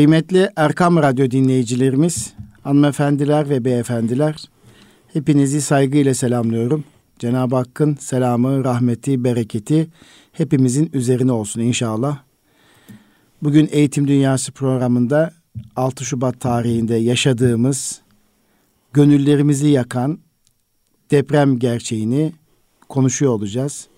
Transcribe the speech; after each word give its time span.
Kıymetli 0.00 0.50
Erkam 0.56 0.96
Radyo 0.96 1.30
dinleyicilerimiz, 1.30 2.32
hanımefendiler 2.62 3.50
ve 3.50 3.64
beyefendiler, 3.64 4.44
hepinizi 5.12 5.60
saygıyla 5.60 6.14
selamlıyorum. 6.14 6.84
Cenab-ı 7.18 7.56
Hakk'ın 7.56 7.94
selamı, 7.94 8.64
rahmeti, 8.64 9.24
bereketi 9.24 9.88
hepimizin 10.32 10.90
üzerine 10.92 11.32
olsun 11.32 11.60
inşallah. 11.60 12.18
Bugün 13.42 13.68
Eğitim 13.72 14.08
Dünyası 14.08 14.52
programında 14.52 15.32
6 15.76 16.04
Şubat 16.04 16.40
tarihinde 16.40 16.96
yaşadığımız, 16.96 18.00
gönüllerimizi 18.92 19.68
yakan 19.68 20.18
deprem 21.10 21.58
gerçeğini 21.58 22.32
konuşuyor 22.88 23.32
olacağız. 23.32 23.88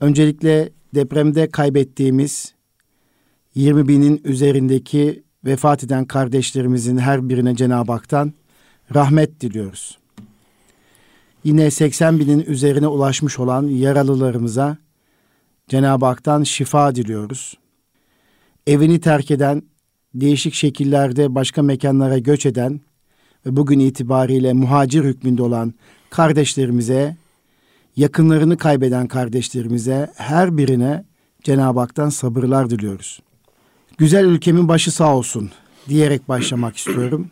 Öncelikle 0.00 0.70
depremde 0.94 1.48
kaybettiğimiz 1.50 2.54
20 3.54 3.88
binin 3.88 4.20
üzerindeki 4.24 5.23
vefat 5.44 5.84
eden 5.84 6.04
kardeşlerimizin 6.04 6.98
her 6.98 7.28
birine 7.28 7.56
Cenab-ı 7.56 7.92
Hak'tan 7.92 8.32
rahmet 8.94 9.40
diliyoruz. 9.40 9.98
Yine 11.44 11.70
80 11.70 12.18
binin 12.18 12.44
üzerine 12.46 12.86
ulaşmış 12.86 13.38
olan 13.38 13.66
yaralılarımıza 13.66 14.76
Cenab-ı 15.68 16.06
Hak'tan 16.06 16.42
şifa 16.42 16.94
diliyoruz. 16.94 17.58
Evini 18.66 19.00
terk 19.00 19.30
eden, 19.30 19.62
değişik 20.14 20.54
şekillerde 20.54 21.34
başka 21.34 21.62
mekanlara 21.62 22.18
göç 22.18 22.46
eden 22.46 22.80
ve 23.46 23.56
bugün 23.56 23.78
itibariyle 23.78 24.52
muhacir 24.52 25.04
hükmünde 25.04 25.42
olan 25.42 25.74
kardeşlerimize, 26.10 27.16
yakınlarını 27.96 28.56
kaybeden 28.56 29.06
kardeşlerimize 29.06 30.12
her 30.16 30.56
birine 30.56 31.04
Cenab-ı 31.42 31.80
Hak'tan 31.80 32.08
sabırlar 32.08 32.70
diliyoruz. 32.70 33.20
Güzel 33.98 34.24
ülkemin 34.24 34.68
başı 34.68 34.92
sağ 34.92 35.16
olsun 35.16 35.50
diyerek 35.88 36.28
başlamak 36.28 36.76
istiyorum. 36.76 37.30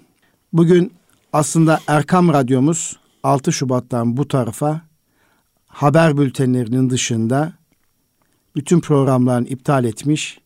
Bugün 0.52 0.92
aslında 1.32 1.80
Erkam 1.86 2.32
Radyomuz 2.32 2.96
6 3.22 3.52
Şubat'tan 3.52 4.16
bu 4.16 4.28
tarafa 4.28 4.80
haber 5.66 6.18
bültenlerinin 6.18 6.90
dışında 6.90 7.52
bütün 8.56 8.80
programlarını 8.80 9.48
iptal 9.48 9.84
etmiş. 9.84 10.40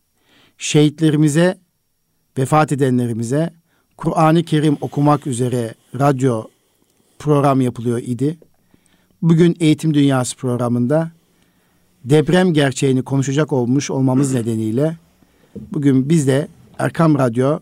Şehitlerimize, 0.57 1.57
vefat 2.37 2.71
edenlerimize 2.71 3.53
Kur'an-ı 3.97 4.43
Kerim 4.43 4.77
okumak 4.81 5.27
üzere 5.27 5.73
radyo 5.99 6.43
program 7.19 7.61
yapılıyor 7.61 7.97
idi. 7.97 8.37
Bugün 9.21 9.55
Eğitim 9.59 9.93
Dünyası 9.93 10.37
programında 10.37 11.11
deprem 12.03 12.53
gerçeğini 12.53 13.03
konuşacak 13.03 13.53
olmuş 13.53 13.91
olmamız 13.91 14.33
nedeniyle 14.33 14.97
bugün 15.71 16.09
biz 16.09 16.27
de 16.27 16.47
Erkam 16.79 17.19
Radyo 17.19 17.59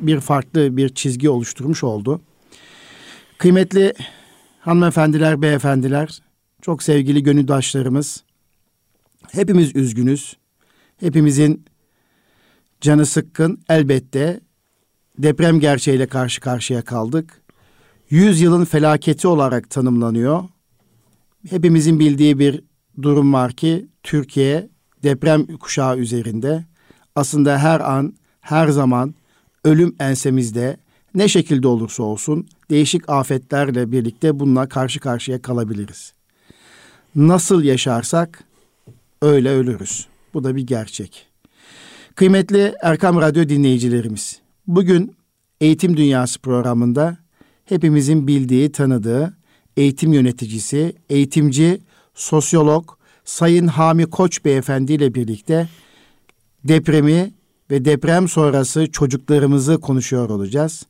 bir 0.00 0.20
farklı 0.20 0.76
bir 0.76 0.88
çizgi 0.88 1.30
oluşturmuş 1.30 1.84
oldu. 1.84 2.20
Kıymetli 3.38 3.94
hanımefendiler, 4.60 5.42
beyefendiler, 5.42 6.22
çok 6.62 6.82
sevgili 6.82 7.22
gönüldaşlarımız, 7.22 8.24
hepimiz 9.32 9.76
üzgünüz. 9.76 10.36
Hepimizin 10.96 11.64
canı 12.80 13.06
sıkkın 13.06 13.60
elbette 13.68 14.40
deprem 15.18 15.60
gerçeğiyle 15.60 16.06
karşı 16.06 16.40
karşıya 16.40 16.82
kaldık. 16.82 17.42
Yüz 18.10 18.40
yılın 18.40 18.64
felaketi 18.64 19.28
olarak 19.28 19.70
tanımlanıyor. 19.70 20.44
Hepimizin 21.50 22.00
bildiği 22.00 22.38
bir 22.38 22.62
durum 23.02 23.32
var 23.32 23.52
ki 23.52 23.88
Türkiye 24.02 24.68
deprem 25.02 25.46
kuşağı 25.46 25.98
üzerinde 25.98 26.64
aslında 27.16 27.58
her 27.58 27.80
an, 27.80 28.14
her 28.40 28.68
zaman 28.68 29.14
ölüm 29.64 29.96
ensemizde 30.00 30.76
ne 31.14 31.28
şekilde 31.28 31.68
olursa 31.68 32.02
olsun 32.02 32.46
değişik 32.70 33.10
afetlerle 33.10 33.92
birlikte 33.92 34.40
bununla 34.40 34.68
karşı 34.68 35.00
karşıya 35.00 35.42
kalabiliriz. 35.42 36.12
Nasıl 37.16 37.62
yaşarsak 37.62 38.44
öyle 39.22 39.50
ölürüz. 39.50 40.06
Bu 40.34 40.44
da 40.44 40.56
bir 40.56 40.66
gerçek. 40.66 41.26
Kıymetli 42.14 42.74
Erkam 42.82 43.20
Radyo 43.20 43.48
dinleyicilerimiz, 43.48 44.40
bugün 44.66 45.16
Eğitim 45.60 45.96
Dünyası 45.96 46.40
programında 46.40 47.16
hepimizin 47.64 48.26
bildiği, 48.26 48.72
tanıdığı 48.72 49.36
eğitim 49.76 50.12
yöneticisi, 50.12 50.96
eğitimci, 51.10 51.80
sosyolog 52.14 52.90
Sayın 53.24 53.66
Hami 53.66 54.06
Koç 54.06 54.44
Beyefendi 54.44 54.92
ile 54.92 55.14
birlikte 55.14 55.68
depremi 56.68 57.32
ve 57.70 57.84
deprem 57.84 58.28
sonrası 58.28 58.90
çocuklarımızı 58.90 59.80
konuşuyor 59.80 60.30
olacağız. 60.30 60.86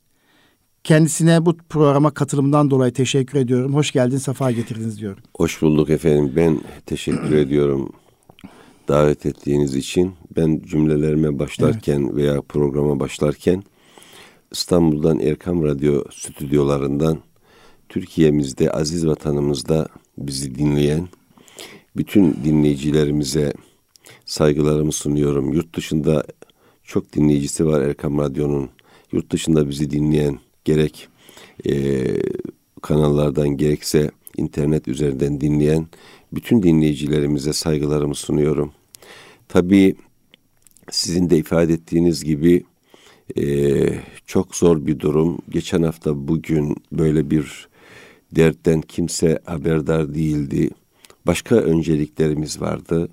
Kendisine 0.83 1.45
bu 1.45 1.57
programa 1.57 2.11
katılımdan 2.11 2.71
dolayı 2.71 2.93
teşekkür 2.93 3.39
ediyorum. 3.39 3.75
Hoş 3.75 3.91
geldin, 3.91 4.17
sefa 4.17 4.51
getirdiniz 4.51 4.99
diyorum. 4.99 5.23
Hoş 5.37 5.61
bulduk 5.61 5.89
efendim. 5.89 6.33
Ben 6.35 6.61
teşekkür 6.85 7.31
ediyorum 7.37 7.93
davet 8.87 9.25
ettiğiniz 9.25 9.75
için. 9.75 10.13
Ben 10.35 10.61
cümlelerime 10.65 11.39
başlarken 11.39 12.01
evet. 12.01 12.15
veya 12.15 12.41
programa 12.41 12.99
başlarken 12.99 13.63
İstanbul'dan 14.51 15.19
Erkam 15.19 15.63
Radyo 15.63 16.03
stüdyolarından 16.11 17.19
Türkiye'mizde, 17.89 18.71
aziz 18.71 19.07
vatanımızda 19.07 19.87
bizi 20.17 20.55
dinleyen 20.55 21.07
bütün 21.97 22.37
dinleyicilerimize 22.43 23.53
saygılarımı 24.25 24.91
sunuyorum. 24.91 25.53
Yurt 25.53 25.75
dışında 25.75 26.23
çok 26.83 27.13
dinleyicisi 27.13 27.65
var 27.65 27.81
Erkam 27.81 28.17
Radyo'nun. 28.17 28.69
Yurt 29.11 29.31
dışında 29.31 29.69
bizi 29.69 29.91
dinleyen 29.91 30.39
gerek 30.65 31.07
e, 31.65 32.03
kanallardan 32.81 33.49
gerekse 33.49 34.11
internet 34.37 34.87
üzerinden 34.87 35.41
dinleyen 35.41 35.87
bütün 36.33 36.63
dinleyicilerimize 36.63 37.53
saygılarımı 37.53 38.15
sunuyorum. 38.15 38.71
Tabii 39.47 39.95
sizin 40.91 41.29
de 41.29 41.37
ifade 41.37 41.73
ettiğiniz 41.73 42.23
gibi 42.23 42.63
e, 43.37 43.43
çok 44.25 44.55
zor 44.55 44.85
bir 44.85 44.99
durum. 44.99 45.37
Geçen 45.49 45.83
hafta 45.83 46.27
bugün 46.27 46.75
böyle 46.91 47.29
bir 47.31 47.67
dertten 48.31 48.81
kimse 48.81 49.39
haberdar 49.45 50.13
değildi. 50.13 50.69
Başka 51.25 51.55
önceliklerimiz 51.55 52.61
vardı. 52.61 53.09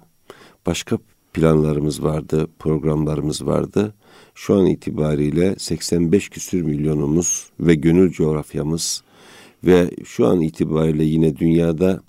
Başka 0.67 0.99
planlarımız 1.33 2.03
vardı, 2.03 2.49
programlarımız 2.59 3.47
vardı. 3.47 3.95
Şu 4.35 4.55
an 4.55 4.67
itibariyle 4.67 5.55
85 5.59 6.29
küsür 6.29 6.63
milyonumuz 6.63 7.51
ve 7.61 7.75
gönül 7.75 8.13
coğrafyamız 8.13 9.03
ve 9.65 9.91
şu 10.05 10.27
an 10.27 10.41
itibariyle 10.41 11.05
yine 11.05 11.37
dünyada 11.37 12.03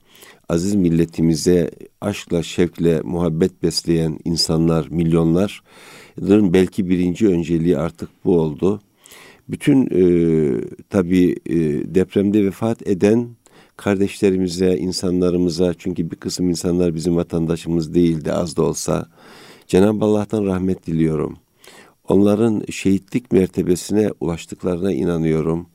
aziz 0.49 0.75
milletimize 0.75 1.71
aşkla, 2.01 2.43
şevkle, 2.43 3.01
muhabbet 3.01 3.63
besleyen 3.63 4.19
insanlar, 4.25 4.87
milyonların 4.89 6.53
belki 6.53 6.89
birinci 6.89 7.27
önceliği 7.27 7.77
artık 7.77 8.09
bu 8.25 8.39
oldu. 8.39 8.81
Bütün 9.49 9.85
e, 9.85 10.03
tabii 10.89 11.35
e, 11.45 11.55
depremde 11.95 12.45
vefat 12.45 12.87
eden 12.87 13.27
kardeşlerimize, 13.77 14.77
insanlarımıza 14.77 15.73
çünkü 15.77 16.11
bir 16.11 16.15
kısım 16.15 16.49
insanlar 16.49 16.95
bizim 16.95 17.15
vatandaşımız 17.15 17.93
değildi 17.93 18.33
az 18.33 18.57
da 18.57 18.63
olsa. 18.63 19.07
Cenab-ı 19.67 20.05
Allah'tan 20.05 20.45
rahmet 20.45 20.87
diliyorum. 20.87 21.37
Onların 22.07 22.63
şehitlik 22.71 23.31
mertebesine 23.31 24.11
ulaştıklarına 24.19 24.91
inanıyorum. 24.91 25.67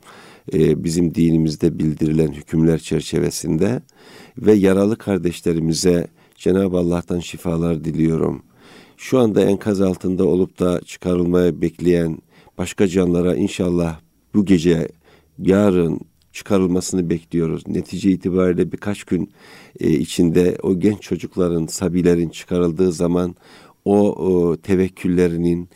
Ee, 0.53 0.85
bizim 0.85 1.15
dinimizde 1.15 1.79
bildirilen 1.79 2.33
hükümler 2.33 2.79
çerçevesinde 2.79 3.83
ve 4.39 4.53
yaralı 4.53 4.97
kardeşlerimize 4.99 6.07
Cenab-ı 6.35 6.79
Allah'tan 6.79 7.21
şifalar 7.21 7.85
diliyorum. 7.85 8.43
Şu 8.97 9.19
anda 9.19 9.43
enkaz 9.45 9.81
altında 9.81 10.25
olup 10.25 10.59
da 10.59 10.81
çıkarılmaya 10.81 11.61
bekleyen 11.61 12.19
başka 12.59 12.89
canlara 12.89 13.35
inşallah 13.35 14.01
bu 14.35 14.45
gece, 14.45 14.89
yarın, 15.39 16.01
çıkarılmasını 16.33 17.11
bekliyoruz. 17.11 17.67
Netice 17.67 18.11
itibariyle 18.11 18.73
birkaç 18.73 19.05
gün 19.05 19.31
e, 19.81 19.91
içinde 19.91 20.59
o 20.63 20.79
genç 20.79 21.01
çocukların, 21.01 21.67
sabilerin 21.67 22.29
çıkarıldığı 22.29 22.93
zaman 22.93 23.35
o, 23.85 24.57
tevekküllerinin, 24.63 25.69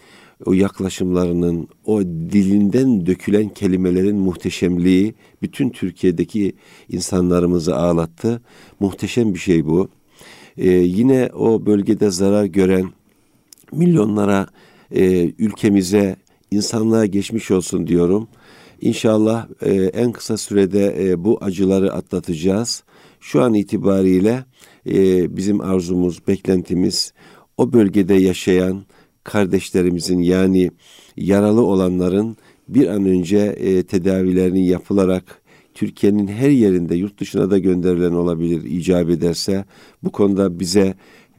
o 0.45 0.53
yaklaşımlarının, 0.53 1.69
o 1.85 2.03
dilinden 2.03 3.07
dökülen 3.07 3.49
kelimelerin 3.49 4.17
muhteşemliği 4.17 5.15
bütün 5.43 5.71
Türkiye'deki 5.71 6.53
insanlarımızı 6.89 7.77
ağlattı. 7.77 8.43
Muhteşem 8.81 9.35
bir 9.35 9.39
şey 9.39 9.67
bu. 9.67 9.89
Ee, 10.59 10.71
yine 10.71 11.31
o 11.35 11.67
bölgede 11.67 12.11
zarar 12.11 12.45
gören 12.45 12.91
milyonlara, 13.73 14.47
e, 14.91 15.33
ülkemize, 15.39 16.17
insanlığa 16.51 17.07
geçmiş 17.07 17.51
olsun 17.51 17.87
diyorum. 17.87 18.29
İnşallah 18.85 19.49
e, 19.63 19.73
en 19.73 20.13
kısa 20.13 20.37
sürede 20.37 21.11
e, 21.11 21.25
bu 21.25 21.39
acıları 21.41 21.93
atlatacağız. 21.93 22.85
Şu 23.21 23.43
an 23.43 23.55
itibariyle 23.55 24.45
e, 24.87 25.37
bizim 25.37 25.61
arzumuz, 25.61 26.27
beklentimiz 26.29 27.13
o 27.57 27.73
bölgede 27.73 28.15
yaşayan 28.15 28.83
kardeşlerimizin 29.23 30.19
yani 30.19 30.71
yaralı 31.17 31.63
olanların 31.63 32.37
bir 32.69 32.87
an 32.87 33.07
önce 33.07 33.39
e, 33.39 33.83
tedavilerinin 33.83 34.63
yapılarak 34.63 35.43
Türkiye'nin 35.75 36.27
her 36.27 36.51
yerinde 36.51 36.95
yurt 36.95 37.21
dışına 37.21 37.51
da 37.51 37.59
gönderilen 37.59 38.13
olabilir 38.13 38.65
icap 38.65 39.11
ederse 39.11 39.65
bu 40.03 40.13
konuda 40.13 40.61
bize 40.61 40.95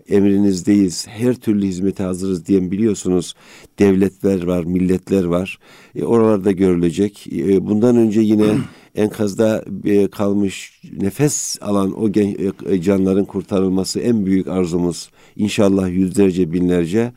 emrinizdeyiz, 0.10 1.08
her 1.08 1.34
türlü 1.34 1.66
hizmete 1.66 2.04
hazırız 2.04 2.46
diyen 2.46 2.72
biliyorsunuz 2.72 3.34
devletler 3.80 4.44
var, 4.44 4.64
milletler 4.64 5.24
var. 5.24 5.60
E, 5.96 6.04
oralarda 6.04 6.52
görülecek. 6.52 7.28
E, 7.28 7.68
bundan 7.68 7.98
önce 7.98 8.22
yine 8.22 8.46
enkazda 8.96 9.66
e, 9.86 10.08
kalmış 10.08 10.82
nefes 11.02 11.58
alan 11.62 12.02
o 12.02 12.12
gen, 12.12 12.36
e, 12.70 12.82
canların 12.82 13.26
kurtarılması 13.26 14.00
en 14.00 14.26
büyük 14.26 14.48
arzumuz. 14.48 15.10
İnşallah 15.36 15.90
yüzlerce 15.90 16.54
binlerce 16.54 17.12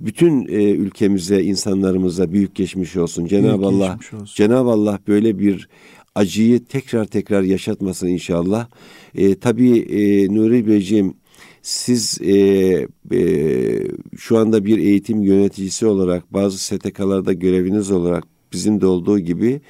bütün 0.00 0.48
e, 0.48 0.70
ülkemize, 0.70 1.42
insanlarımıza 1.42 2.32
büyük 2.32 2.54
geçmiş 2.54 2.96
olsun. 2.96 3.26
Cenab-ı 3.26 3.66
Allah 3.66 3.98
Cenab-ı 4.34 4.70
Allah 4.70 4.98
böyle 5.08 5.38
bir 5.38 5.68
acıyı 6.14 6.64
tekrar 6.64 7.04
tekrar 7.04 7.42
yaşatmasın 7.42 8.06
inşallah. 8.06 8.66
E, 9.14 9.38
tabii 9.38 9.78
e, 9.78 10.34
Nuri 10.34 10.66
Beyciğim 10.66 11.14
siz 11.64 12.18
e, 12.22 12.34
e, 13.12 13.88
şu 14.16 14.38
anda 14.38 14.64
bir 14.64 14.78
eğitim 14.78 15.22
yöneticisi 15.22 15.86
olarak 15.86 16.32
bazı 16.32 16.58
STK'larda 16.58 17.32
göreviniz 17.32 17.90
olarak 17.90 18.33
bizim 18.54 18.80
de 18.80 18.86
olduğu 18.86 19.18
gibi 19.18 19.60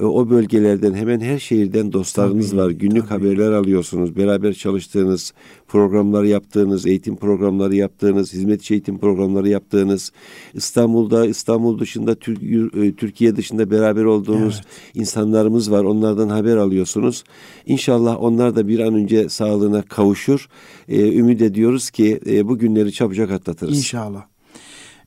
e, 0.00 0.04
o 0.04 0.30
bölgelerden 0.30 0.94
hemen 0.94 1.20
her 1.20 1.38
şehirden 1.38 1.92
dostlarınız 1.92 2.50
tabii, 2.50 2.60
var. 2.60 2.70
Günlük 2.70 3.08
tabii. 3.08 3.24
haberler 3.24 3.52
alıyorsunuz. 3.52 4.16
Beraber 4.16 4.52
çalıştığınız, 4.52 5.32
programları 5.68 6.28
yaptığınız, 6.28 6.86
eğitim 6.86 7.16
programları 7.16 7.76
yaptığınız, 7.76 8.32
hizmetçi 8.32 8.74
eğitim 8.74 8.98
programları 8.98 9.48
yaptığınız, 9.48 10.12
İstanbul'da, 10.54 11.26
İstanbul 11.26 11.78
dışında, 11.78 12.12
e, 12.12 12.92
Türkiye 12.92 13.36
dışında 13.36 13.70
beraber 13.70 14.04
olduğunuz 14.04 14.54
evet. 14.54 14.66
insanlarımız 14.94 15.70
var. 15.70 15.84
Onlardan 15.84 16.28
haber 16.28 16.56
alıyorsunuz. 16.56 17.24
İnşallah 17.66 18.22
onlar 18.22 18.56
da 18.56 18.68
bir 18.68 18.78
an 18.78 18.94
önce 18.94 19.28
sağlığına 19.28 19.82
kavuşur. 19.82 20.48
Ee, 20.88 21.18
ümit 21.18 21.42
ediyoruz 21.42 21.90
ki 21.90 22.20
e, 22.26 22.48
bu 22.48 22.58
günleri 22.58 22.92
çabucak 22.92 23.30
atlatırız. 23.30 23.78
İnşallah. 23.78 24.24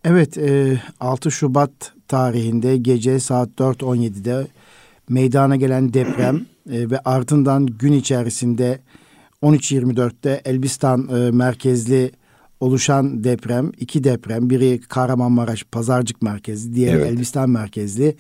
Evet, 0.04 0.38
e, 0.38 0.82
6 1.00 1.32
Şubat 1.32 1.94
tarihinde 2.12 2.78
gece 2.78 3.20
saat 3.20 3.50
4.17'de 3.50 4.48
meydana 5.10 5.56
gelen 5.56 5.94
deprem 5.94 6.46
e, 6.72 6.90
ve 6.90 7.00
ardından 7.06 7.66
gün 7.66 7.94
içerisinde 7.94 8.80
13.24'te 9.44 10.42
Elbistan 10.46 11.10
e, 11.10 11.32
merkezli 11.32 12.12
oluşan 12.62 13.24
deprem, 13.24 13.72
iki 13.80 14.04
deprem, 14.04 14.50
biri 14.50 14.82
Kahramanmaraş 14.82 15.64
Pazarcık 15.64 16.22
merkezli, 16.22 16.76
diğeri 16.76 16.96
evet. 16.96 17.12
Elbistan 17.12 17.50
merkezli. 17.50 18.16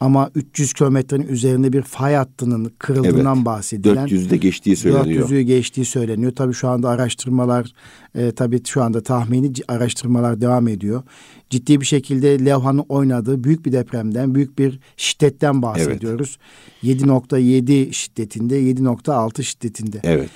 Ama 0.00 0.30
300 0.34 0.72
kilometrenin 0.72 1.28
üzerinde 1.28 1.72
bir 1.72 1.82
fay 1.82 2.14
hattının 2.14 2.72
kırıldığından 2.78 3.36
evet. 3.36 3.46
bahsedilen. 3.46 4.06
400'de 4.06 4.36
geçtiği 4.36 4.76
söyleniyor. 4.76 5.28
400'ü 5.28 5.40
geçtiği 5.40 5.84
söyleniyor. 5.84 6.32
Tabii 6.32 6.54
şu 6.54 6.68
anda 6.68 6.88
araştırmalar, 6.88 7.72
e, 8.14 8.32
tabii 8.32 8.64
şu 8.64 8.82
anda 8.82 9.02
tahmini 9.02 9.52
araştırmalar 9.68 10.40
devam 10.40 10.68
ediyor. 10.68 11.02
Ciddi 11.50 11.80
bir 11.80 11.86
şekilde 11.86 12.44
levhanın 12.44 12.84
oynadığı 12.88 13.44
büyük 13.44 13.66
bir 13.66 13.72
depremden, 13.72 14.34
büyük 14.34 14.58
bir 14.58 14.78
şiddetten 14.96 15.62
bahsediyoruz. 15.62 16.38
Evet. 16.84 17.00
7.7 17.00 17.92
şiddetinde, 17.92 18.60
7.6 18.60 19.42
şiddetinde. 19.42 20.00
Evet. 20.04 20.30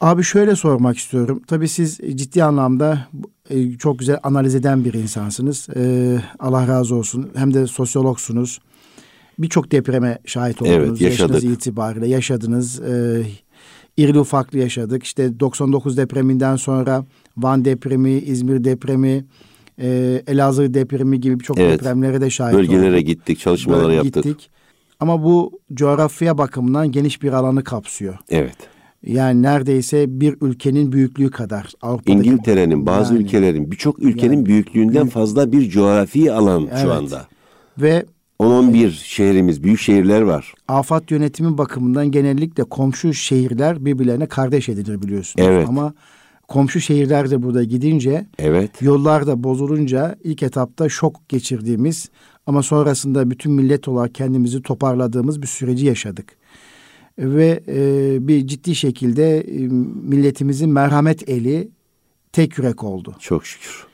Abi 0.00 0.22
şöyle 0.22 0.56
sormak 0.56 0.98
istiyorum. 0.98 1.42
Tabii 1.46 1.68
siz 1.68 1.98
ciddi 2.14 2.44
anlamda 2.44 3.08
e, 3.50 3.72
çok 3.72 3.98
güzel 3.98 4.18
analiz 4.22 4.54
eden 4.54 4.84
bir 4.84 4.94
insansınız. 4.94 5.68
E, 5.76 6.16
Allah 6.38 6.68
razı 6.68 6.94
olsun. 6.94 7.30
Hem 7.34 7.54
de 7.54 7.66
sosyologsunuz. 7.66 8.60
Birçok 9.38 9.72
depreme 9.72 10.18
şahit 10.26 10.62
oldunuz. 10.62 10.76
Evet, 10.76 11.00
yaşadık. 11.00 11.34
Yaşınız 11.34 11.44
itibariyle 11.44 12.08
yaşadınız. 12.08 12.80
E, 12.80 13.22
irili 13.96 14.18
ufaklı 14.18 14.58
yaşadık. 14.58 15.02
İşte 15.04 15.40
99 15.40 15.96
depreminden 15.96 16.56
sonra 16.56 17.04
Van 17.36 17.64
depremi, 17.64 18.10
İzmir 18.10 18.64
depremi, 18.64 19.24
Elazığ 20.26 20.74
depremi 20.74 21.20
gibi 21.20 21.40
birçok 21.40 21.58
evet, 21.58 21.80
depremlere 21.80 22.20
de 22.20 22.30
şahit 22.30 22.54
bölgelere 22.54 22.76
olduk. 22.76 22.84
Bölgelere 22.84 23.02
gittik, 23.02 23.38
çalışmalar 23.38 23.90
yaptık. 23.90 24.24
Gittik. 24.24 24.50
Ama 25.00 25.22
bu 25.22 25.60
coğrafya 25.74 26.38
bakımından 26.38 26.92
geniş 26.92 27.22
bir 27.22 27.32
alanı 27.32 27.64
kapsıyor. 27.64 28.18
Evet. 28.28 28.56
Yani 29.06 29.42
neredeyse 29.42 30.20
bir 30.20 30.36
ülkenin 30.40 30.92
büyüklüğü 30.92 31.30
kadar. 31.30 31.72
Avrupa'daki 31.82 32.12
İngiltere'nin, 32.12 32.86
bazı 32.86 33.14
yani, 33.14 33.24
ülkelerin, 33.24 33.70
birçok 33.70 33.98
ülkenin 33.98 34.36
yani, 34.36 34.46
büyüklüğünden 34.46 35.02
büyük, 35.02 35.12
fazla 35.12 35.52
bir 35.52 35.70
coğrafi 35.70 36.32
alan 36.32 36.68
evet. 36.70 36.82
şu 36.82 36.92
anda. 36.92 37.26
Ve 37.78 38.04
10-11 38.40 38.86
e, 38.86 38.90
şehrimiz, 38.90 39.62
büyük 39.62 39.80
şehirler 39.80 40.20
var. 40.20 40.54
Afat 40.68 41.10
yönetimi 41.10 41.58
bakımından 41.58 42.10
genellikle 42.10 42.64
komşu 42.64 43.14
şehirler 43.14 43.84
birbirlerine 43.84 44.26
kardeş 44.26 44.68
edilir 44.68 45.02
biliyorsunuz. 45.02 45.48
Evet. 45.48 45.68
Ama 45.68 45.94
komşu 46.48 46.80
şehirler 46.80 47.30
de 47.30 47.42
burada 47.42 47.64
gidince, 47.64 48.26
evet. 48.38 48.82
yollar 48.82 49.26
da 49.26 49.44
bozulunca 49.44 50.16
ilk 50.24 50.42
etapta 50.42 50.88
şok 50.88 51.28
geçirdiğimiz 51.28 52.08
ama 52.46 52.62
sonrasında 52.62 53.30
bütün 53.30 53.52
millet 53.52 53.88
olarak 53.88 54.14
kendimizi 54.14 54.62
toparladığımız 54.62 55.42
bir 55.42 55.46
süreci 55.46 55.86
yaşadık 55.86 56.36
ve 57.18 57.62
e, 57.68 58.28
bir 58.28 58.46
ciddi 58.46 58.74
şekilde 58.74 59.40
e, 59.40 59.68
milletimizin 60.02 60.70
merhamet 60.70 61.28
eli 61.28 61.68
tek 62.32 62.58
yürek 62.58 62.84
oldu. 62.84 63.16
Çok 63.20 63.46
şükür. 63.46 63.88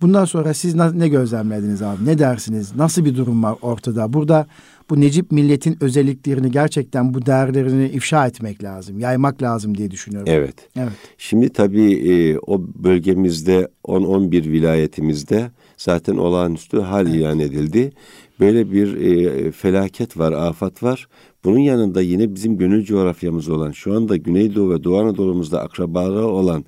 Bundan 0.00 0.24
sonra 0.24 0.54
siz 0.54 0.74
ne 0.74 1.08
gözlemlediniz 1.08 1.82
abi? 1.82 2.04
Ne 2.04 2.18
dersiniz? 2.18 2.76
Nasıl 2.76 3.04
bir 3.04 3.16
durum 3.16 3.42
var 3.42 3.56
ortada? 3.62 4.12
Burada 4.12 4.46
bu 4.90 5.00
Necip 5.00 5.32
milletin 5.32 5.76
özelliklerini 5.80 6.50
gerçekten 6.50 7.14
bu 7.14 7.26
değerlerini 7.26 7.88
ifşa 7.88 8.26
etmek 8.26 8.64
lazım, 8.64 8.98
yaymak 8.98 9.42
lazım 9.42 9.78
diye 9.78 9.90
düşünüyorum. 9.90 10.32
Evet. 10.32 10.54
Evet. 10.76 10.92
Şimdi 11.18 11.48
tabii 11.48 11.92
e, 11.92 12.38
o 12.38 12.60
bölgemizde 12.84 13.68
10-11 13.84 14.30
vilayetimizde 14.30 15.50
zaten 15.76 16.16
olağanüstü 16.16 16.80
hal 16.80 17.06
evet. 17.06 17.16
ilan 17.16 17.38
edildi. 17.38 17.92
Böyle 18.40 18.72
bir 18.72 18.94
e, 18.96 19.52
felaket 19.52 20.18
var, 20.18 20.32
afat 20.32 20.82
var. 20.82 21.08
Bunun 21.44 21.58
yanında 21.58 22.02
yine 22.02 22.34
bizim 22.34 22.58
gönül 22.58 22.84
coğrafyamız 22.84 23.48
olan, 23.48 23.72
şu 23.72 23.94
anda 23.94 24.16
Güneydoğu 24.16 24.70
ve 24.70 24.84
Doğu 24.84 24.98
Anadolu'muzda 24.98 25.60
akrabaları 25.60 26.26
olan 26.26 26.64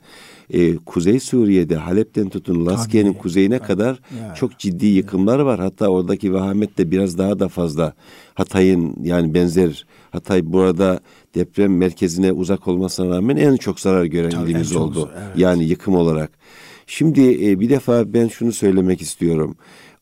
e, 0.50 0.76
Kuzey 0.76 1.20
Suriye'de 1.20 1.76
Halep'ten 1.76 2.28
tutun 2.28 2.66
Laskiye'nin 2.66 3.12
kuzeyine 3.12 3.58
Tabii. 3.58 3.66
kadar 3.68 4.00
ya. 4.20 4.34
çok 4.34 4.58
ciddi 4.58 4.86
yıkımlar 4.86 5.38
var. 5.38 5.60
Hatta 5.60 5.88
oradaki 5.88 6.32
vahamet 6.32 6.78
de 6.78 6.90
biraz 6.90 7.18
daha 7.18 7.38
da 7.38 7.48
fazla. 7.48 7.92
Hatay'ın 8.34 8.96
yani 9.02 9.34
benzer 9.34 9.86
Hatay 10.10 10.52
burada 10.52 11.00
deprem 11.34 11.76
merkezine 11.76 12.32
uzak 12.32 12.68
olmasına 12.68 13.16
rağmen 13.16 13.36
en 13.36 13.56
çok 13.56 13.80
zarar 13.80 14.04
gören 14.04 14.30
Tabii, 14.30 14.50
ilimiz 14.50 14.76
oldu. 14.76 15.00
Çok, 15.00 15.10
evet. 15.16 15.38
Yani 15.38 15.64
yıkım 15.64 15.94
olarak. 15.94 16.30
Şimdi 16.86 17.48
e, 17.50 17.60
bir 17.60 17.70
defa 17.70 18.12
ben 18.12 18.28
şunu 18.28 18.52
söylemek 18.52 19.02
istiyorum. 19.02 19.56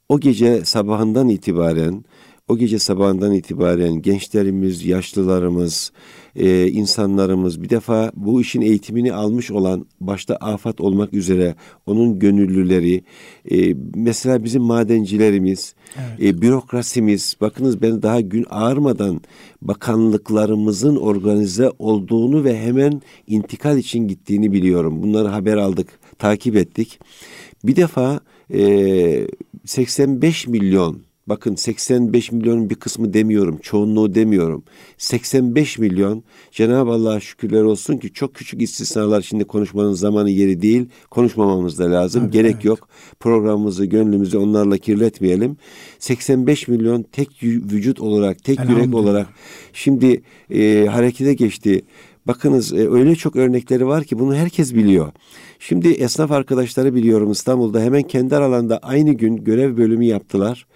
O 0.08 0.20
gece 0.20 0.64
sabahından 0.64 1.28
itibaren 1.28 2.04
o 2.48 2.56
gece 2.56 2.78
sabahından 2.78 3.32
itibaren 3.32 4.02
gençlerimiz, 4.02 4.84
yaşlılarımız, 4.86 5.92
e, 6.36 6.68
insanlarımız 6.68 7.62
bir 7.62 7.70
defa 7.70 8.12
bu 8.14 8.40
işin 8.40 8.60
eğitimini 8.60 9.12
almış 9.12 9.50
olan 9.50 9.86
başta 10.00 10.36
afat 10.36 10.80
olmak 10.80 11.14
üzere 11.14 11.54
onun 11.86 12.18
gönüllüleri, 12.18 13.04
e, 13.50 13.74
mesela 13.94 14.44
bizim 14.44 14.62
madencilerimiz, 14.62 15.74
evet. 15.96 16.34
e, 16.34 16.42
bürokrasimiz, 16.42 17.36
bakınız 17.40 17.82
ben 17.82 18.02
daha 18.02 18.20
gün 18.20 18.46
ağarmadan 18.50 19.20
bakanlıklarımızın 19.62 20.96
organize 20.96 21.70
olduğunu 21.78 22.44
ve 22.44 22.58
hemen 22.58 23.02
intikal 23.26 23.78
için 23.78 24.08
gittiğini 24.08 24.52
biliyorum. 24.52 25.02
Bunları 25.02 25.28
haber 25.28 25.56
aldık, 25.56 25.88
takip 26.18 26.56
ettik. 26.56 26.98
Bir 27.64 27.76
defa 27.76 28.20
e, 28.54 29.26
85 29.64 30.46
milyon 30.46 31.13
Bakın 31.26 31.54
85 31.54 32.32
milyonun 32.32 32.70
bir 32.70 32.74
kısmı 32.74 33.14
demiyorum, 33.14 33.58
çoğunluğu 33.62 34.14
demiyorum. 34.14 34.64
85 34.98 35.78
milyon 35.78 36.24
Cenab-ı 36.50 36.90
Allah'a 36.90 37.20
şükürler 37.20 37.62
olsun 37.62 37.96
ki 37.96 38.12
çok 38.12 38.34
küçük 38.34 38.62
istisnalar 38.62 39.22
şimdi 39.22 39.44
konuşmanın 39.44 39.92
zamanı 39.92 40.30
yeri 40.30 40.62
değil. 40.62 40.88
Konuşmamamız 41.10 41.78
da 41.78 41.90
lazım. 41.90 42.22
Tabii, 42.22 42.32
Gerek 42.32 42.54
evet. 42.54 42.64
yok. 42.64 42.88
Programımızı, 43.20 43.84
gönlümüzü 43.84 44.38
onlarla 44.38 44.78
kirletmeyelim. 44.78 45.56
85 45.98 46.68
milyon 46.68 47.02
tek 47.02 47.42
vücut 47.42 48.00
olarak, 48.00 48.44
tek 48.44 48.58
yürek 48.68 48.94
olarak 48.94 49.28
şimdi 49.72 50.22
e, 50.50 50.86
harekete 50.90 51.34
geçti. 51.34 51.82
Bakınız 52.26 52.72
e, 52.72 52.88
öyle 52.90 53.14
çok 53.14 53.36
örnekleri 53.36 53.86
var 53.86 54.04
ki 54.04 54.18
bunu 54.18 54.34
herkes 54.34 54.74
biliyor. 54.74 55.12
Şimdi 55.58 55.88
esnaf 55.88 56.30
arkadaşları 56.32 56.94
biliyorum 56.94 57.30
İstanbul'da 57.30 57.80
hemen 57.80 58.02
kendi 58.02 58.36
aralarında 58.36 58.78
aynı 58.78 59.12
gün 59.12 59.36
görev 59.36 59.76
bölümü 59.76 60.04
yaptılar. 60.04 60.66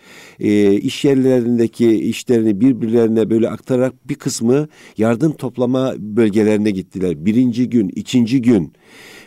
E, 0.40 0.72
iş 0.72 1.04
yerlerindeki 1.04 1.90
işlerini 1.90 2.60
birbirlerine 2.60 3.30
böyle 3.30 3.50
aktararak 3.50 4.08
bir 4.08 4.14
kısmı 4.14 4.68
yardım 4.98 5.32
toplama 5.32 5.94
bölgelerine 5.98 6.70
gittiler. 6.70 7.26
Birinci 7.26 7.70
gün, 7.70 7.88
ikinci 7.88 8.42
gün. 8.42 8.72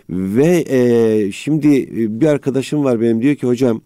Ve 0.09 0.65
e, 0.69 1.31
şimdi 1.31 1.87
bir 2.21 2.25
arkadaşım 2.25 2.83
var 2.83 3.01
benim 3.01 3.21
diyor 3.21 3.35
ki 3.35 3.47
hocam 3.47 3.81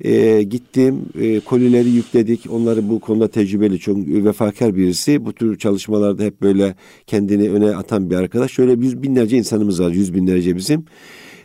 E, 0.00 0.42
gittim, 0.42 1.02
e, 1.20 1.40
kolileri 1.40 1.88
yükledik. 1.88 2.46
Onları 2.50 2.88
bu 2.88 3.00
konuda 3.00 3.28
tecrübeli, 3.28 3.78
çok 3.78 3.96
vefakar 3.98 4.76
birisi. 4.76 5.24
Bu 5.24 5.32
tür 5.32 5.58
çalışmalarda 5.58 6.22
hep 6.22 6.42
böyle 6.42 6.74
kendini 7.06 7.50
öne 7.50 7.76
atan 7.76 8.10
bir 8.10 8.16
arkadaş. 8.16 8.52
Şöyle 8.52 8.72
yüz 8.72 9.02
binlerce 9.02 9.36
insanımız 9.36 9.82
var, 9.82 9.90
yüz 9.90 10.14
binlerce 10.14 10.56
bizim. 10.56 10.84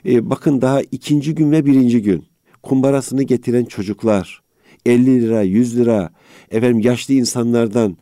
E, 0.06 0.30
bakın 0.30 0.62
daha 0.62 0.82
ikinci 0.82 1.36
gün 1.36 1.52
ve 1.52 1.66
birinci 1.66 2.02
gün 2.02 2.26
kumbarasını 2.64 3.24
getiren 3.24 3.66
çocuklar, 3.66 4.42
50 4.86 5.22
lira, 5.22 5.42
100 5.42 5.78
lira, 5.78 6.10
efendim 6.52 6.80
yaşlı 6.80 7.14
insanlardan 7.14 7.98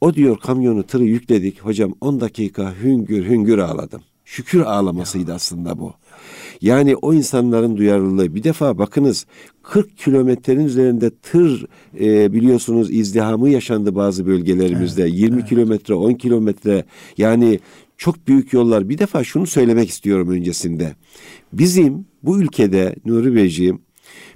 o 0.00 0.14
diyor 0.14 0.38
kamyonu 0.38 0.82
tırı 0.82 1.04
yükledik. 1.04 1.60
Hocam 1.60 1.94
10 2.00 2.20
dakika 2.20 2.74
hüngür 2.82 3.24
hüngür 3.24 3.58
ağladım. 3.58 4.02
Şükür 4.24 4.60
ağlamasıydı 4.60 5.34
aslında 5.34 5.78
bu. 5.78 5.94
Yani 6.60 6.96
o 6.96 7.14
insanların 7.14 7.76
duyarlılığı 7.76 8.34
bir 8.34 8.42
defa 8.42 8.78
bakınız 8.78 9.26
40 9.70 9.98
kilometrenin 9.98 10.64
üzerinde 10.64 11.10
tır 11.10 11.66
e, 12.00 12.32
biliyorsunuz 12.32 12.92
izdihamı 12.92 13.50
yaşandı 13.50 13.94
bazı 13.94 14.26
bölgelerimizde. 14.26 15.02
Evet, 15.02 15.14
20 15.14 15.36
evet. 15.36 15.48
kilometre 15.48 15.94
10 15.94 16.14
kilometre 16.14 16.84
yani 17.18 17.60
çok 17.96 18.28
büyük 18.28 18.52
yollar. 18.52 18.88
Bir 18.88 18.98
defa 18.98 19.24
şunu 19.24 19.46
söylemek 19.46 19.88
istiyorum 19.88 20.28
öncesinde. 20.30 20.94
Bizim 21.52 22.06
bu 22.22 22.40
ülkede 22.40 22.94
Nuri 23.04 23.34
Beyciğim 23.34 23.82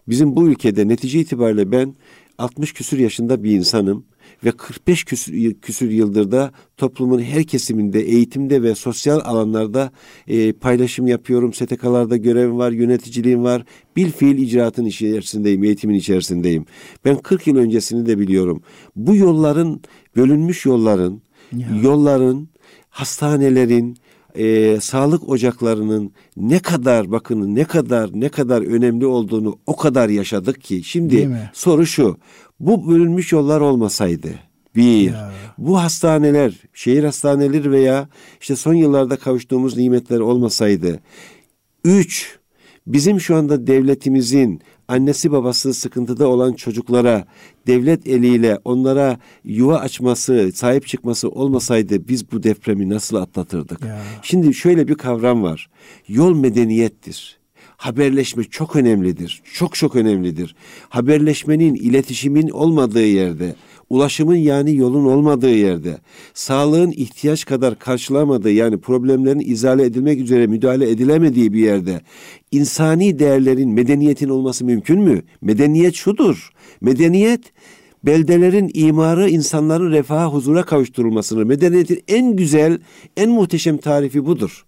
bizim 0.08 0.36
bu 0.36 0.48
ülkede 0.48 0.88
netice 0.88 1.20
itibariyle 1.20 1.72
ben 1.72 1.94
60 2.38 2.72
küsür 2.72 2.98
yaşında 2.98 3.44
bir 3.44 3.50
insanım 3.50 4.04
ve 4.44 4.52
45 4.52 5.04
küsür, 5.04 5.54
küsür 5.54 5.90
yıldır 5.90 6.30
da 6.30 6.52
toplumun 6.76 7.22
her 7.22 7.44
kesiminde 7.44 8.00
eğitimde 8.00 8.62
ve 8.62 8.74
sosyal 8.74 9.20
alanlarda 9.24 9.90
e, 10.28 10.52
paylaşım 10.52 11.06
yapıyorum. 11.06 11.52
STK'larda 11.52 12.16
görevim 12.16 12.58
var, 12.58 12.72
yöneticiliğim 12.72 13.44
var. 13.44 13.64
Bil 13.96 14.12
fiil 14.12 14.38
icraatın 14.38 14.84
içerisindeyim, 14.84 15.64
eğitimin 15.64 15.94
içerisindeyim. 15.94 16.66
Ben 17.04 17.16
40 17.16 17.46
yıl 17.46 17.56
öncesini 17.56 18.06
de 18.06 18.18
biliyorum. 18.18 18.62
Bu 18.96 19.16
yolların, 19.16 19.80
bölünmüş 20.16 20.66
yolların, 20.66 21.22
ya. 21.52 21.68
yolların, 21.82 22.48
hastanelerin, 22.90 23.96
e, 24.34 24.78
sağlık 24.80 25.28
ocaklarının 25.28 26.12
ne 26.36 26.58
kadar 26.58 27.10
bakın 27.10 27.54
ne 27.54 27.64
kadar 27.64 28.10
ne 28.14 28.28
kadar 28.28 28.62
önemli 28.62 29.06
olduğunu 29.06 29.58
o 29.66 29.76
kadar 29.76 30.08
yaşadık 30.08 30.60
ki 30.60 30.82
şimdi 30.84 31.28
soru 31.52 31.86
şu 31.86 32.16
bu 32.60 32.88
bölünmüş 32.88 33.32
yollar 33.32 33.60
olmasaydı 33.60 34.28
bir, 34.76 35.10
ya. 35.10 35.32
bu 35.58 35.78
hastaneler, 35.78 36.60
şehir 36.74 37.04
hastaneleri 37.04 37.70
veya 37.70 38.08
işte 38.40 38.56
son 38.56 38.74
yıllarda 38.74 39.16
kavuştuğumuz 39.16 39.76
nimetler 39.76 40.20
olmasaydı. 40.20 41.00
Üç, 41.84 42.38
bizim 42.86 43.20
şu 43.20 43.36
anda 43.36 43.66
devletimizin 43.66 44.62
annesi 44.88 45.32
babası 45.32 45.74
sıkıntıda 45.74 46.28
olan 46.28 46.52
çocuklara 46.52 47.24
devlet 47.66 48.06
eliyle 48.06 48.58
onlara 48.64 49.18
yuva 49.44 49.78
açması, 49.78 50.50
sahip 50.54 50.86
çıkması 50.86 51.28
olmasaydı 51.28 52.08
biz 52.08 52.32
bu 52.32 52.42
depremi 52.42 52.90
nasıl 52.90 53.16
atlatırdık? 53.16 53.84
Ya. 53.84 54.02
Şimdi 54.22 54.54
şöyle 54.54 54.88
bir 54.88 54.94
kavram 54.94 55.42
var. 55.42 55.70
Yol 56.08 56.34
medeniyettir 56.36 57.43
haberleşme 57.76 58.44
çok 58.44 58.76
önemlidir. 58.76 59.42
Çok 59.54 59.74
çok 59.74 59.96
önemlidir. 59.96 60.54
Haberleşmenin, 60.88 61.74
iletişimin 61.74 62.48
olmadığı 62.48 63.06
yerde, 63.06 63.54
ulaşımın 63.90 64.36
yani 64.36 64.76
yolun 64.76 65.04
olmadığı 65.04 65.54
yerde, 65.54 65.98
sağlığın 66.34 66.90
ihtiyaç 66.90 67.44
kadar 67.44 67.78
karşılamadığı 67.78 68.50
yani 68.50 68.80
problemlerin 68.80 69.42
izale 69.50 69.84
edilmek 69.84 70.20
üzere 70.20 70.46
müdahale 70.46 70.90
edilemediği 70.90 71.52
bir 71.52 71.60
yerde 71.60 72.00
insani 72.50 73.18
değerlerin, 73.18 73.70
medeniyetin 73.70 74.28
olması 74.28 74.64
mümkün 74.64 75.00
mü? 75.00 75.22
Medeniyet 75.40 75.94
şudur. 75.94 76.50
Medeniyet 76.80 77.40
beldelerin 78.04 78.70
imarı 78.74 79.30
insanların 79.30 79.92
refaha 79.92 80.26
huzura 80.26 80.62
kavuşturulmasını, 80.62 81.46
medeniyetin 81.46 82.02
en 82.08 82.36
güzel, 82.36 82.78
en 83.16 83.30
muhteşem 83.30 83.76
tarifi 83.76 84.26
budur. 84.26 84.64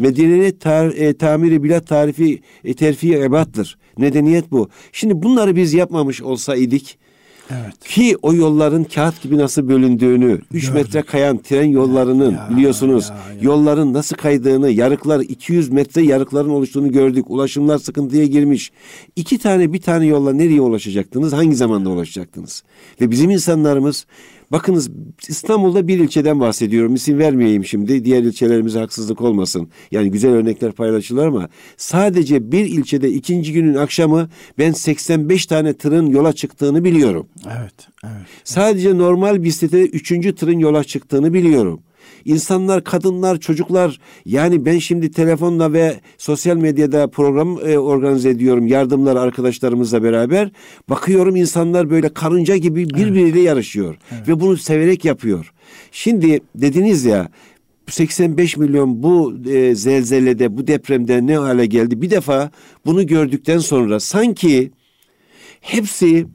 Evet. 0.00 0.60
Tar 0.60 0.86
e, 0.86 1.16
tamiri 1.16 1.62
bilat 1.62 1.86
tarifi 1.86 2.42
e, 2.64 2.74
terfi 2.74 3.14
ebattır. 3.14 3.78
Nedeniyet 3.98 4.50
bu. 4.50 4.68
Şimdi 4.92 5.22
bunları 5.22 5.56
biz 5.56 5.74
yapmamış 5.74 6.22
olsaydık 6.22 6.82
Evet. 7.50 7.88
Ki 7.88 8.16
o 8.22 8.34
yolların 8.34 8.84
kağıt 8.84 9.22
gibi 9.22 9.38
nasıl 9.38 9.68
bölündüğünü, 9.68 10.40
3 10.52 10.70
metre 10.70 11.02
kayan 11.02 11.38
tren 11.38 11.64
yollarının 11.64 12.32
ya, 12.32 12.48
biliyorsunuz 12.50 13.10
ya, 13.10 13.16
ya. 13.16 13.40
yolların 13.40 13.92
nasıl 13.92 14.16
kaydığını, 14.16 14.70
yarıklar 14.70 15.20
200 15.20 15.68
metre 15.68 16.02
yarıkların 16.02 16.48
oluştuğunu 16.48 16.92
gördük. 16.92 17.30
Ulaşımlar 17.30 17.78
sıkıntıya 17.78 18.26
girmiş. 18.26 18.72
İki 19.16 19.38
tane 19.38 19.72
bir 19.72 19.80
tane 19.80 20.06
yolla 20.06 20.32
nereye 20.32 20.60
ulaşacaktınız? 20.60 21.32
Hangi 21.32 21.56
zamanda 21.56 21.90
ulaşacaktınız? 21.90 22.62
Ve 23.00 23.10
bizim 23.10 23.30
insanlarımız 23.30 24.06
Bakınız 24.52 24.90
İstanbul'da 25.28 25.88
bir 25.88 25.98
ilçeden 25.98 26.40
bahsediyorum. 26.40 26.94
İsim 26.94 27.18
vermeyeyim 27.18 27.64
şimdi. 27.64 28.04
Diğer 28.04 28.22
ilçelerimize 28.22 28.78
haksızlık 28.78 29.20
olmasın. 29.20 29.68
Yani 29.90 30.10
güzel 30.10 30.30
örnekler 30.30 30.72
paylaşılır 30.72 31.26
ama 31.26 31.48
sadece 31.76 32.52
bir 32.52 32.64
ilçede 32.64 33.10
ikinci 33.10 33.52
günün 33.52 33.74
akşamı 33.74 34.28
ben 34.58 34.72
85 34.72 35.46
tane 35.46 35.72
tırın 35.74 36.06
yola 36.06 36.32
çıktığını 36.32 36.84
biliyorum. 36.84 37.26
Evet, 37.46 37.88
evet. 38.04 38.26
Sadece 38.44 38.98
normal 38.98 39.42
bisiklete 39.42 39.82
üçüncü 39.86 40.34
tırın 40.34 40.58
yola 40.58 40.84
çıktığını 40.84 41.32
biliyorum. 41.34 41.80
İnsanlar, 42.24 42.84
kadınlar, 42.84 43.40
çocuklar 43.40 44.00
yani 44.24 44.64
ben 44.64 44.78
şimdi 44.78 45.10
telefonla 45.10 45.72
ve 45.72 46.00
sosyal 46.18 46.56
medyada 46.56 47.08
program 47.08 47.58
e, 47.66 47.78
organize 47.78 48.30
ediyorum 48.30 48.66
yardımlar 48.66 49.16
arkadaşlarımızla 49.16 50.02
beraber. 50.02 50.50
Bakıyorum 50.90 51.36
insanlar 51.36 51.90
böyle 51.90 52.08
karınca 52.08 52.56
gibi 52.56 52.90
birbiriyle 52.90 53.28
evet. 53.28 53.46
yarışıyor 53.46 53.96
evet. 54.12 54.28
ve 54.28 54.40
bunu 54.40 54.56
severek 54.56 55.04
yapıyor. 55.04 55.52
Şimdi 55.92 56.40
dediniz 56.54 57.04
ya 57.04 57.28
85 57.90 58.56
milyon 58.56 59.02
bu 59.02 59.34
e, 59.50 59.74
zelzelede, 59.74 60.56
bu 60.56 60.66
depremde 60.66 61.26
ne 61.26 61.36
hale 61.36 61.66
geldi? 61.66 62.02
Bir 62.02 62.10
defa 62.10 62.50
bunu 62.86 63.06
gördükten 63.06 63.58
sonra 63.58 64.00
sanki 64.00 64.70
hepsi 65.60 66.26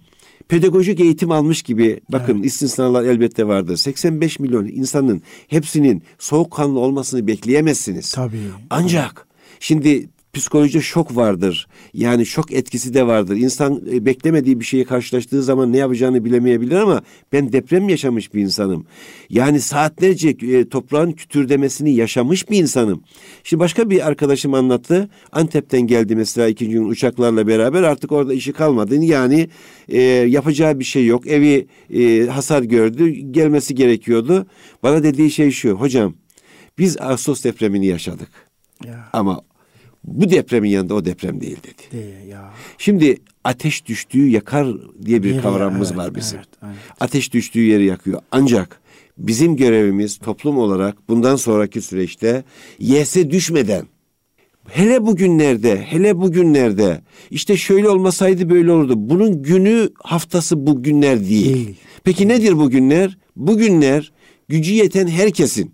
pedagojik 0.47 0.99
eğitim 0.99 1.31
almış 1.31 1.61
gibi 1.61 1.99
bakın 2.09 2.35
evet. 2.35 2.45
istisnalar 2.45 3.03
elbette 3.03 3.47
vardır. 3.47 3.77
85 3.77 4.39
milyon 4.39 4.65
insanın 4.65 5.21
hepsinin 5.47 6.03
soğukkanlı 6.19 6.79
olmasını 6.79 7.27
bekleyemezsiniz. 7.27 8.11
Tabii. 8.11 8.37
Ancak 8.69 9.27
şimdi 9.59 10.09
psikolojide 10.33 10.81
şok 10.81 11.15
vardır. 11.15 11.67
Yani 11.93 12.25
şok 12.25 12.51
etkisi 12.51 12.93
de 12.93 13.07
vardır. 13.07 13.35
İnsan 13.35 13.81
e, 13.91 14.05
beklemediği 14.05 14.59
bir 14.59 14.65
şeyi 14.65 14.85
karşılaştığı 14.85 15.43
zaman 15.43 15.73
ne 15.73 15.77
yapacağını 15.77 16.25
bilemeyebilir 16.25 16.75
ama 16.75 17.01
ben 17.33 17.53
deprem 17.53 17.89
yaşamış 17.89 18.33
bir 18.33 18.41
insanım. 18.41 18.85
Yani 19.29 19.61
saatlerce 19.61 20.29
e, 20.29 20.69
toprağın 20.69 21.11
kütürdemesini 21.11 21.95
yaşamış 21.95 22.49
bir 22.49 22.57
insanım. 22.57 23.03
Şimdi 23.43 23.59
başka 23.59 23.89
bir 23.89 24.07
arkadaşım 24.07 24.53
anlattı. 24.53 25.09
Antep'ten 25.31 25.81
geldi 25.81 26.15
mesela 26.15 26.47
ikinci 26.47 26.71
gün 26.71 26.89
uçaklarla 26.89 27.47
beraber 27.47 27.83
artık 27.83 28.11
orada 28.11 28.33
işi 28.33 28.53
kalmadı. 28.53 28.95
Yani 28.95 29.49
e, 29.89 30.01
yapacağı 30.01 30.79
bir 30.79 30.83
şey 30.83 31.05
yok. 31.05 31.27
Evi 31.27 31.67
e, 31.93 32.27
hasar 32.27 32.61
gördü. 32.61 33.09
Gelmesi 33.09 33.75
gerekiyordu. 33.75 34.45
Bana 34.83 35.03
dediği 35.03 35.31
şey 35.31 35.51
şu. 35.51 35.69
Hocam 35.69 36.13
biz 36.77 37.01
Ağustos 37.01 37.43
depremini 37.43 37.85
yaşadık. 37.85 38.29
Ya. 38.85 39.09
Ama 39.13 39.41
bu 40.03 40.29
depremin 40.29 40.69
yanında 40.69 40.93
o 40.93 41.05
deprem 41.05 41.41
değil 41.41 41.57
dedi. 41.63 41.91
Değil 41.91 42.27
ya. 42.27 42.53
Şimdi 42.77 43.17
ateş 43.43 43.85
düştüğü 43.85 44.27
yakar 44.27 44.67
diye 45.05 45.23
bir 45.23 45.29
Yeri, 45.29 45.41
kavramımız 45.41 45.87
evet, 45.91 45.97
var 45.97 46.15
bizim. 46.15 46.37
Evet, 46.37 46.47
evet. 46.63 46.75
Ateş 46.99 47.33
düştüğü 47.33 47.61
yeri 47.61 47.85
yakıyor. 47.85 48.21
Ancak 48.31 48.81
bizim 49.17 49.55
görevimiz 49.55 50.17
toplum 50.17 50.57
olarak 50.57 51.09
bundan 51.09 51.35
sonraki 51.35 51.81
süreçte 51.81 52.43
yese 52.79 53.31
düşmeden 53.31 53.85
hele 54.69 55.05
bugünlerde 55.05 55.81
hele 55.81 56.17
bugünlerde 56.21 57.01
işte 57.31 57.57
şöyle 57.57 57.89
olmasaydı 57.89 58.49
böyle 58.49 58.71
olurdu. 58.71 58.93
Bunun 58.97 59.43
günü 59.43 59.89
haftası 60.03 60.67
bugünler 60.67 61.19
değil. 61.19 61.53
değil. 61.55 61.75
Peki 62.03 62.27
nedir 62.27 62.57
bugünler? 62.57 63.17
Bugünler 63.35 64.11
gücü 64.47 64.73
yeten 64.73 65.07
herkesin 65.07 65.72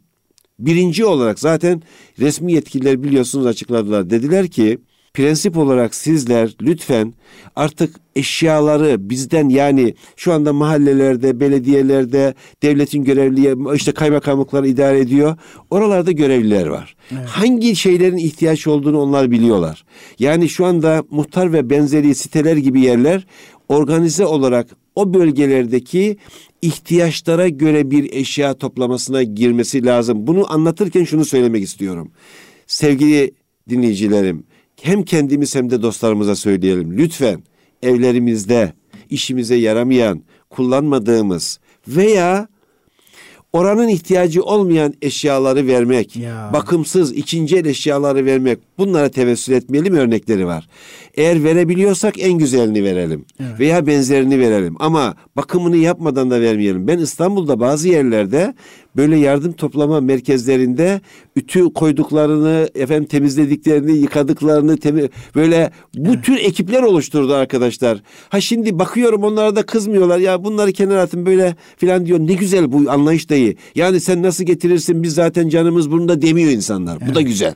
Birinci 0.60 1.06
olarak 1.06 1.40
zaten 1.40 1.82
resmi 2.20 2.54
yetkililer 2.54 3.04
biliyorsunuz 3.04 3.46
açıkladılar. 3.46 4.10
Dediler 4.10 4.48
ki 4.48 4.78
prensip 5.14 5.58
olarak 5.58 5.96
sizler 5.96 6.56
lütfen 6.62 7.14
artık 7.56 7.96
eşyaları 8.16 9.10
bizden 9.10 9.50
yani 9.50 9.96
şu 10.16 10.34
anda 10.34 10.54
mahallelerde, 10.54 11.40
belediyelerde 11.40 12.34
devletin 12.64 13.04
görevli 13.04 13.76
işte 13.76 13.92
kaymakamlıkları 13.92 14.68
idare 14.68 15.00
ediyor. 15.00 15.38
Oralarda 15.70 16.12
görevliler 16.12 16.68
var. 16.68 16.96
Evet. 17.12 17.26
Hangi 17.26 17.76
şeylerin 17.76 18.18
ihtiyaç 18.18 18.68
olduğunu 18.68 19.02
onlar 19.02 19.32
biliyorlar. 19.32 19.86
Yani 20.20 20.50
şu 20.50 20.66
anda 20.66 21.04
muhtar 21.12 21.54
ve 21.54 21.70
benzeri 21.70 22.16
siteler 22.16 22.58
gibi 22.58 22.82
yerler 22.82 23.28
organize 23.70 24.26
olarak 24.26 24.68
o 24.96 25.14
bölgelerdeki 25.14 26.18
ihtiyaçlara 26.62 27.48
göre 27.50 27.92
bir 27.92 28.14
eşya 28.14 28.54
toplamasına 28.54 29.24
girmesi 29.24 29.86
lazım. 29.86 30.28
Bunu 30.28 30.54
anlatırken 30.54 31.04
şunu 31.04 31.26
söylemek 31.26 31.64
istiyorum. 31.64 32.12
Sevgili 32.68 33.32
dinleyicilerim, 33.70 34.44
hem 34.82 35.04
kendimiz 35.04 35.56
hem 35.56 35.70
de 35.70 35.82
dostlarımıza 35.82 36.36
söyleyelim. 36.36 36.98
Lütfen 36.98 37.44
evlerimizde 37.84 38.74
işimize 39.10 39.56
yaramayan, 39.56 40.22
kullanmadığımız 40.50 41.60
veya 41.88 42.48
oranın 43.54 43.88
ihtiyacı 43.88 44.44
olmayan 44.44 44.94
eşyaları 45.02 45.68
vermek, 45.68 46.16
Ya. 46.16 46.50
bakımsız 46.54 47.14
ikinci 47.14 47.58
el 47.58 47.66
eşyaları 47.66 48.26
vermek 48.26 48.60
bunlara 48.80 49.10
tevessül 49.10 49.54
etmeyelim 49.54 49.94
örnekleri 49.96 50.46
var. 50.48 50.68
Eğer 51.16 51.44
verebiliyorsak 51.44 52.20
en 52.20 52.34
güzelini 52.34 52.84
verelim 52.84 53.26
veya 53.60 53.88
benzerini 53.88 54.40
verelim 54.40 54.76
ama 54.80 55.16
bakımını 55.38 55.78
yapmadan 55.78 56.32
da 56.32 56.42
vermeyelim. 56.42 56.88
Ben 56.88 56.98
İstanbul'da 56.98 57.60
bazı 57.60 57.88
yerlerde 57.90 58.54
böyle 58.96 59.18
yardım 59.18 59.52
toplama 59.52 60.02
merkezlerinde 60.02 61.02
ütü 61.36 61.74
koyduklarını, 61.74 62.70
efendim 62.76 63.06
temizlediklerini, 63.06 63.98
yıkadıklarını 63.98 64.78
temi- 64.78 65.10
böyle 65.36 65.72
bu 65.96 66.22
tür 66.22 66.38
ekipler 66.38 66.84
oluşturdu 66.84 67.34
arkadaşlar. 67.34 68.02
Ha 68.30 68.42
şimdi 68.42 68.80
bakıyorum 68.80 69.24
onlara 69.24 69.56
da 69.56 69.64
kızmıyorlar. 69.64 70.20
Ya 70.20 70.44
bunları 70.44 70.72
kenara 70.72 71.02
atın 71.02 71.26
böyle 71.26 71.56
filan 71.78 72.06
diyor. 72.06 72.20
Ne 72.20 72.34
güzel 72.34 72.72
bu 72.72 72.92
anlayış 72.92 73.30
dayı. 73.30 73.56
Yani 73.76 74.00
sen 74.00 74.24
nasıl 74.24 74.44
getirirsin 74.44 75.04
biz 75.04 75.14
zaten 75.14 75.50
canımız 75.50 75.92
bunda 75.92 76.22
demiyor 76.22 76.52
insanlar. 76.52 76.98
Bu 77.10 77.16
da 77.16 77.22
güzel. 77.22 77.54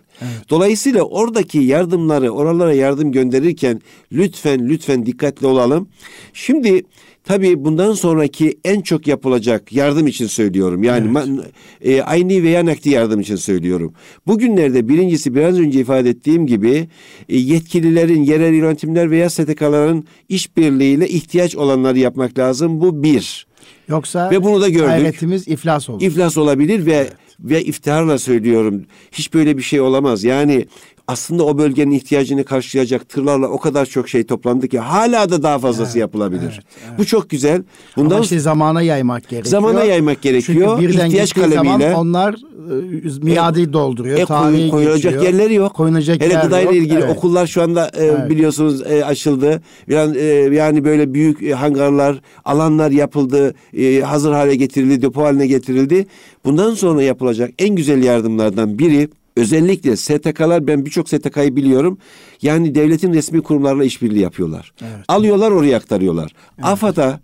Dolayısıyla 0.50 1.03
oradaki 1.13 1.60
yardımları 1.60 2.29
oralara 2.29 2.74
yardım 2.74 3.12
gönderirken 3.12 3.82
lütfen 4.12 4.70
lütfen 4.70 5.05
dikkatli 5.05 5.48
olalım. 5.48 5.88
Şimdi 6.34 6.84
Tabii 7.24 7.65
bundan 7.65 7.93
sonraki 7.93 8.60
en 8.65 8.82
çok 8.82 9.08
yapılacak 9.08 9.74
yardım 9.74 10.08
için 10.08 10.27
söylüyorum. 10.27 10.84
Yani 10.84 11.08
ma- 11.12 11.46
e, 11.82 12.01
aynı 12.01 12.43
veya 12.43 12.65
nakdi 12.65 12.89
yardım 12.89 13.20
için 13.20 13.36
söylüyorum. 13.36 13.93
Bugünlerde 14.27 14.89
birincisi 14.89 15.36
biraz 15.36 15.60
önce 15.60 15.79
ifade 15.79 16.10
ettiğim 16.10 16.48
gibi 16.48 16.88
e, 17.29 17.38
yetkililerin, 17.38 18.24
yerel 18.24 18.53
yönetimler 18.53 19.12
veya 19.12 19.29
STK'ların 19.29 20.05
işbirliğiyle 20.29 21.08
ihtiyaç 21.08 21.55
olanları 21.55 22.00
yapmak 22.00 22.39
lazım. 22.39 22.82
Bu 22.82 23.03
bir. 23.03 23.48
Yoksa 23.88 24.32
Ve 24.32 24.43
bunu 24.43 24.62
da 24.62 24.70
gördük. 24.70 24.88
gayretimiz 24.88 25.48
iflas 25.48 25.89
olur. 25.89 26.01
İflas 26.01 26.38
olabilir 26.38 26.86
ve 26.86 27.08
ve 27.39 27.63
iftiharla 27.63 28.17
söylüyorum. 28.17 28.86
Hiç 29.12 29.34
böyle 29.34 29.58
bir 29.58 29.62
şey 29.62 29.82
olamaz. 29.82 30.24
Yani 30.24 30.65
aslında 31.07 31.43
o 31.45 31.57
bölgenin 31.57 31.91
ihtiyacını 31.91 32.43
karşılayacak 32.43 33.10
tırlarla 33.10 33.48
o 33.48 33.60
kadar 33.60 33.86
çok 33.86 34.10
şey 34.10 34.24
toplandı 34.24 34.67
ki 34.67 34.79
hala 34.79 35.29
da 35.29 35.43
daha 35.43 35.60
fazlası 35.60 36.00
yapılabilir. 36.00 36.62
Bu 36.98 37.05
çok 37.05 37.29
güzel. 37.29 37.63
Bundan 37.95 38.15
Ama 38.15 38.24
işte 38.24 38.39
zamana 38.39 38.81
yaymak 38.81 39.22
gerekiyor. 39.29 39.51
Zamana 39.51 39.83
yaymak 39.83 40.22
gerekiyor. 40.22 40.77
Çünkü 40.79 40.93
birden 40.93 41.05
İhtiyaç 41.07 41.36
gittiği 41.36 41.53
zaman 41.53 41.79
kalemiyle- 41.81 41.95
onlar 41.95 42.33
e, 42.33 43.25
miadı 43.33 43.74
dolduruyor. 43.74 44.19
E, 44.19 44.25
koy- 44.25 44.69
koyulacak 44.69 45.13
geçiyor. 45.13 45.24
yerleri 45.33 45.53
yok. 45.53 45.74
Koyulacak 45.74 46.22
Hele 46.22 46.33
yer 46.33 46.41
gıdayla 46.41 46.72
yok. 46.72 46.75
ilgili 46.81 47.00
Evet. 47.00 47.17
okullar 47.17 47.48
şu 47.48 47.62
anda 47.62 47.91
e, 48.00 48.29
biliyorsunuz 48.29 48.81
e, 48.91 49.05
açıldı. 49.05 49.62
Yani, 49.88 50.17
e, 50.17 50.24
yani 50.55 50.86
böyle 50.86 51.13
büyük 51.13 51.43
e, 51.43 51.51
hangarlar, 51.53 52.22
alanlar 52.45 52.91
yapıldı, 52.91 53.53
e, 53.77 54.01
hazır 54.01 54.31
hale 54.31 54.55
getirildi, 54.55 55.01
depo 55.01 55.24
haline 55.24 55.48
getirildi. 55.48 56.05
Bundan 56.45 56.74
sonra 56.74 57.03
yapılacak 57.03 57.51
en 57.60 57.75
güzel 57.75 58.03
yardımlardan 58.03 58.79
biri 58.79 59.10
özellikle 59.35 59.95
STK'lar 59.95 60.67
ben 60.67 60.85
birçok 60.85 61.09
STK'yı 61.09 61.55
biliyorum. 61.55 61.97
Yani 62.41 62.75
devletin 62.75 63.13
resmi 63.13 63.41
kurumlarla 63.41 63.83
işbirliği 63.83 64.19
yapıyorlar. 64.19 64.73
Alıyorlar 65.07 65.51
oraya 65.51 65.77
aktarıyorlar. 65.77 66.31
AFAD'a 66.61 67.19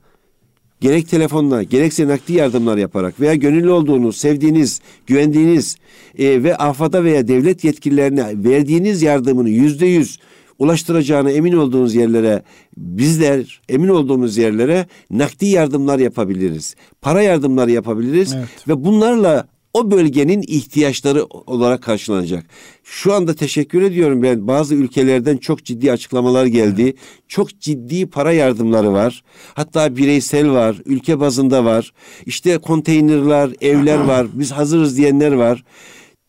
gerek 0.81 1.09
telefonla 1.09 1.63
gerekse 1.63 2.07
nakdi 2.07 2.33
yardımlar 2.33 2.77
yaparak 2.77 3.19
veya 3.19 3.35
gönüllü 3.35 3.69
olduğunuz, 3.69 4.17
sevdiğiniz, 4.17 4.81
güvendiğiniz 5.07 5.77
e, 6.17 6.43
ve 6.43 6.55
AFAD'a 6.55 7.03
veya 7.03 7.27
devlet 7.27 7.63
yetkililerine 7.63 8.43
verdiğiniz 8.43 9.01
yardımını 9.01 9.49
yüzde 9.49 9.85
yüz 9.85 10.19
ulaştıracağına 10.59 11.31
emin 11.31 11.53
olduğunuz 11.53 11.95
yerlere 11.95 12.43
bizler 12.77 13.61
emin 13.69 13.87
olduğumuz 13.87 14.37
yerlere 14.37 14.85
nakdi 15.11 15.45
yardımlar 15.45 15.99
yapabiliriz. 15.99 16.75
Para 17.01 17.21
yardımları 17.21 17.71
yapabiliriz 17.71 18.33
Evet. 18.33 18.67
ve 18.67 18.85
bunlarla 18.85 19.47
o 19.73 19.91
bölgenin 19.91 20.43
ihtiyaçları 20.47 21.25
olarak 21.25 21.83
karşılanacak. 21.83 22.45
Şu 22.83 23.13
anda 23.13 23.33
teşekkür 23.33 23.81
ediyorum 23.81 24.23
ben 24.23 24.47
bazı 24.47 24.75
ülkelerden 24.75 25.37
çok 25.37 25.65
ciddi 25.65 25.91
açıklamalar 25.91 26.45
geldi. 26.45 26.93
Çok 27.27 27.59
ciddi 27.59 28.09
para 28.09 28.31
yardımları 28.31 28.93
var. 28.93 29.23
Hatta 29.53 29.95
bireysel 29.95 30.51
var, 30.51 30.77
ülke 30.85 31.19
bazında 31.19 31.65
var. 31.65 31.93
İşte 32.25 32.57
konteynerler, 32.57 33.49
evler 33.61 33.97
var. 33.97 34.27
Biz 34.33 34.51
hazırız 34.51 34.97
diyenler 34.97 35.31
var. 35.31 35.63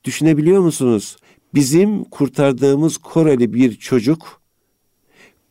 Düşünebiliyor 0.04 0.60
musunuz? 0.60 1.16
Bizim 1.54 2.04
kurtardığımız 2.04 2.96
Koreli 2.96 3.54
bir 3.54 3.74
çocuk 3.74 4.40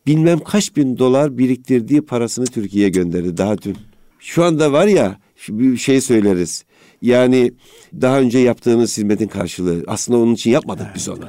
bilmem 0.07 0.39
kaç 0.39 0.75
bin 0.75 0.97
dolar 0.97 1.37
biriktirdiği 1.37 2.01
parasını 2.01 2.45
Türkiye'ye 2.45 2.89
gönderdi 2.89 3.37
daha 3.37 3.61
dün. 3.61 3.77
Şu 4.19 4.43
anda 4.43 4.71
var 4.71 4.87
ya 4.87 5.19
bir 5.49 5.77
şey 5.77 6.01
söyleriz. 6.01 6.65
Yani 7.01 7.51
daha 8.01 8.19
önce 8.19 8.39
yaptığınız 8.39 8.97
hizmetin 8.97 9.27
karşılığı. 9.27 9.83
Aslında 9.87 10.19
onun 10.19 10.33
için 10.33 10.51
yapmadık 10.51 10.87
biz 10.95 11.09
onu. 11.09 11.19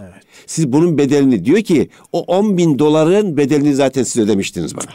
Siz 0.47 0.73
bunun 0.73 0.99
bedelini 0.99 1.45
diyor 1.45 1.63
ki 1.63 1.89
o 2.13 2.21
10 2.21 2.59
bin 2.59 2.79
doların 2.79 3.37
bedelini 3.37 3.75
zaten 3.75 4.03
siz 4.03 4.23
ödemiştiniz 4.23 4.75
bana. 4.77 4.91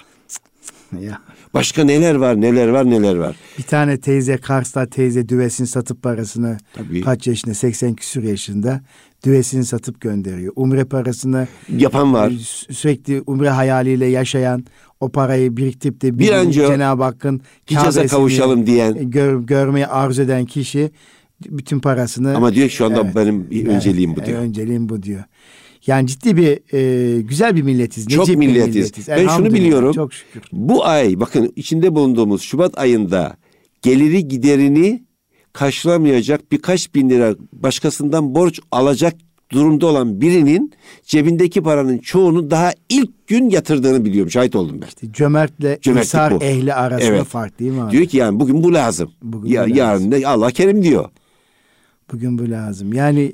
Ya. 1.02 1.22
Başka 1.54 1.84
neler 1.84 2.16
var 2.16 2.42
neler 2.42 2.68
var 2.68 2.90
neler 2.90 3.16
var. 3.16 3.36
Bir 3.58 3.64
tane 3.64 4.00
teyze 4.00 4.38
Kars'ta 4.38 4.86
teyze 4.86 5.30
düvesini 5.30 5.68
satıp 5.68 6.04
parasını 6.04 6.58
Tabii. 6.74 7.02
kaç 7.02 7.28
yaşında 7.28 7.54
80 7.54 7.94
küsur 7.94 8.24
yaşında 8.24 8.82
düvesini 9.26 9.66
satıp 9.66 10.02
gönderiyor. 10.02 10.54
Umre 10.56 10.84
parasını 10.84 11.48
Yapan 11.78 12.14
var. 12.14 12.32
sü- 12.32 12.74
sürekli 12.74 13.22
umre 13.28 13.50
hayaliyle 13.50 14.06
yaşayan 14.06 14.66
o 15.00 15.10
parayı 15.10 15.58
biriktirip 15.58 16.02
de 16.02 16.20
Bir 16.20 16.32
an 16.32 16.48
önce 16.48 16.68
Cenab-ı 16.68 17.04
Hakk'ın 17.04 17.42
Hicaz'a 17.72 18.08
kavuşalım 18.08 18.66
diyen. 18.68 19.10
gör, 19.12 19.42
görmeyi 19.42 19.88
arzu 19.88 20.22
eden 20.22 20.46
kişi 20.46 20.92
bütün 21.50 21.80
parasını 21.80 22.36
Ama 22.38 22.54
diyor 22.54 22.70
şu 22.70 22.86
anda 22.86 23.02
Evet. 23.02 23.16
benim 23.16 23.68
önceliğim 23.70 24.12
bu 24.12 24.20
Evet, 24.20 24.28
diyor. 24.28 24.40
önceliğim 24.42 24.90
bu 24.90 25.04
diyor. 25.04 25.24
Yani 25.88 26.08
ciddi 26.08 26.38
bir 26.38 26.74
e, 26.74 27.22
güzel 27.22 27.56
bir 27.56 27.62
milletiz. 27.62 28.08
Çok 28.08 28.20
necip 28.28 28.42
bir 28.42 28.48
milletiz. 28.48 29.08
Ben 29.08 29.28
şunu 29.28 29.54
biliyorum. 29.54 29.94
Çok 29.94 30.14
şükür. 30.14 30.42
Bu 30.52 30.86
ay 30.86 31.20
bakın 31.20 31.54
içinde 31.56 31.96
bulunduğumuz 31.96 32.42
Şubat 32.42 32.78
ayında 32.78 33.38
geliri 33.82 34.28
giderini 34.28 35.04
karşılamayacak 35.56 36.52
birkaç 36.52 36.96
bin 36.96 37.10
lira 37.10 37.36
başkasından 37.54 38.36
borç 38.36 38.60
alacak 38.72 39.14
durumda 39.52 39.88
olan 39.88 40.22
birinin 40.22 40.74
cebindeki 41.04 41.62
paranın 41.64 41.98
çoğunu 41.98 42.52
daha 42.52 42.72
ilk 42.90 43.28
gün 43.28 43.50
yatırdığını 43.50 44.06
biliyorum. 44.06 44.32
Şahit 44.32 44.56
oldum 44.56 44.82
ben. 44.82 44.88
İşte 44.88 45.12
cömertle 45.12 45.80
Cömertlik 45.82 46.06
insar 46.06 46.34
bu. 46.34 46.44
ehli 46.44 46.74
arasında 46.74 47.16
Evet. 47.16 47.26
fark 47.26 47.60
değil 47.60 47.72
mi 47.72 47.82
abi? 47.82 47.92
Diyor 47.92 48.06
ki 48.06 48.18
yani 48.18 48.40
bugün 48.40 48.64
bu 48.64 48.74
lazım. 48.74 49.12
Bugün 49.22 49.50
ya, 49.50 49.66
bu 49.66 49.70
lazım. 49.70 49.78
Yarın 49.78 50.12
da 50.12 50.30
Allah 50.30 50.52
kerim 50.52 50.84
diyor. 50.84 51.10
Bugün 52.14 52.38
bu 52.38 52.50
lazım. 52.50 52.94
Yani 52.94 53.34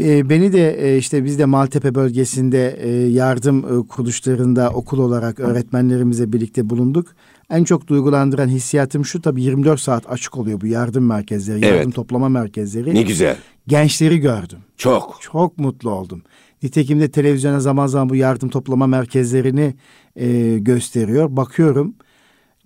e, 0.00 0.30
beni 0.30 0.52
de 0.52 0.88
e, 0.88 0.98
işte 0.98 1.24
biz 1.24 1.38
de 1.38 1.44
Maltepe 1.44 1.94
bölgesinde 1.94 2.78
e, 2.80 2.88
yardım 2.90 3.86
kuruluşlarında 3.86 4.70
okul 4.70 4.98
olarak 4.98 5.40
öğretmenlerimizle 5.40 6.32
birlikte 6.32 6.70
bulunduk. 6.70 7.14
En 7.50 7.64
çok 7.64 7.86
duygulandıran 7.86 8.48
hissiyatım 8.48 9.04
şu 9.04 9.22
tabii 9.22 9.42
24 9.42 9.80
saat 9.80 10.10
açık 10.10 10.36
oluyor 10.38 10.60
bu 10.60 10.66
yardım 10.66 11.06
merkezleri, 11.06 11.58
Evet. 11.64 11.76
yardım 11.76 11.90
toplama 11.90 12.28
merkezleri. 12.28 12.94
Ne 12.94 13.02
güzel. 13.02 13.36
Gençleri 13.66 14.18
gördüm. 14.18 14.58
Çok. 14.76 15.18
Çok 15.20 15.58
mutlu 15.58 15.90
oldum. 15.90 16.22
Nitekim 16.62 17.00
de 17.00 17.10
televizyona 17.10 17.60
zaman 17.60 17.86
zaman 17.86 18.08
bu 18.08 18.16
yardım 18.16 18.48
toplama 18.48 18.86
merkezlerini 18.86 19.74
e, 20.16 20.58
gösteriyor. 20.58 21.36
Bakıyorum 21.36 21.94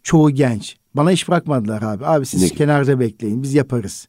çoğu 0.03 0.31
genç. 0.31 0.77
Bana 0.95 1.13
iş 1.13 1.29
bırakmadılar 1.29 1.83
abi. 1.83 2.07
Abi 2.07 2.27
siz 2.27 2.43
Ne- 2.43 2.49
kenarda 2.49 3.01
bekleyin 3.01 3.43
biz 3.43 3.55
yaparız. 3.55 4.09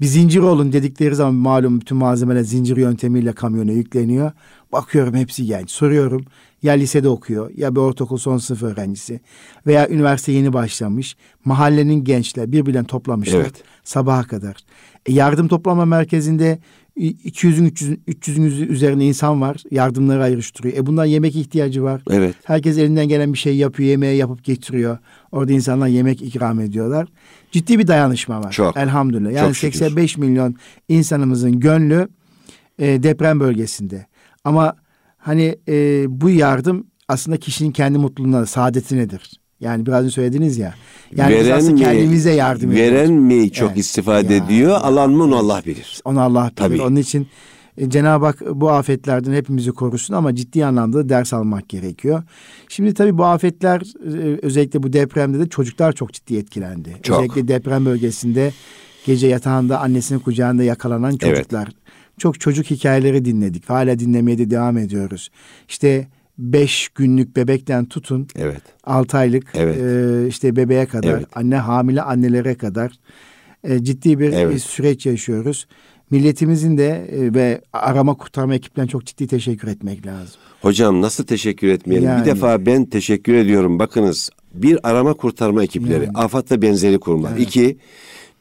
Bir 0.00 0.06
zincir 0.06 0.40
olun 0.40 0.72
dedikleri 0.72 1.14
zaman 1.14 1.34
malum 1.34 1.80
bütün 1.80 1.96
malzemeler 1.98 2.42
zincir 2.42 2.76
yöntemiyle 2.76 3.32
kamyona 3.32 3.72
yükleniyor. 3.72 4.32
Bakıyorum 4.74 5.14
hepsi 5.14 5.46
genç. 5.46 5.70
Soruyorum 5.70 6.24
ya 6.62 6.72
lisede 6.72 7.08
okuyor 7.08 7.50
ya 7.56 7.74
bir 7.74 7.80
ortaokul 7.80 8.16
son 8.16 8.38
sınıf 8.38 8.62
öğrencisi 8.62 9.20
veya 9.66 9.88
üniversite 9.88 10.32
yeni 10.32 10.52
başlamış. 10.52 11.16
Mahallenin 11.44 12.04
gençler 12.04 12.52
birbirlerini 12.52 12.86
toplamışlar 12.86 13.40
Evet. 13.40 13.62
sabaha 13.84 14.22
kadar. 14.22 14.56
E, 15.06 15.12
yardım 15.12 15.48
toplama 15.48 15.84
merkezinde 15.84 16.58
200'ün 16.96 17.68
300'ün 17.68 18.02
300'ün 18.08 18.68
üzerinde 18.68 19.04
insan 19.04 19.40
var. 19.40 19.62
Yardımları 19.70 20.22
ayrıştırıyor. 20.22 20.76
E 20.76 20.86
bundan 20.86 21.04
yemek 21.04 21.36
ihtiyacı 21.36 21.82
var. 21.82 22.02
Evet. 22.10 22.34
Herkes 22.44 22.78
elinden 22.78 23.08
gelen 23.08 23.32
bir 23.32 23.38
şey 23.38 23.56
yapıyor, 23.56 23.88
yemeği 23.88 24.18
yapıp 24.18 24.44
getiriyor. 24.44 24.98
Orada 25.32 25.52
insanlar 25.52 25.86
yemek 25.86 26.22
ikram 26.22 26.60
ediyorlar. 26.60 27.08
Ciddi 27.52 27.78
bir 27.78 27.86
dayanışma 27.86 28.40
var. 28.44 28.52
Çok. 28.52 28.76
Elhamdülillah. 28.76 29.32
Yani 29.32 29.46
Çok 29.46 29.56
şükür. 29.56 29.78
85 29.78 30.18
milyon 30.18 30.56
insanımızın 30.88 31.60
gönlü 31.60 32.08
e, 32.78 33.02
deprem 33.02 33.40
bölgesinde. 33.40 34.06
Ama 34.44 34.76
hani 35.18 35.56
e, 35.68 36.04
bu 36.20 36.30
yardım 36.30 36.86
aslında 37.08 37.36
kişinin 37.36 37.72
kendi 37.72 37.98
mutluluğuna, 37.98 38.46
saadetinedir. 38.46 39.30
Yani 39.60 39.86
biraz 39.86 40.04
önce 40.04 40.14
söylediniz 40.14 40.58
ya. 40.58 40.74
Yani 41.16 41.36
biz 41.40 41.50
aslında 41.50 41.82
kendimize 41.82 42.30
yardım 42.32 42.72
ediyoruz. 42.72 42.92
Veren 42.92 43.12
mi 43.12 43.50
çok 43.52 43.68
Evet. 43.68 43.78
istifade 43.78 44.34
Ya, 44.34 44.44
ediyor, 44.44 44.70
ya. 44.70 44.80
alan 44.80 45.10
mı 45.10 45.22
onu 45.24 45.36
Allah 45.36 45.62
bilir. 45.66 46.00
Onu 46.04 46.20
Allah 46.20 46.44
bilir. 46.44 46.56
Tabii. 46.56 46.82
Onun 46.82 46.96
için 46.96 47.26
E, 47.78 47.90
Cenab-ı 47.90 48.24
Hak 48.26 48.40
bu 48.54 48.70
afetlerden 48.70 49.32
hepimizi 49.32 49.70
korusun 49.72 50.14
ama 50.14 50.34
ciddi 50.34 50.66
anlamda 50.66 51.08
ders 51.08 51.32
almak 51.32 51.68
gerekiyor. 51.68 52.22
Şimdi 52.68 52.94
tabii 52.94 53.18
bu 53.18 53.24
afetler 53.24 53.80
e, 54.06 54.38
özellikle 54.42 54.82
bu 54.82 54.92
depremde 54.92 55.38
de 55.38 55.48
çocuklar 55.48 55.92
çok 55.92 56.12
ciddi 56.12 56.36
etkilendi. 56.36 56.96
Çok. 57.02 57.16
Özellikle 57.16 57.48
deprem 57.48 57.84
bölgesinde 57.86 58.52
gece 59.06 59.26
yatağında 59.26 59.80
annesinin 59.80 60.18
kucağında 60.18 60.62
yakalanan 60.62 61.16
çocuklar. 61.16 61.68
Çok 62.18 62.40
çocuk 62.40 62.66
hikayeleri 62.70 63.24
dinledik. 63.24 63.70
Hala 63.70 63.98
dinlemeye 63.98 64.38
de 64.38 64.50
devam 64.50 64.78
ediyoruz. 64.78 65.30
İşte 65.68 66.08
beş 66.38 66.88
günlük 66.88 67.36
bebekten 67.36 67.84
tutun 67.84 68.28
Evet. 68.36 68.62
6 68.84 69.18
aylık 69.18 69.46
Evet. 69.54 69.76
e, 69.78 70.28
işte 70.28 70.56
bebeğe 70.56 70.86
kadar, 70.86 71.10
Evet. 71.10 71.26
anne 71.34 71.56
hamile 71.56 72.02
annelere 72.02 72.54
kadar 72.54 72.92
e, 73.64 73.84
ciddi 73.84 74.18
bir 74.18 74.32
Evet. 74.32 74.54
e, 74.56 74.58
süreç 74.58 75.06
yaşıyoruz. 75.06 75.66
Milletimizin 76.10 76.78
de 76.78 76.88
e, 76.88 77.34
ve 77.34 77.60
arama 77.72 78.14
kurtarma 78.14 78.54
ekiplerine 78.54 78.90
çok 78.90 79.06
ciddi 79.06 79.26
teşekkür 79.26 79.68
etmek 79.68 80.06
lazım. 80.06 80.40
Hocam 80.62 81.02
nasıl 81.02 81.24
teşekkür 81.24 81.68
etmeyelim? 81.68 82.08
Yani. 82.08 82.20
Bir 82.20 82.26
defa 82.26 82.66
ben 82.66 82.84
teşekkür 82.84 83.34
ediyorum. 83.34 83.78
Bakınız 83.78 84.30
bir 84.54 84.88
arama 84.88 85.14
kurtarma 85.14 85.62
ekipleri, 85.64 86.04
Yani. 86.14 86.42
ve 86.50 86.62
benzeri 86.62 86.98
kurumlar. 87.00 87.36
İki, 87.36 87.76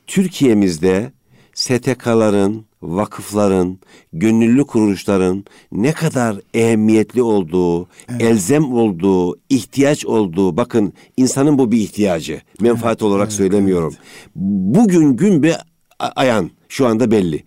Türkiye'mizde 0.07 1.11
STK'ların, 1.53 2.65
vakıfların, 2.81 3.77
gönüllü 4.13 4.65
kuruluşların 4.65 5.45
ne 5.71 5.91
kadar 5.91 6.35
ehemmiyetli 6.53 7.21
olduğu, 7.21 7.87
elzem 8.19 8.73
olduğu, 8.73 9.39
ihtiyaç 9.49 10.05
olduğu, 10.05 10.57
bakın 10.57 10.93
insanın 11.17 11.57
bu 11.57 11.71
bir 11.71 11.77
ihtiyacı. 11.77 12.41
Menfaat 12.61 13.01
olarak 13.01 13.31
söylemiyorum. 13.31 13.95
Bugün 14.35 15.17
gün 15.17 15.43
bir 15.43 15.55
ayan 15.99 16.51
şu 16.69 16.87
anda 16.87 17.11
belli. 17.11 17.43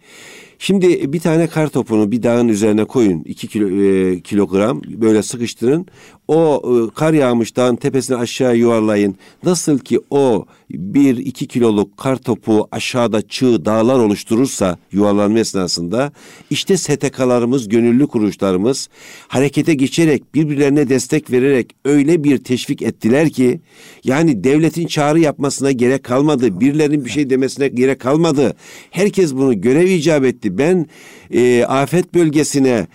Şimdi 0.59 1.13
bir 1.13 1.21
tane 1.21 1.47
kar 1.47 1.69
topunu 1.69 2.11
bir 2.13 2.23
dağın 2.23 2.49
üzerine 2.49 2.85
koyun. 2.85 3.23
2 3.25 3.49
kilo, 3.49 3.69
e, 3.69 4.21
kilogram 4.21 4.83
böyle 4.85 5.23
sıkıştırın. 5.23 5.87
O 6.29 6.63
e, 6.65 6.95
kar 6.95 7.13
yağmış 7.13 7.57
dağın 7.57 7.77
tepesine 7.77 8.17
aşağı 8.17 8.57
yuvarlayın. 8.57 9.17
Nasıl 9.45 9.79
ki 9.79 10.01
o 10.11 10.47
bir 10.71 11.17
iki 11.17 11.47
kiloluk 11.47 11.97
kar 11.97 12.17
topu 12.17 12.69
aşağıda 12.73 13.29
çığ 13.29 13.65
dağlar 13.65 13.99
oluşturursa 13.99 14.79
yuvarlanma 14.93 15.39
esnasında 15.39 16.13
işte 16.51 16.77
STK'larımız, 16.77 17.69
gönüllü 17.69 18.07
kuruluşlarımız 18.07 18.89
harekete 19.29 19.75
geçerek 19.75 20.35
birbirlerine 20.35 20.89
destek 20.89 21.31
vererek 21.31 21.71
öyle 21.85 22.25
bir 22.25 22.39
teşvik 22.39 22.83
ettiler 22.83 23.31
ki 23.31 23.61
yani 24.05 24.45
devletin 24.45 24.87
çağrı 24.87 25.21
yapmasına 25.21 25.73
gerek 25.73 26.05
kalmadı. 26.05 26.61
Birilerinin 26.61 27.05
bir 27.05 27.11
şey 27.11 27.31
demesine 27.31 27.69
gerek 27.69 28.01
kalmadı. 28.01 28.57
Herkes 28.91 29.35
bunu 29.35 29.61
görev 29.61 29.87
icap 29.87 30.25
etti. 30.25 30.59
Ben 30.59 30.87
e, 31.31 31.65
afet 31.65 32.15
bölgesine 32.15 32.87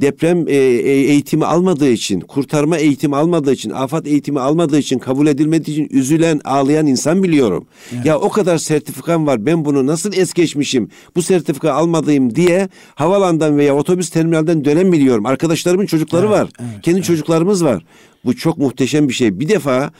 deprem 0.00 0.48
e, 0.48 0.54
e, 0.54 0.92
eğitimi 0.92 1.44
almadığı 1.44 1.88
için, 1.88 2.20
kurtarma 2.20 2.76
eğitimi 2.76 3.16
almadığı 3.16 3.52
için, 3.52 3.70
afet 3.70 4.06
eğitimi 4.06 4.40
almadığı 4.40 4.78
için, 4.78 4.98
kabul 4.98 5.26
edilmediği 5.26 5.76
için 5.76 5.98
üzülen, 5.98 6.40
ağlayan 6.44 6.86
insan 6.86 7.22
biliyorum. 7.22 7.66
Ya 8.04 8.18
o 8.18 8.28
kadar 8.28 8.58
sertifikam 8.58 9.26
var. 9.26 9.46
Ben 9.46 9.64
bunu 9.64 9.86
nasıl 9.86 10.12
es 10.12 10.32
geçmişim? 10.32 10.88
Bu 11.16 11.22
sertifika 11.22 11.72
almadığım 11.72 12.34
diye 12.34 12.68
havalandan 12.94 13.58
veya 13.58 13.76
otobüs 13.76 14.10
terminalden 14.10 14.64
dönem 14.64 14.92
biliyorum. 14.92 15.26
Arkadaşlarımın 15.26 15.86
çocukları 15.86 16.30
var. 16.30 16.48
Kendi 16.82 17.02
çocuklarımız 17.02 17.64
var. 17.64 17.84
Bu 18.24 18.36
çok 18.36 18.58
muhteşem 18.58 19.08
bir 19.08 19.14
şey. 19.14 19.40
Bir 19.40 19.48
defa 19.48 19.90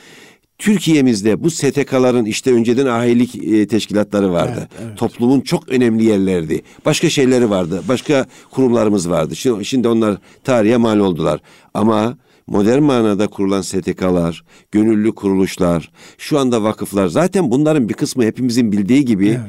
Türkiye'mizde 0.58 1.42
bu 1.42 1.50
STK'ların 1.50 2.24
işte 2.24 2.52
önceden 2.52 2.86
ahilik 2.86 3.34
e, 3.34 3.66
teşkilatları 3.66 4.32
vardı. 4.32 4.68
Toplumun 4.96 5.40
çok 5.40 5.68
önemli 5.68 6.04
yerlerdi. 6.04 6.62
Başka 6.84 7.10
şeyleri 7.10 7.50
vardı. 7.50 7.82
Başka 7.88 8.26
kurumlarımız 8.50 9.10
vardı. 9.10 9.36
Şimdi, 9.36 9.64
şimdi 9.64 9.88
onlar 9.88 10.16
tarihe 10.44 10.76
mal 10.76 10.98
oldular. 10.98 11.40
Ama 11.74 12.16
modern 12.46 12.82
manada 12.82 13.26
kurulan 13.26 13.62
STK'lar, 13.62 14.44
gönüllü 14.72 15.14
kuruluşlar, 15.14 15.90
şu 16.18 16.38
anda 16.38 16.62
vakıflar 16.62 17.08
zaten 17.08 17.50
bunların 17.50 17.88
bir 17.88 17.94
kısmı 17.94 18.24
hepimizin 18.24 18.72
bildiği 18.72 19.04
gibi 19.04 19.40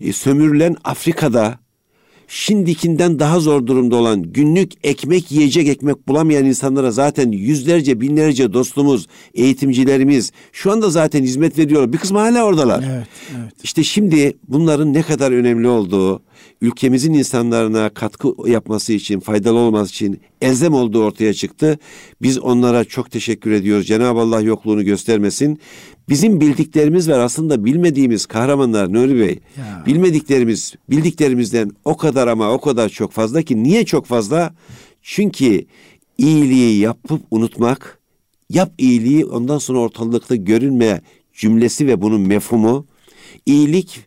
e, 0.00 0.12
sömürülen 0.12 0.76
Afrika'da 0.84 1.58
şimdikinden 2.28 3.18
daha 3.18 3.40
zor 3.40 3.66
durumda 3.66 3.96
olan 3.96 4.22
günlük 4.22 4.72
ekmek 4.84 5.32
yiyecek 5.32 5.68
ekmek 5.68 6.08
bulamayan 6.08 6.44
insanlara 6.44 6.90
zaten 6.90 7.32
yüzlerce 7.32 8.00
binlerce 8.00 8.52
dostumuz, 8.52 9.06
eğitimcilerimiz 9.34 10.32
şu 10.52 10.72
anda 10.72 10.90
zaten 10.90 11.22
hizmet 11.22 11.58
veriyorlar. 11.58 11.92
Bir 11.92 11.98
kısmı 11.98 12.18
hala 12.18 12.44
oradalar. 12.44 12.84
Evet, 12.94 13.06
evet. 13.38 13.52
İşte 13.64 13.82
şimdi 13.82 14.36
bunların 14.48 14.92
ne 14.92 15.02
kadar 15.02 15.32
önemli 15.32 15.68
olduğu, 15.68 16.22
ülkemizin 16.60 17.12
insanlarına 17.12 17.88
katkı 17.88 18.28
yapması 18.46 18.92
için, 18.92 19.20
faydalı 19.20 19.58
olması 19.58 19.90
için 19.90 20.20
elzem 20.40 20.74
olduğu 20.74 21.04
ortaya 21.04 21.34
çıktı. 21.34 21.78
Biz 22.22 22.38
onlara 22.38 22.84
çok 22.84 23.10
teşekkür 23.10 23.50
ediyoruz. 23.50 23.86
Cenab-ı 23.86 24.20
Allah 24.20 24.40
yokluğunu 24.40 24.84
göstermesin. 24.84 25.58
Bizim 26.08 26.40
bildiklerimiz 26.40 27.08
var 27.08 27.18
aslında 27.18 27.64
bilmediğimiz 27.64 28.26
kahramanlar 28.26 28.92
Nuri 28.92 29.20
Bey. 29.20 29.38
Ya. 29.56 29.82
Bilmediklerimiz, 29.86 30.74
bildiklerimizden 30.90 31.70
o 31.84 31.96
kadar 31.96 32.28
ama 32.28 32.50
o 32.50 32.60
kadar 32.60 32.88
çok 32.88 33.12
fazla 33.12 33.42
ki 33.42 33.62
niye 33.62 33.84
çok 33.84 34.06
fazla? 34.06 34.54
Çünkü 35.02 35.66
iyiliği 36.18 36.80
yapıp 36.80 37.22
unutmak, 37.30 37.98
yap 38.50 38.72
iyiliği 38.78 39.24
ondan 39.24 39.58
sonra 39.58 39.78
ortalıkta 39.78 40.36
görünme 40.36 41.00
cümlesi 41.32 41.86
ve 41.86 42.02
bunun 42.02 42.20
mefhumu 42.20 42.86
iyilik 43.46 44.00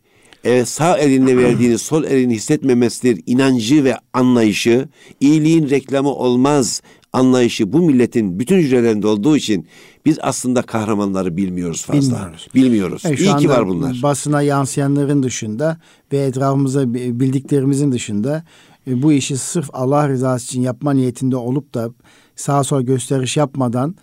e, 0.44 0.64
sağ 0.64 0.98
elinle 0.98 1.36
verdiğini 1.36 1.78
sol 1.78 2.04
elini 2.04 2.34
hissetmemesidir 2.34 3.22
inancı 3.26 3.84
ve 3.84 3.96
anlayışı 4.12 4.88
iyiliğin 5.20 5.70
reklamı 5.70 6.10
olmaz 6.10 6.82
anlayışı 7.12 7.72
bu 7.72 7.78
milletin 7.78 8.38
bütün 8.38 8.56
hücrelerinde 8.58 9.06
olduğu 9.06 9.36
için 9.36 9.66
biz 10.08 10.18
aslında 10.22 10.62
kahramanları 10.62 11.36
bilmiyoruz 11.36 11.84
fazla. 11.84 12.14
Bilmiyoruz. 12.16 12.48
Bilmiyoruz. 12.54 13.02
Şu 13.02 13.08
İyi 13.24 13.36
ki 13.36 13.48
var 13.48 13.68
bunlar. 13.68 14.00
Basına 14.02 14.42
yansıyanların 14.42 15.22
dışında 15.22 15.76
ve 16.12 16.18
etrafımıza 16.18 16.94
bi- 16.94 17.20
bildiklerimizin 17.20 17.92
dışında 17.92 18.44
e, 18.86 19.02
bu 19.02 19.12
işi 19.12 19.36
sırf 19.36 19.70
Allah 19.72 20.08
rızası 20.08 20.44
için 20.44 20.60
yapma 20.62 20.92
niyetinde 20.92 21.36
olup 21.36 21.74
da 21.74 21.90
sağa 22.36 22.64
sola 22.64 22.82
gösteriş 22.82 23.36
yapmadan 23.36 23.94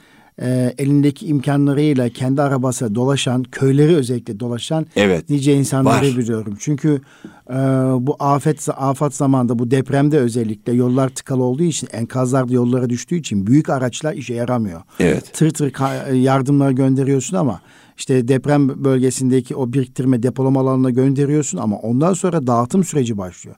e, 0.42 0.74
elindeki 0.78 1.26
imkanlarıyla 1.28 2.10
kendi 2.10 2.42
arabası 2.42 2.96
dolaşan, 2.96 3.44
köyleri 3.44 3.96
özellikle 3.96 4.40
dolaşan 4.40 4.86
Evet. 4.96 5.30
nice 5.30 5.54
insanları 5.56 5.96
Var. 6.12 6.18
biliyorum. 6.18 6.56
Çünkü 6.60 7.02
e, 7.50 7.54
bu 8.00 8.16
afet 8.20 8.68
afet 8.78 9.16
zamanında 9.16 9.60
bu 9.60 9.72
depremde 9.72 10.20
özellikle 10.20 10.74
yollar 10.74 11.10
tıkalı 11.10 11.44
olduğu 11.44 11.64
için 11.64 11.90
enkazlar 11.92 12.50
yollara 12.50 12.90
düştüğü 12.90 13.16
için 13.16 13.48
büyük 13.48 13.70
araçlar 13.70 14.14
işe 14.14 14.34
yaramıyor. 14.34 14.82
Evet. 15.00 15.34
Tır 15.34 15.50
tır 15.52 15.74
yardımlar 16.14 16.72
gönderiyorsun 16.72 17.38
ama 17.38 17.62
işte 17.98 18.28
deprem 18.28 18.84
bölgesindeki 18.84 19.56
o 19.56 19.74
biriktirme 19.74 20.24
depolama 20.24 20.60
alanına 20.62 20.90
gönderiyorsun 20.90 21.58
ama 21.58 21.78
ondan 21.78 22.14
sonra 22.14 22.48
dağıtım 22.48 22.84
süreci 22.84 23.18
başlıyor. 23.18 23.56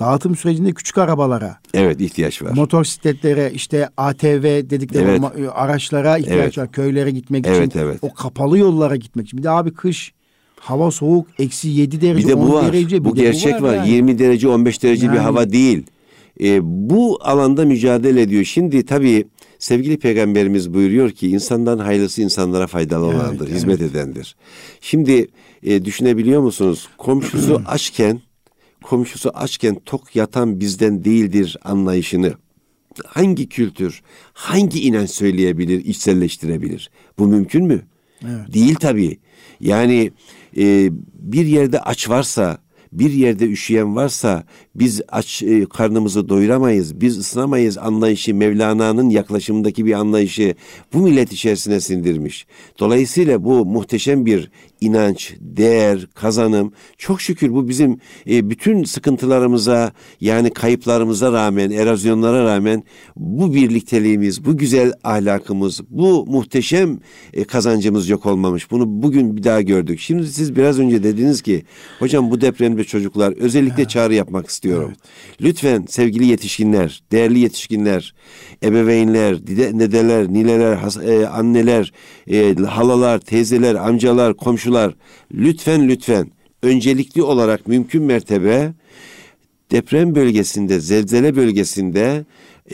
Dağıtım 0.00 0.36
sürecinde 0.36 0.72
küçük 0.72 0.98
arabalara, 0.98 1.56
Evet 1.74 2.00
ihtiyaç 2.00 2.42
var. 2.42 2.52
motosikletlere, 2.54 3.50
işte 3.54 3.88
ATV 3.96 4.42
dedikleri 4.70 5.04
Evet. 5.04 5.20
ma- 5.20 5.48
araçlara 5.48 6.18
ihtiyaç 6.18 6.38
Evet. 6.38 6.58
var. 6.58 6.72
Köylere 6.72 7.10
gitmek 7.10 7.46
Evet, 7.46 7.68
için, 7.68 7.78
evet. 7.80 7.98
o 8.02 8.14
kapalı 8.14 8.58
yollara 8.58 8.96
gitmek 8.96 9.26
için. 9.26 9.38
Bir 9.38 9.42
de 9.42 9.50
abi 9.50 9.70
kış, 9.74 10.12
hava 10.60 10.90
soğuk, 10.90 11.26
eksi 11.38 11.68
7 11.68 12.00
derece, 12.00 12.24
Bir 12.24 12.32
de 12.32 12.34
10 12.34 12.48
bu 12.48 12.52
var. 12.54 12.66
derece. 12.72 13.04
bir 13.04 13.10
bu 13.10 13.14
gerçek 13.14 13.62
var. 13.62 13.74
yani. 13.74 13.90
20 13.90 14.18
derece 14.18 14.48
15 14.48 14.82
derece 14.82 15.02
bir 15.08 15.14
Yani. 15.16 15.18
hava 15.24 15.52
değil. 15.52 15.86
Ee, 16.42 16.58
bu 16.62 17.18
alanda 17.22 17.64
mücadele 17.64 18.22
ediyor. 18.22 18.44
Şimdi 18.44 18.84
tabii 18.86 19.26
sevgili 19.60 19.98
peygamberimiz 19.98 20.74
buyuruyor 20.74 21.10
ki 21.10 21.28
insandan 21.28 21.78
hayırlısı 21.78 22.22
insanlara 22.22 22.66
faydalı 22.66 23.04
olandır, 23.04 23.46
evet. 23.46 23.56
hizmet 23.56 23.80
edendir. 23.80 24.36
Şimdi 24.80 25.28
e, 25.62 25.84
düşünebiliyor 25.84 26.40
musunuz? 26.42 26.88
Komşusu 26.98 27.62
açken 27.66 28.20
komşusu 28.82 29.30
açken 29.30 29.80
tok 29.86 30.16
yatan 30.16 30.60
bizden 30.60 31.04
değildir 31.04 31.56
anlayışını 31.64 32.34
hangi 33.06 33.48
kültür, 33.48 34.02
hangi 34.32 34.80
inanç 34.82 35.10
söyleyebilir, 35.10 35.84
içselleştirebilir? 35.84 36.90
Bu 37.18 37.26
mümkün 37.26 37.66
mü? 37.66 37.82
Evet. 38.24 38.54
Değil 38.54 38.74
tabii. 38.74 39.18
Yani 39.60 40.10
e, 40.56 40.88
bir 41.14 41.46
yerde 41.46 41.80
aç 41.80 42.08
varsa, 42.08 42.58
bir 42.92 43.12
yerde 43.12 43.46
üşüyen 43.46 43.96
varsa 43.96 44.44
biz 44.74 45.00
aç 45.08 45.42
e, 45.42 45.66
karnımızı 45.66 46.28
doyuramayız, 46.28 47.00
biz 47.00 47.18
ısınamayız 47.18 47.78
anlayışı 47.78 48.34
Mevlana'nın 48.34 49.10
yaklaşımındaki 49.10 49.86
bir 49.86 49.92
anlayışı 49.92 50.54
bu 50.94 50.98
millet 50.98 51.32
içerisine 51.32 51.80
sindirmiş. 51.80 52.46
Dolayısıyla 52.78 53.44
bu 53.44 53.64
muhteşem 53.66 54.26
bir 54.26 54.50
inanç, 54.80 55.34
değer, 55.40 56.06
kazanım. 56.14 56.72
Çok 56.98 57.20
şükür 57.20 57.52
bu 57.52 57.68
bizim 57.68 57.98
e, 58.30 58.50
bütün 58.50 58.84
sıkıntılarımıza 58.84 59.92
yani 60.20 60.50
kayıplarımıza 60.50 61.32
rağmen, 61.32 61.70
erozyonlara 61.70 62.44
rağmen 62.44 62.84
bu 63.16 63.54
birlikteliğimiz, 63.54 64.44
bu 64.44 64.56
güzel 64.56 64.92
ahlakımız, 65.04 65.80
bu 65.90 66.26
muhteşem 66.26 66.98
e, 67.32 67.44
kazancımız 67.44 68.08
yok 68.08 68.26
olmamış. 68.26 68.70
Bunu 68.70 69.02
bugün 69.02 69.36
bir 69.36 69.44
daha 69.44 69.62
gördük. 69.62 70.00
Şimdi 70.00 70.26
siz 70.26 70.56
biraz 70.56 70.78
önce 70.78 71.02
dediniz 71.02 71.42
ki 71.42 71.64
hocam 71.98 72.30
bu 72.30 72.40
depremde 72.40 72.84
çocuklar 72.84 73.32
özellikle 73.32 73.84
çağrı 73.84 74.14
yapmak 74.14 74.46
istiyorum. 74.46 74.60
İstiyorum. 74.70 74.92
Evet. 74.96 75.40
Lütfen 75.40 75.84
sevgili 75.88 76.26
yetişkinler, 76.26 77.02
değerli 77.12 77.38
yetişkinler, 77.38 78.14
ebeveynler, 78.64 79.46
dide, 79.46 79.78
dedeler, 79.78 80.28
nineler, 80.28 80.76
has, 80.76 80.96
e, 80.96 81.28
anneler, 81.28 81.92
e, 82.30 82.54
halalar, 82.54 83.18
teyzeler, 83.18 83.74
amcalar, 83.74 84.36
komşular 84.36 84.94
lütfen 85.34 85.88
lütfen 85.88 86.30
öncelikli 86.62 87.22
olarak 87.22 87.66
mümkün 87.66 88.02
mertebe 88.02 88.72
deprem 89.70 90.14
bölgesinde, 90.14 90.80
zelzele 90.80 91.36
bölgesinde 91.36 92.24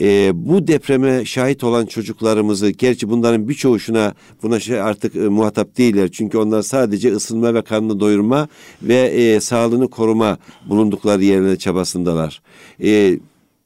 e, 0.01 0.31
bu 0.33 0.67
depreme 0.67 1.25
şahit 1.25 1.63
olan 1.63 1.85
çocuklarımızı, 1.85 2.69
gerçi 2.69 3.09
bunların 3.09 3.49
birçoğu 3.49 3.79
şuna 3.79 4.13
buna 4.43 4.59
şey 4.59 4.81
artık 4.81 5.15
e, 5.15 5.19
muhatap 5.19 5.77
değiller. 5.77 6.09
Çünkü 6.11 6.37
onlar 6.37 6.61
sadece 6.61 7.11
ısınma 7.11 7.53
ve 7.53 7.61
karnını 7.61 7.99
doyurma 7.99 8.47
ve 8.81 8.95
e, 8.95 9.39
sağlığını 9.39 9.87
koruma 9.87 10.37
bulundukları 10.69 11.23
yerine 11.23 11.55
çabasındalar. 11.55 12.41
E, 12.83 13.19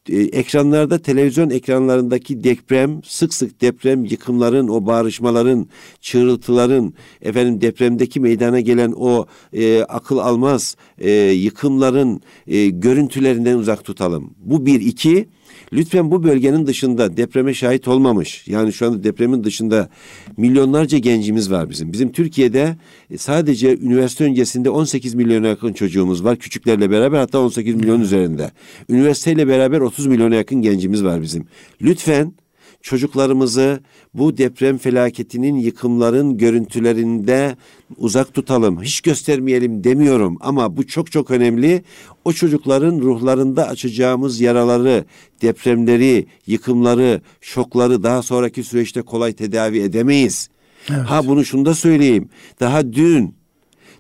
e, 0.10 0.18
ekranlarda 0.18 1.02
televizyon 1.02 1.50
ekranlarındaki 1.50 2.44
deprem 2.44 3.02
sık 3.04 3.34
sık 3.34 3.62
deprem 3.62 4.06
yıkımların 4.06 4.68
o 4.68 4.86
bağrışmaların 4.86 5.68
çığırıltıların 6.02 6.94
efendim 7.22 7.62
depremdeki 7.62 8.20
meydana 8.20 8.60
gelen 8.60 8.94
o 8.98 9.26
e, 9.54 9.84
akıl 9.84 10.18
almaz 10.18 10.76
e, 11.00 11.12
yıkımların 11.22 12.22
e, 12.48 12.68
görüntülerinden 12.68 13.58
uzak 13.58 13.86
tutalım. 13.86 14.34
Bu 14.38 14.66
bir 14.66 14.82
iki 14.82 15.28
Lütfen 15.74 16.12
bu 16.12 16.24
bölgenin 16.24 16.68
dışında 16.68 17.18
depreme 17.18 17.54
şahit 17.54 17.88
olmamış. 17.88 18.48
Yani 18.48 18.74
şu 18.74 18.88
anda 18.88 19.04
depremin 19.04 19.44
dışında 19.44 19.90
milyonlarca 20.38 20.98
gencimiz 20.98 21.52
var 21.52 21.70
bizim. 21.70 21.94
Bizim 21.94 22.12
Türkiye'de 22.12 22.76
e, 23.12 23.18
sadece 23.18 23.78
üniversite 23.78 24.24
öncesinde 24.24 24.70
18 24.70 25.14
milyona 25.14 25.48
yakın 25.48 25.74
çocuğumuz 25.74 26.24
var. 26.24 26.38
Küçüklerle 26.38 26.92
beraber 26.92 27.18
hatta 27.18 27.40
18 27.40 27.76
milyon 27.76 28.02
üzerinde. 28.02 28.52
Üniversiteyle 28.90 29.48
beraber 29.48 29.80
30 29.80 30.08
milyona 30.08 30.36
yakın 30.36 30.62
gencimiz 30.62 31.04
var 31.04 31.22
bizim. 31.22 31.46
Lütfen 31.82 32.34
çocuklarımızı 32.82 33.80
bu 34.14 34.38
deprem 34.38 34.78
felaketinin 34.78 35.56
yıkımların 35.56 36.38
görüntülerinde 36.38 37.58
uzak 37.98 38.34
tutalım. 38.34 38.82
Hiç 38.82 39.02
göstermeyelim 39.02 39.84
demiyorum 39.84 40.38
ama 40.42 40.78
bu 40.78 40.88
çok 40.88 41.12
çok 41.12 41.32
önemli. 41.32 41.84
O 42.26 42.34
çocukların 42.34 43.00
ruhlarında 43.00 43.68
açacağımız 43.68 44.42
yaraları, 44.42 45.06
depremleri, 45.42 46.28
yıkımları, 46.48 47.22
şokları 47.42 48.04
daha 48.04 48.22
sonraki 48.22 48.64
süreçte 48.64 49.02
kolay 49.02 49.34
tedavi 49.34 49.80
edemeyiz. 49.80 50.50
Evet. 50.90 51.02
Ha 51.02 51.28
bunu 51.28 51.46
şunu 51.46 51.66
da 51.66 51.76
söyleyeyim. 51.76 52.30
Daha 52.60 52.94
dün 52.94 53.36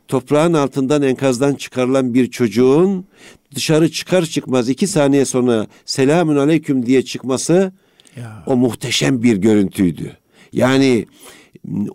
toprağın 0.07 0.53
altından 0.53 1.01
enkazdan 1.01 1.55
çıkarılan 1.55 2.13
bir 2.13 2.31
çocuğun 2.31 3.05
dışarı 3.55 3.91
çıkar 3.91 4.25
çıkmaz 4.25 4.69
iki 4.69 4.87
saniye 4.87 5.25
sonra 5.25 5.67
selamün 5.85 6.35
aleyküm 6.35 6.85
diye 6.85 7.01
çıkması 7.01 7.71
ya. 8.15 8.43
O 8.45 8.55
muhteşem 8.55 9.23
bir 9.23 9.37
görüntüydü. 9.37 10.17
Yani 10.53 11.05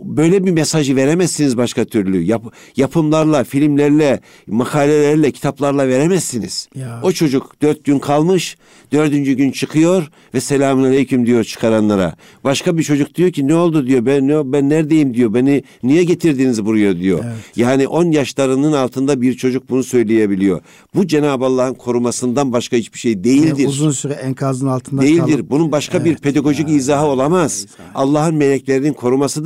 böyle 0.03 0.45
bir 0.45 0.51
mesajı 0.51 0.97
veremezsiniz 0.97 1.57
başka 1.57 1.85
türlü. 1.85 2.23
Yap, 2.23 2.43
yapımlarla, 2.77 3.45
filmlerle, 3.45 4.21
makalelerle, 4.47 5.31
kitaplarla 5.31 5.89
veremezsiniz. 5.89 6.69
Ya. 6.75 7.01
O 7.03 7.13
çocuk 7.13 7.63
dört 7.63 7.85
gün 7.85 7.99
kalmış, 7.99 8.57
dördüncü 8.93 9.33
gün 9.33 9.51
çıkıyor 9.51 10.11
ve 10.35 10.41
selamun 10.41 10.85
aleyküm 10.85 11.27
diyor 11.27 11.45
çıkaranlara. 11.45 12.15
Başka 12.45 12.79
bir 12.79 12.83
çocuk 12.83 13.15
diyor 13.15 13.31
ki 13.31 13.49
ne 13.49 13.55
oldu 13.55 13.87
diyor, 13.87 14.07
ben 14.07 14.29
ne, 14.29 14.53
ben 14.53 14.69
neredeyim 14.69 15.15
diyor, 15.15 15.35
beni 15.35 15.63
niye 15.83 16.05
getirdiniz 16.05 16.65
buraya 16.65 16.99
diyor. 16.99 17.21
Evet. 17.25 17.37
Yani 17.57 17.89
on 17.89 18.11
yaşlarının 18.11 18.73
altında 18.73 19.21
bir 19.21 19.35
çocuk 19.35 19.71
bunu 19.71 19.85
söyleyebiliyor. 19.85 20.61
Bu 20.95 21.07
Cenab-ı 21.07 21.45
Allah'ın 21.45 21.75
korumasından 21.75 22.53
başka 22.53 22.77
hiçbir 22.77 22.99
şey 22.99 23.25
değildir. 23.25 23.55
Yani 23.59 23.69
uzun 23.69 23.91
süre 23.91 24.13
enkazın 24.13 24.67
altında 24.67 25.03
Değildir. 25.03 25.21
Kalıp, 25.21 25.51
Bunun 25.51 25.73
başka 25.73 25.99
evet. 25.99 26.07
bir 26.07 26.17
pedagojik 26.17 26.69
ya, 26.69 26.75
izahı 26.75 27.07
olamaz. 27.07 27.67
Allah'ın 27.95 28.35
meleklerinin 28.35 28.93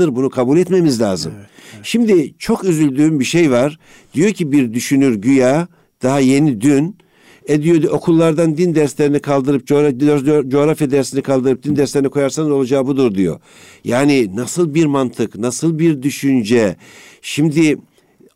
korumasıdır 0.01 0.17
bunu 0.17 0.31
kabul 0.31 0.59
etmemiz 0.59 1.01
lazım. 1.01 1.33
Evet, 1.37 1.51
evet. 1.75 1.87
Şimdi 1.87 2.35
çok 2.39 2.65
üzüldüğüm 2.65 3.21
bir 3.21 3.25
şey 3.25 3.51
var. 3.51 3.79
Diyor 4.15 4.33
ki 4.33 4.53
bir 4.53 4.73
düşünür 4.73 5.15
güya 5.15 5.69
daha 6.03 6.21
yeni 6.21 6.61
dün 6.61 6.97
e 7.49 7.63
diyor 7.63 7.83
okullardan 7.83 8.57
din 8.57 8.75
derslerini 8.75 9.21
kaldırıp 9.21 9.67
coğrafya, 9.67 10.49
coğrafya 10.49 10.91
dersini 10.91 11.23
kaldırıp 11.23 11.63
din 11.63 11.77
derslerini 11.77 12.09
koyarsanız 12.09 12.51
olacağı 12.51 12.87
budur 12.87 13.15
diyor. 13.15 13.41
Yani 13.85 14.37
nasıl 14.37 14.75
bir 14.75 14.87
mantık, 14.87 15.39
nasıl 15.39 15.79
bir 15.79 16.03
düşünce. 16.03 16.77
Şimdi 17.23 17.77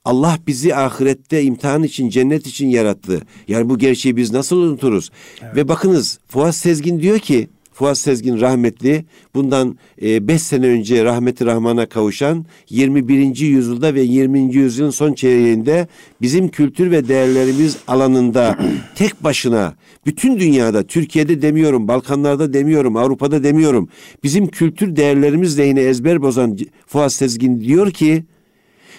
Allah 0.05 0.38
bizi 0.46 0.74
ahirette 0.74 1.42
imtihan 1.42 1.83
için, 1.83 2.09
cennet 2.09 2.46
için 2.46 2.68
yarattı. 2.68 3.20
Yani 3.48 3.68
bu 3.68 3.79
gerçeği 3.79 4.16
biz 4.16 4.33
nasıl 4.33 4.57
unuturuz? 4.57 5.11
Evet. 5.42 5.57
Ve 5.57 5.68
bakınız 5.68 6.18
Fuat 6.29 6.55
Sezgin 6.55 7.00
diyor 7.00 7.18
ki 7.18 7.48
Fuat 7.75 7.99
Sezgin 7.99 8.41
rahmetli 8.41 9.05
bundan 9.35 9.79
5 10.03 10.35
e, 10.35 10.39
sene 10.39 10.67
önce 10.67 11.05
rahmeti 11.05 11.47
rahmana 11.47 11.87
kavuşan 11.87 12.47
21. 12.71 13.37
yüzyılda 13.37 13.95
ve 13.95 14.01
20. 14.01 14.55
yüzyılın 14.55 14.91
son 14.91 15.13
çeyreğinde 15.13 15.89
bizim 16.21 16.49
kültür 16.49 16.91
ve 16.91 17.09
değerlerimiz 17.09 17.77
alanında 17.89 18.59
tek 18.95 19.25
başına 19.25 19.75
bütün 20.07 20.41
dünyada 20.41 20.83
Türkiye'de 20.83 21.43
demiyorum, 21.43 21.89
Balkanlarda 21.89 22.53
demiyorum, 22.53 22.97
Avrupa'da 22.97 23.45
demiyorum. 23.45 23.89
Bizim 24.23 24.49
kültür 24.49 24.97
değerlerimiz 24.97 25.59
yine 25.59 25.81
ezber 25.81 26.23
bozan 26.23 26.59
Fuat 26.87 27.13
Sezgin 27.13 27.61
diyor 27.61 27.91
ki 27.91 28.25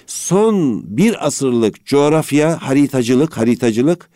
son 0.08 0.84
bir 0.98 1.28
asırlık 1.28 1.86
coğrafya 1.86 2.62
haritacılık 2.62 3.38
haritacılık 3.38 4.10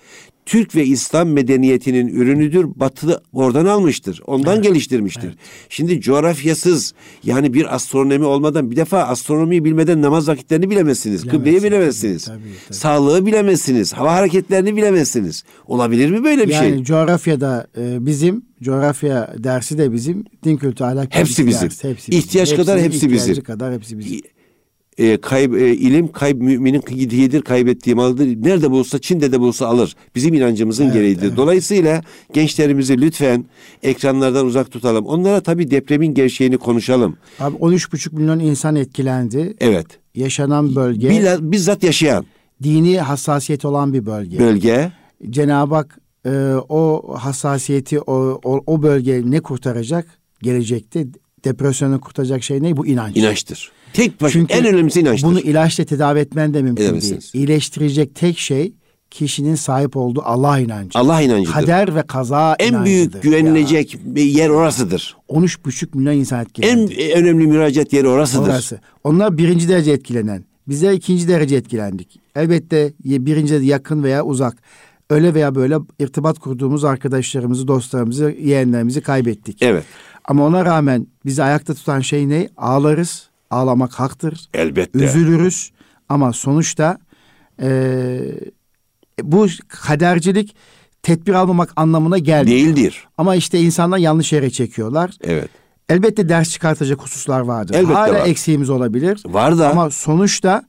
Türk 0.49 0.75
ve 0.75 0.85
İslam 0.85 1.29
medeniyetinin 1.29 2.07
ürünüdür. 2.07 2.65
Batı 2.75 3.21
oradan 3.33 3.65
almıştır. 3.65 4.21
Ondan 4.27 4.55
evet. 4.55 4.63
geliştirmiştir. 4.63 5.27
Evet. 5.27 5.37
Şimdi 5.69 6.01
coğrafyasız 6.01 6.93
yani 7.23 7.53
bir 7.53 7.75
astronomi 7.75 8.25
olmadan 8.25 8.71
bir 8.71 8.75
defa 8.75 9.03
astronomiyi 9.03 9.63
bilmeden 9.63 10.01
namaz 10.01 10.27
vakitlerini 10.27 10.69
bilemezsiniz. 10.69 11.27
Kıbleyi 11.27 11.63
bilemezsiniz. 11.63 12.25
Tabii, 12.25 12.39
tabii. 12.67 12.77
Sağlığı 12.77 13.25
bilemezsiniz. 13.25 13.93
Hava 13.93 14.13
hareketlerini 14.13 14.75
bilemezsiniz. 14.75 15.43
Olabilir 15.67 16.11
mi 16.11 16.23
böyle 16.23 16.47
bir 16.47 16.53
yani 16.53 16.61
şey? 16.61 16.69
Yani 16.69 16.85
coğrafyada 16.85 17.67
e, 17.77 18.05
bizim 18.05 18.41
coğrafya 18.63 19.33
dersi 19.37 19.77
de 19.77 19.93
bizim 19.93 20.25
din 20.43 20.57
kültürü 20.57 20.87
ahlak 20.87 21.15
hepsi 21.15 21.47
bizim. 21.47 21.69
Ders, 21.69 21.83
hepsi 21.83 22.11
İhtiyaç 22.11 22.51
bizim. 22.51 22.65
kadar 22.65 22.79
hepsi 22.79 23.11
bizim. 23.11 23.43
kadar 23.43 23.73
hepsi 23.73 23.99
bizim 23.99 24.21
e, 24.99 25.17
kayb, 25.17 25.53
e, 25.53 25.73
ilim 25.73 26.11
kayb 26.11 26.41
müminin 26.41 26.81
gidiğidir 26.81 27.41
kaybettiği 27.41 27.95
malıdır. 27.95 28.25
Nerede 28.25 28.71
bulsa 28.71 28.99
Çin'de 28.99 29.31
de 29.31 29.39
bulsa 29.39 29.67
alır. 29.67 29.95
Bizim 30.15 30.33
inancımızın 30.33 30.83
evet, 30.83 30.93
gereğidir. 30.93 31.27
Evet. 31.27 31.37
Dolayısıyla 31.37 32.01
gençlerimizi 32.33 33.01
lütfen 33.01 33.45
ekranlardan 33.83 34.45
uzak 34.45 34.71
tutalım. 34.71 35.05
Onlara 35.05 35.41
tabii 35.41 35.71
depremin 35.71 36.13
gerçeğini 36.13 36.57
konuşalım. 36.57 37.17
Abi 37.39 37.57
13,5 37.57 38.15
milyon 38.15 38.39
insan 38.39 38.75
etkilendi. 38.75 39.55
Evet. 39.59 39.87
Yaşanan 40.15 40.75
bölge. 40.75 41.09
Bizzat, 41.09 41.41
bizzat 41.41 41.83
yaşayan. 41.83 42.25
Dini 42.63 42.99
hassasiyet 42.99 43.65
olan 43.65 43.93
bir 43.93 44.05
bölge. 44.05 44.39
Bölge. 44.39 44.91
Cenab-ı 45.29 45.75
Hak 45.75 45.99
e, 46.25 46.53
o 46.69 47.13
hassasiyeti 47.17 47.99
o, 47.99 48.39
o, 48.43 48.63
o 48.67 48.83
bölge 48.83 49.21
ne 49.25 49.39
kurtaracak? 49.39 50.07
Gelecekte 50.41 51.07
depresyonu 51.45 52.01
kurtaracak 52.01 52.43
şey 52.43 52.63
ne? 52.63 52.77
Bu 52.77 52.87
inanç. 52.87 53.17
İnançtır. 53.17 53.71
Tek 53.93 54.21
baş, 54.21 54.33
Çünkü 54.33 54.53
en 54.53 54.65
önemlisi 54.65 54.99
inançtır. 54.99 55.27
Bunu 55.27 55.39
ilaçla 55.39 55.85
tedavi 55.85 56.19
etmen 56.19 56.53
de 56.53 56.61
mümkün 56.61 57.01
değil. 57.01 57.29
İyileştirecek 57.33 58.15
tek 58.15 58.39
şey 58.39 58.73
kişinin 59.11 59.55
sahip 59.55 59.97
olduğu 59.97 60.21
Allah 60.21 60.59
inancı. 60.59 60.99
Allah 60.99 61.21
inancıdır. 61.21 61.53
Kader 61.53 61.95
ve 61.95 62.01
kaza 62.01 62.55
en 62.59 62.69
inancıdır. 62.69 62.85
büyük 62.85 63.23
güvenilecek 63.23 63.93
ya. 63.93 63.99
bir 64.03 64.23
yer 64.23 64.49
orasıdır. 64.49 65.17
13,5 65.29 65.97
milyon 65.97 66.13
insan 66.13 66.41
etkilendi. 66.41 66.93
En 66.93 67.23
önemli 67.23 67.47
müracaat 67.47 67.93
yeri 67.93 68.07
orasıdır. 68.07 68.49
Orası. 68.49 68.79
Onlar 69.03 69.37
birinci 69.37 69.69
derece 69.69 69.91
etkilenen. 69.91 70.45
Bizler 70.67 70.93
ikinci 70.93 71.27
derece 71.27 71.55
etkilendik. 71.55 72.19
Elbette 72.35 72.93
birinci 73.03 73.53
yakın 73.53 74.03
veya 74.03 74.25
uzak. 74.25 74.57
Öyle 75.09 75.33
veya 75.33 75.55
böyle 75.55 75.77
irtibat 75.99 76.39
kurduğumuz 76.39 76.83
arkadaşlarımızı, 76.83 77.67
dostlarımızı, 77.67 78.35
yeğenlerimizi 78.41 79.01
kaybettik. 79.01 79.57
Evet. 79.61 79.83
Ama 80.25 80.45
ona 80.45 80.65
rağmen 80.65 81.07
bizi 81.25 81.43
ayakta 81.43 81.73
tutan 81.73 81.99
şey 81.99 82.29
ne? 82.29 82.49
Ağlarız, 82.57 83.29
Ağlamak 83.49 83.93
haktır. 83.93 84.49
Elbette. 84.53 84.99
Üzülürüz 84.99 85.71
ama 86.09 86.33
sonuçta 86.33 86.97
e, 87.61 88.19
bu 89.23 89.47
kadercilik 89.67 90.55
tedbir 91.03 91.33
almamak 91.33 91.73
anlamına 91.75 92.17
gelmiyor. 92.17 92.57
Değildir. 92.57 93.07
Ama 93.17 93.35
işte 93.35 93.59
insanlar 93.59 93.97
yanlış 93.97 94.33
yere 94.33 94.49
çekiyorlar. 94.49 95.11
Evet. 95.21 95.49
Elbette 95.89 96.29
ders 96.29 96.49
çıkartacak 96.49 97.01
hususlar 97.01 97.39
vardır. 97.39 97.75
Elbette 97.75 97.93
Hala 97.93 98.13
var. 98.13 98.25
eksiğimiz 98.27 98.69
olabilir. 98.69 99.23
Var 99.25 99.57
da. 99.57 99.69
Ama 99.69 99.89
sonuçta 99.89 100.63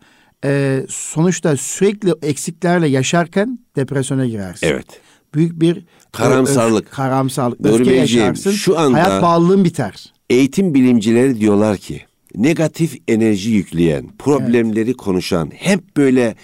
e, 0.45 0.83
sonuçta 0.89 1.57
sürekli 1.57 2.15
eksiklerle 2.23 2.89
yaşarken 2.89 3.59
depresyona 3.77 4.27
girersin. 4.27 4.67
Evet. 4.67 4.87
Büyük 5.35 5.61
bir 5.61 5.85
karamsarlık. 6.13 6.85
Öf, 6.87 6.91
karamsarlık. 6.91 7.67
Öfke 7.67 7.95
yaşarsın. 7.95 8.51
Şu 8.51 8.79
anda 8.79 8.97
hayat 8.97 9.23
bağlılığın 9.23 9.65
biter. 9.65 10.13
Eğitim 10.31 10.75
bilimcileri 10.75 11.41
diyorlar 11.41 11.77
ki 11.77 12.03
negatif 12.37 12.97
enerji 13.09 13.51
yükleyen, 13.51 14.07
problemleri 14.19 14.85
evet. 14.85 14.97
konuşan, 14.97 15.51
hep 15.55 15.97
böyle 15.97 16.35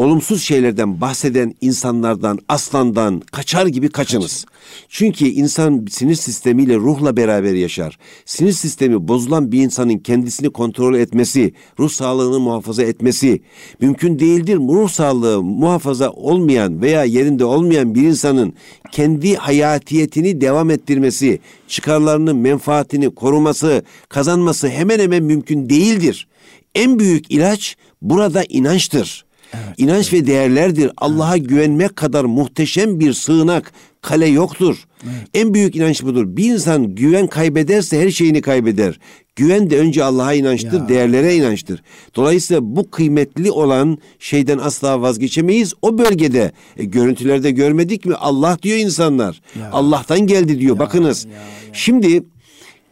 olumsuz 0.00 0.42
şeylerden 0.42 1.00
bahseden 1.00 1.54
insanlardan, 1.60 2.38
aslandan 2.48 3.20
kaçar 3.20 3.66
gibi 3.66 3.88
kaçınız. 3.88 4.44
Çünkü 4.88 5.24
insan 5.26 5.86
sinir 5.90 6.14
sistemiyle 6.14 6.76
ruhla 6.76 7.16
beraber 7.16 7.54
yaşar. 7.54 7.98
Sinir 8.24 8.52
sistemi 8.52 9.08
bozulan 9.08 9.52
bir 9.52 9.62
insanın 9.62 9.98
kendisini 9.98 10.50
kontrol 10.50 10.94
etmesi, 10.94 11.52
ruh 11.78 11.90
sağlığını 11.90 12.40
muhafaza 12.40 12.82
etmesi 12.82 13.40
mümkün 13.80 14.18
değildir. 14.18 14.56
Ruh 14.56 14.88
sağlığı 14.88 15.42
muhafaza 15.42 16.10
olmayan 16.10 16.82
veya 16.82 17.04
yerinde 17.04 17.44
olmayan 17.44 17.94
bir 17.94 18.02
insanın 18.02 18.52
kendi 18.92 19.36
hayatiyetini 19.36 20.40
devam 20.40 20.70
ettirmesi, 20.70 21.40
çıkarlarını, 21.68 22.34
menfaatini 22.34 23.14
koruması, 23.14 23.82
kazanması 24.08 24.68
hemen 24.68 24.98
hemen 24.98 25.22
mümkün 25.22 25.70
değildir. 25.70 26.28
En 26.74 26.98
büyük 26.98 27.30
ilaç 27.30 27.76
burada 28.02 28.44
inançtır. 28.48 29.29
Evet, 29.52 29.78
İnanç 29.78 30.12
evet. 30.12 30.22
ve 30.22 30.26
değerlerdir. 30.26 30.90
Allah'a 30.96 31.36
evet. 31.36 31.48
güvenmek 31.48 31.96
kadar 31.96 32.24
muhteşem 32.24 33.00
bir 33.00 33.12
sığınak, 33.12 33.72
kale 34.02 34.26
yoktur. 34.26 34.86
Evet. 35.04 35.28
En 35.34 35.54
büyük 35.54 35.76
inanç 35.76 36.02
budur. 36.02 36.24
Bir 36.36 36.52
insan 36.52 36.94
güven 36.94 37.26
kaybederse 37.26 38.00
her 38.02 38.10
şeyini 38.10 38.40
kaybeder. 38.40 38.98
Güven 39.36 39.70
de 39.70 39.78
önce 39.78 40.04
Allah'a 40.04 40.34
inançtır, 40.34 40.80
ya. 40.80 40.88
değerlere 40.88 41.36
inançtır. 41.36 41.82
Dolayısıyla 42.16 42.60
bu 42.76 42.90
kıymetli 42.90 43.50
olan 43.50 43.98
şeyden 44.18 44.58
asla 44.58 45.00
vazgeçemeyiz. 45.02 45.74
O 45.82 45.98
bölgede 45.98 46.52
e, 46.76 46.84
görüntülerde 46.84 47.50
görmedik 47.50 48.06
mi? 48.06 48.14
Allah 48.14 48.58
diyor 48.62 48.78
insanlar. 48.78 49.40
Ya. 49.60 49.70
Allah'tan 49.72 50.20
geldi 50.20 50.60
diyor. 50.60 50.74
Ya, 50.74 50.78
Bakınız. 50.78 51.24
Ya, 51.24 51.32
ya. 51.32 51.40
Şimdi 51.72 52.22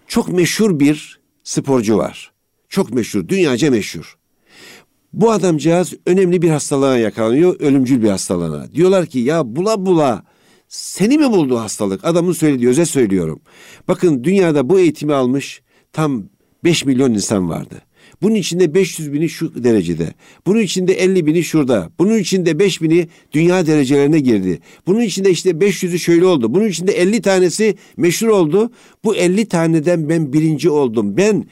çok 0.09 0.29
meşhur 0.29 0.81
bir 0.81 1.21
sporcu 1.45 1.97
var. 1.97 2.33
Çok 2.69 2.95
meşhur, 2.95 3.29
dünyaca 3.29 3.71
meşhur. 3.71 4.18
Bu 5.13 5.31
adamcağız 5.31 5.95
önemli 6.07 6.43
bir 6.43 6.49
hastalığa 6.49 6.99
yakalanıyor, 6.99 7.61
ölümcül 7.61 8.03
bir 8.03 8.09
hastalığına. 8.09 8.73
Diyorlar 8.73 9.07
ki 9.07 9.19
ya 9.19 9.57
bula 9.57 9.87
bula 9.87 10.25
seni 10.69 11.19
mi 11.19 11.31
buldu 11.31 11.59
hastalık? 11.59 12.05
Adamın 12.05 12.33
söylediği 12.33 12.69
öze 12.69 12.85
söylüyorum. 12.85 13.41
Bakın 13.89 14.25
dünyada 14.25 14.69
bu 14.69 14.81
eğitimi 14.81 15.15
almış 15.15 15.63
tam 15.93 16.25
5 16.65 16.85
milyon 16.85 17.15
insan 17.15 17.49
vardı. 17.49 17.83
Bunun 18.23 18.35
içinde 18.35 18.75
500 18.75 19.13
bini 19.13 19.29
şu 19.29 19.65
derecede. 19.65 20.15
Bunun 20.47 20.61
içinde 20.61 20.93
50 20.93 21.27
bini 21.27 21.45
şurada. 21.45 21.91
Bunun 21.99 22.19
içinde 22.19 22.59
5 22.59 22.83
bini 22.83 23.09
dünya 23.33 23.67
derecelerine 23.67 24.21
girdi. 24.21 24.61
Bunun 24.87 25.01
içinde 25.01 25.31
işte 25.31 25.51
500'ü 25.51 25.99
şöyle 25.99 26.27
oldu. 26.27 26.55
Bunun 26.55 26.69
içinde 26.69 26.93
50 26.93 27.23
tanesi 27.23 27.77
meşhur 27.97 28.29
oldu. 28.29 28.71
Bu 29.05 29.17
50 29.17 29.47
taneden 29.47 30.09
ben 30.09 30.33
birinci 30.33 30.71
oldum. 30.71 31.17
Ben 31.17 31.45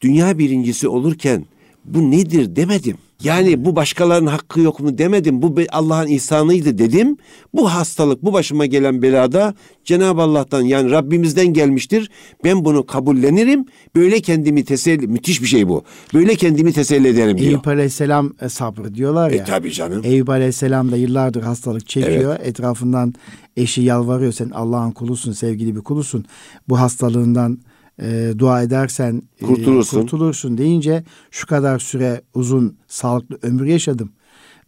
dünya 0.00 0.38
birincisi 0.38 0.88
olurken 0.88 1.44
bu 1.84 2.10
nedir 2.10 2.56
demedim. 2.56 2.96
Yani 3.24 3.64
bu 3.64 3.76
başkalarının 3.76 4.30
hakkı 4.30 4.60
yok 4.60 4.80
mu 4.80 4.98
demedim. 4.98 5.42
Bu 5.42 5.54
Allah'ın 5.70 6.06
ihsanıydı 6.06 6.78
dedim. 6.78 7.16
Bu 7.54 7.72
hastalık, 7.72 8.24
bu 8.24 8.32
başıma 8.32 8.66
gelen 8.66 9.02
belada 9.02 9.54
Cenab-ı 9.84 10.22
Allah'tan 10.22 10.62
yani 10.62 10.90
Rabbimizden 10.90 11.46
gelmiştir. 11.46 12.10
Ben 12.44 12.64
bunu 12.64 12.86
kabullenirim. 12.86 13.66
Böyle 13.96 14.20
kendimi 14.20 14.64
teselli, 14.64 15.06
müthiş 15.06 15.42
bir 15.42 15.46
şey 15.46 15.68
bu. 15.68 15.84
Böyle 16.14 16.34
kendimi 16.34 16.72
teselli 16.72 17.08
ederim 17.08 17.38
diyor. 17.38 17.50
Eyüp 17.50 17.68
Aleyhisselam 17.68 18.32
sabrı 18.48 18.94
diyorlar 18.94 19.30
e, 19.30 19.36
ya. 19.36 19.42
E 19.42 19.46
tabi 19.46 19.72
canım. 19.72 20.00
Eyüp 20.04 20.28
Aleyhisselam 20.28 20.92
da 20.92 20.96
yıllardır 20.96 21.42
hastalık 21.42 21.88
çekiyor. 21.88 22.36
Evet. 22.36 22.48
Etrafından 22.48 23.14
eşi 23.56 23.82
yalvarıyor. 23.82 24.32
Sen 24.32 24.50
Allah'ın 24.50 24.90
kulusun, 24.90 25.32
sevgili 25.32 25.76
bir 25.76 25.80
kulusun. 25.80 26.24
Bu 26.68 26.80
hastalığından 26.80 27.58
e, 28.00 28.32
dua 28.38 28.62
edersen 28.62 29.22
e, 29.40 29.46
kurtulursun. 29.46 30.00
Kurtulursun 30.00 30.58
deyince 30.58 31.04
şu 31.30 31.46
kadar 31.46 31.78
süre 31.78 32.22
uzun 32.34 32.76
sağlıklı 32.88 33.38
ömür 33.42 33.66
yaşadım. 33.66 34.12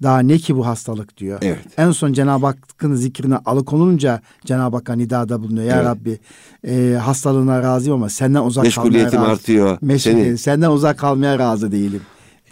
Daha 0.03 0.18
ne 0.18 0.38
ki 0.38 0.57
bu 0.57 0.66
hastalık 0.66 1.16
diyor. 1.18 1.38
Evet. 1.42 1.59
En 1.77 1.90
son 1.90 2.12
Cenab-ı 2.12 2.47
Hakk'ın 2.47 2.95
zikrine 2.95 3.37
alıkonulunca 3.37 4.21
Cenab-ı 4.45 4.77
Hakk'a 4.77 4.95
nidada 4.95 5.42
bulunuyor. 5.42 5.66
Ya 5.66 5.77
evet. 5.77 5.87
Rabbi 5.87 6.18
e, 6.66 6.95
hastalığına 6.95 7.62
razıyım 7.62 7.97
ama 7.97 8.09
senden 8.09 8.42
uzak 8.42 8.75
kalmaya 8.75 9.05
razı. 9.05 9.21
artıyor. 9.21 9.79
Meşgul, 9.83 10.37
senden 10.37 10.71
uzak 10.71 10.99
kalmaya 10.99 11.38
razı 11.38 11.73
değilim. 11.73 12.01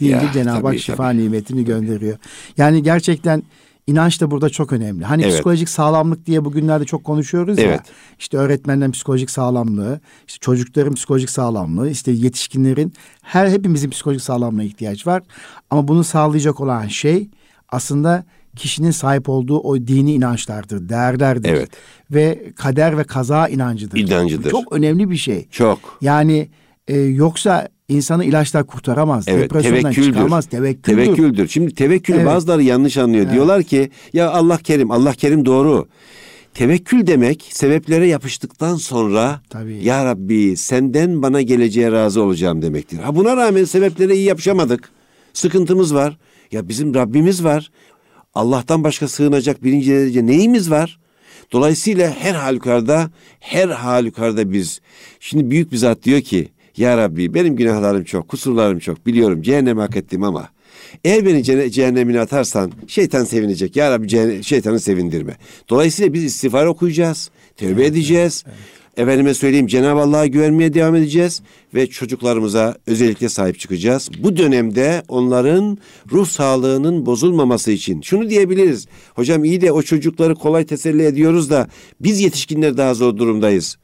Deyince 0.00 0.26
Cenab-ı 0.32 0.66
Hak 0.66 0.78
şifa 0.78 0.96
tabii. 1.08 1.18
nimetini 1.18 1.64
gönderiyor. 1.64 2.16
Yani 2.56 2.82
gerçekten 2.82 3.42
İnanç 3.90 4.20
da 4.20 4.30
burada 4.30 4.50
çok 4.50 4.72
önemli. 4.72 5.04
Hani 5.04 5.22
evet. 5.22 5.34
psikolojik 5.34 5.68
sağlamlık 5.68 6.26
diye 6.26 6.44
bugünlerde 6.44 6.84
çok 6.84 7.04
konuşuyoruz 7.04 7.58
evet. 7.58 7.70
ya. 7.70 7.82
İşte 8.18 8.36
öğretmenlerin 8.36 8.90
psikolojik 8.92 9.30
sağlamlığı, 9.30 10.00
işte 10.26 10.38
çocukların 10.40 10.94
psikolojik 10.94 11.30
sağlamlığı, 11.30 11.90
işte 11.90 12.12
yetişkinlerin 12.12 12.92
her 13.22 13.48
hepimizin 13.48 13.90
psikolojik 13.90 14.22
sağlamlığa 14.22 14.64
ihtiyaç 14.64 15.06
var. 15.06 15.22
Ama 15.70 15.88
bunu 15.88 16.04
sağlayacak 16.04 16.60
olan 16.60 16.86
şey 16.86 17.28
aslında 17.68 18.24
kişinin 18.56 18.90
sahip 18.90 19.28
olduğu 19.28 19.58
o 19.58 19.76
dini 19.76 20.12
inançlardır, 20.14 20.88
değerlerdir. 20.88 21.48
Evet. 21.48 21.70
Ve 22.10 22.52
kader 22.56 22.98
ve 22.98 23.04
kaza 23.04 23.48
inancıdır. 23.48 23.98
İnancıdır. 23.98 24.50
Çok 24.50 24.72
önemli 24.72 25.10
bir 25.10 25.16
şey. 25.16 25.48
Çok. 25.48 25.78
Yani 26.00 26.48
e, 26.88 26.98
yoksa 26.98 27.68
insanı 27.90 28.24
ilaçlar 28.24 28.66
kurtaramaz. 28.66 29.24
Evet, 29.28 29.44
Depresyondan 29.44 29.80
tevekküldür. 29.80 30.06
çıkarmaz. 30.06 30.46
Tevekküldür. 30.46 30.96
Tevekküldür. 30.96 31.48
Şimdi 31.48 31.74
tevekkülü 31.74 32.16
evet. 32.16 32.26
bazıları 32.26 32.62
yanlış 32.62 32.96
anlıyor. 32.96 33.24
Evet. 33.24 33.34
Diyorlar 33.34 33.62
ki 33.62 33.90
ya 34.12 34.30
Allah 34.30 34.56
kerim, 34.56 34.90
Allah 34.90 35.12
kerim 35.12 35.46
doğru. 35.46 35.88
Tevekkül 36.54 37.06
demek 37.06 37.48
sebeplere 37.52 38.06
yapıştıktan 38.06 38.74
sonra 38.74 39.40
Tabii. 39.50 39.84
ya 39.84 40.04
Rabbi 40.04 40.56
senden 40.56 41.22
bana 41.22 41.42
geleceğe 41.42 41.92
razı 41.92 42.22
olacağım 42.22 42.62
demektir. 42.62 42.98
Ha 42.98 43.16
buna 43.16 43.36
rağmen 43.36 43.64
sebeplere 43.64 44.14
iyi 44.14 44.24
yapışamadık. 44.24 44.90
Sıkıntımız 45.32 45.94
var. 45.94 46.18
Ya 46.52 46.68
bizim 46.68 46.94
Rabbimiz 46.94 47.44
var. 47.44 47.70
Allah'tan 48.34 48.84
başka 48.84 49.08
sığınacak 49.08 49.64
birinci 49.64 49.90
derece 49.90 50.26
neyimiz 50.26 50.70
var? 50.70 50.98
Dolayısıyla 51.52 52.10
her 52.10 52.34
halükarda 52.34 53.10
her 53.40 53.68
halükarda 53.68 54.52
biz 54.52 54.80
şimdi 55.20 55.50
büyük 55.50 55.72
bir 55.72 55.76
zat 55.76 56.02
diyor 56.02 56.20
ki 56.20 56.48
ya 56.80 56.96
Rabbi 56.96 57.34
benim 57.34 57.56
günahlarım 57.56 58.04
çok, 58.04 58.28
kusurlarım 58.28 58.78
çok 58.78 59.06
biliyorum 59.06 59.42
cehenneme 59.42 59.82
hak 59.82 59.96
ettim 59.96 60.22
ama 60.22 60.48
eğer 61.04 61.26
beni 61.26 61.42
cehennemine 61.72 62.20
atarsan 62.20 62.72
şeytan 62.86 63.24
sevinecek. 63.24 63.76
Ya 63.76 63.90
Rabbi 63.90 64.42
şeytanı 64.42 64.80
sevindirme. 64.80 65.36
Dolayısıyla 65.68 66.12
biz 66.12 66.24
istiğfar 66.24 66.66
okuyacağız. 66.66 67.30
Tövbe 67.56 67.82
evet, 67.82 67.90
edeceğiz. 67.90 68.44
Evet. 68.46 68.56
Efendime 68.96 69.34
söyleyeyim 69.34 69.66
Cenab-ı 69.66 70.00
Allah'a 70.00 70.26
güvenmeye 70.26 70.74
devam 70.74 70.94
edeceğiz 70.94 71.42
ve 71.74 71.86
çocuklarımıza 71.86 72.76
özellikle 72.86 73.28
sahip 73.28 73.58
çıkacağız. 73.58 74.10
Bu 74.18 74.36
dönemde 74.36 75.02
onların 75.08 75.78
ruh 76.12 76.26
sağlığının 76.26 77.06
bozulmaması 77.06 77.70
için 77.70 78.00
şunu 78.00 78.30
diyebiliriz. 78.30 78.86
Hocam 79.14 79.44
iyi 79.44 79.60
de 79.60 79.72
o 79.72 79.82
çocukları 79.82 80.34
kolay 80.34 80.66
teselli 80.66 81.02
ediyoruz 81.02 81.50
da 81.50 81.68
biz 82.00 82.20
yetişkinler 82.20 82.76
daha 82.76 82.94
zor 82.94 83.16
durumdayız. 83.16 83.76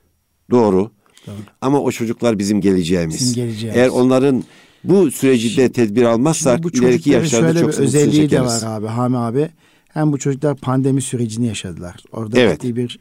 Doğru. 0.50 0.95
Doğru. 1.26 1.36
Ama 1.60 1.80
o 1.80 1.90
çocuklar 1.90 2.38
bizim 2.38 2.60
geleceğimiz. 2.60 3.20
Bizim 3.20 3.34
geleceğimiz. 3.34 3.76
Eğer 3.76 3.88
onların 3.88 4.44
bu 4.84 5.10
süreci 5.10 5.56
de 5.56 5.72
tedbir 5.72 6.02
almazsak 6.02 6.62
bu 6.62 6.70
ileriki 6.70 7.10
yaşlarda 7.10 7.52
şöyle 7.52 7.60
çok 7.60 7.72
bir 7.72 7.78
özelliği 7.78 8.30
de 8.30 8.40
var 8.40 8.62
abi 8.64 8.86
Hami 8.86 9.18
abi. 9.18 9.48
Hem 9.88 10.12
bu 10.12 10.18
çocuklar 10.18 10.56
pandemi 10.56 11.02
sürecini 11.02 11.46
yaşadılar. 11.46 11.96
Orada 12.12 12.40
evet. 12.40 12.60
ciddi 12.60 12.76
bir 12.76 12.98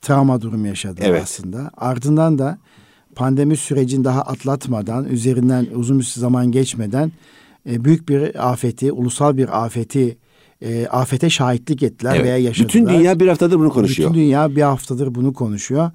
travma 0.00 0.42
durumu 0.42 0.66
yaşadılar 0.66 1.06
evet. 1.08 1.22
aslında. 1.22 1.70
Ardından 1.76 2.38
da 2.38 2.58
pandemi 3.14 3.56
sürecini 3.56 4.04
daha 4.04 4.22
atlatmadan, 4.22 5.04
üzerinden 5.04 5.66
uzun 5.74 5.98
bir 5.98 6.04
zaman 6.04 6.52
geçmeden 6.52 7.12
e, 7.70 7.84
büyük 7.84 8.08
bir 8.08 8.50
afeti, 8.50 8.92
ulusal 8.92 9.36
bir 9.36 9.64
afeti 9.64 10.16
e, 10.66 10.86
afete 10.86 11.30
şahitlik 11.30 11.82
ettiler 11.82 12.14
evet. 12.14 12.24
veya 12.24 12.38
yaşadılar. 12.38 12.68
Bütün 12.68 12.88
dünya 12.88 13.20
bir 13.20 13.28
haftadır 13.28 13.58
bunu 13.58 13.70
konuşuyor. 13.70 14.10
Bütün 14.10 14.20
dünya 14.20 14.56
bir 14.56 14.62
haftadır 14.62 15.14
bunu 15.14 15.32
konuşuyor. 15.32 15.90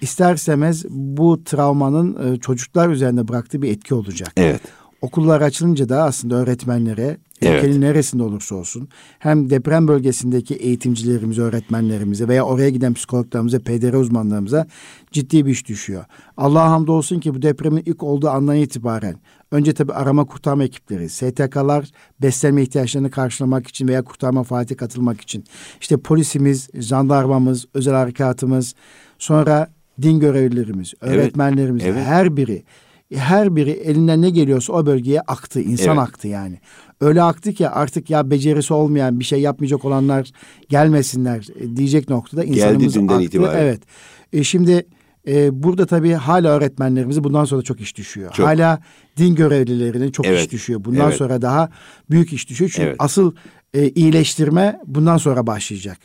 İsterseniz 0.00 0.84
bu 0.90 1.44
travmanın 1.44 2.34
e, 2.34 2.36
çocuklar 2.36 2.88
üzerinde 2.88 3.28
bıraktığı 3.28 3.62
bir 3.62 3.70
etki 3.70 3.94
olacak. 3.94 4.32
Evet. 4.36 4.60
Okullar 5.04 5.40
açılınca 5.40 5.88
da 5.88 6.02
aslında 6.02 6.34
öğretmenlere 6.34 7.16
evet. 7.42 7.64
ülkenin 7.64 7.80
neresinde 7.80 8.22
olursa 8.22 8.54
olsun 8.54 8.88
hem 9.18 9.50
deprem 9.50 9.88
bölgesindeki 9.88 10.54
eğitimcilerimize, 10.54 11.42
öğretmenlerimize 11.42 12.28
veya 12.28 12.44
oraya 12.44 12.70
giden 12.70 12.94
psikologlarımıza, 12.94 13.58
PDR 13.58 13.92
uzmanlarımıza 13.92 14.66
ciddi 15.12 15.46
bir 15.46 15.50
iş 15.50 15.68
düşüyor. 15.68 16.04
Allah'a 16.36 16.70
hamdolsun 16.70 17.20
ki 17.20 17.34
bu 17.34 17.42
depremin 17.42 17.82
ilk 17.86 18.02
olduğu 18.02 18.28
andan 18.28 18.56
itibaren 18.56 19.16
önce 19.50 19.74
tabi 19.74 19.92
arama 19.92 20.24
kurtarma 20.24 20.64
ekipleri, 20.64 21.08
STK'lar 21.08 21.90
beslenme 22.22 22.62
ihtiyaçlarını 22.62 23.10
karşılamak 23.10 23.66
için 23.66 23.88
veya 23.88 24.04
kurtarma 24.04 24.42
faaliyete 24.42 24.76
katılmak 24.76 25.20
için 25.20 25.44
işte 25.80 25.96
polisimiz, 25.96 26.68
jandarmamız, 26.74 27.66
özel 27.74 27.94
harekatımız, 27.94 28.74
sonra 29.18 29.68
din 30.02 30.20
görevlilerimiz, 30.20 30.94
öğretmenlerimiz 31.00 31.84
evet, 31.84 31.94
evet. 31.96 32.06
her 32.06 32.36
biri 32.36 32.62
her 33.16 33.56
biri 33.56 33.70
elinden 33.70 34.22
ne 34.22 34.30
geliyorsa 34.30 34.72
o 34.72 34.86
bölgeye 34.86 35.20
aktı. 35.20 35.60
insan 35.60 35.96
evet. 35.96 36.08
aktı 36.08 36.28
yani. 36.28 36.58
Öyle 37.00 37.22
aktı 37.22 37.52
ki 37.52 37.68
artık 37.68 38.10
ya 38.10 38.30
becerisi 38.30 38.74
olmayan 38.74 39.20
bir 39.20 39.24
şey 39.24 39.40
yapmayacak 39.40 39.84
olanlar 39.84 40.30
gelmesinler 40.68 41.46
e, 41.60 41.76
diyecek 41.76 42.08
noktada 42.08 42.44
insanımız 42.44 42.82
Geldi 42.82 42.94
dünden 42.94 43.14
aktı. 43.14 43.24
Itibaren. 43.24 43.62
Evet. 43.62 43.82
E 44.32 44.44
şimdi 44.44 44.86
e, 45.28 45.62
burada 45.62 45.86
tabii 45.86 46.12
hala 46.12 46.48
öğretmenlerimize 46.48 47.24
bundan 47.24 47.44
sonra 47.44 47.62
çok 47.62 47.80
iş 47.80 47.96
düşüyor. 47.96 48.32
Çok. 48.32 48.46
Hala 48.46 48.80
din 49.16 49.34
görevlilerine 49.34 50.12
çok 50.12 50.26
Evet. 50.26 50.40
iş 50.40 50.52
düşüyor. 50.52 50.84
Bundan 50.84 51.08
Evet. 51.08 51.16
sonra 51.16 51.42
daha 51.42 51.70
büyük 52.10 52.32
iş 52.32 52.48
düşüyor. 52.48 52.70
Çünkü 52.74 52.88
Evet. 52.88 52.96
asıl 52.98 53.34
e, 53.74 53.88
iyileştirme 53.88 54.80
bundan 54.86 55.16
sonra 55.16 55.46
başlayacak. 55.46 55.98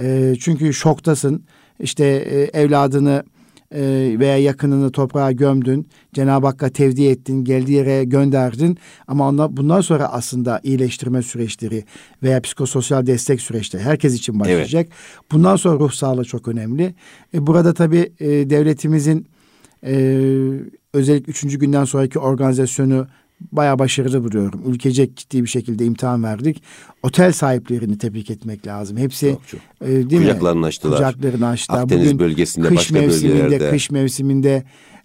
E, 0.00 0.34
çünkü 0.40 0.74
şoktasın. 0.74 1.44
İşte 1.80 2.04
e, 2.04 2.60
evladını 2.60 3.24
e, 3.74 4.16
veya 4.18 4.38
yakınını 4.38 4.92
toprağa 4.92 5.32
gömdün. 5.32 5.88
Cenab-ı 6.12 6.46
Hakk'a 6.46 6.68
tevdi 6.68 7.04
ettin, 7.04 7.44
geldiği 7.44 7.72
yere 7.72 8.04
gönderdin. 8.04 8.78
Ama 9.06 9.28
ondan, 9.28 9.56
bundan 9.56 9.80
sonra 9.80 10.12
aslında 10.12 10.60
iyileştirme 10.62 11.22
süreçleri 11.22 11.84
veya 12.22 12.40
psikososyal 12.40 13.06
destek 13.06 13.40
süreçleri 13.40 13.82
herkes 13.82 14.14
için 14.14 14.40
başlayacak. 14.40 14.88
Bundan 15.32 15.56
sonra 15.56 15.78
ruh 15.78 15.92
sağlığı 15.92 16.24
çok 16.24 16.48
önemli. 16.48 16.94
E, 17.34 17.46
burada 17.46 17.74
tabii 17.74 18.12
e, 18.20 18.28
devletimizin 18.50 19.26
e, 19.86 19.94
özellikle 20.92 21.30
üçüncü 21.30 21.58
günden 21.58 21.84
sonraki 21.84 22.18
organizasyonu 22.18 23.06
bayağı 23.52 23.78
başarılı 23.78 24.24
buluyorum. 24.24 24.62
Ülkecek 24.66 25.16
ciddi 25.16 25.42
bir 25.42 25.48
şekilde 25.48 25.84
imtihan 25.84 26.22
verdik. 26.24 26.62
Otel 27.02 27.32
sahiplerini 27.32 27.98
tebrik 27.98 28.30
etmek 28.30 28.66
lazım. 28.66 28.96
Hepsi 28.96 29.30
Çok, 29.30 29.48
çok. 29.48 29.88
e, 29.88 30.10
değil 30.10 30.22
Kucaklarını 30.22 30.60
mi? 30.60 30.66
açtılar. 30.66 30.96
Kucaklarını 30.96 31.46
açtılar. 31.46 31.82
Akdeniz 31.82 32.06
Bugün 32.06 32.18
bölgesinde, 32.18 32.68
kış 32.68 32.78
başka 32.78 32.94
mevsiminde, 32.94 33.44
bölgelerde. 33.44 33.70
Kış 33.70 33.90
mevsiminde 33.90 34.64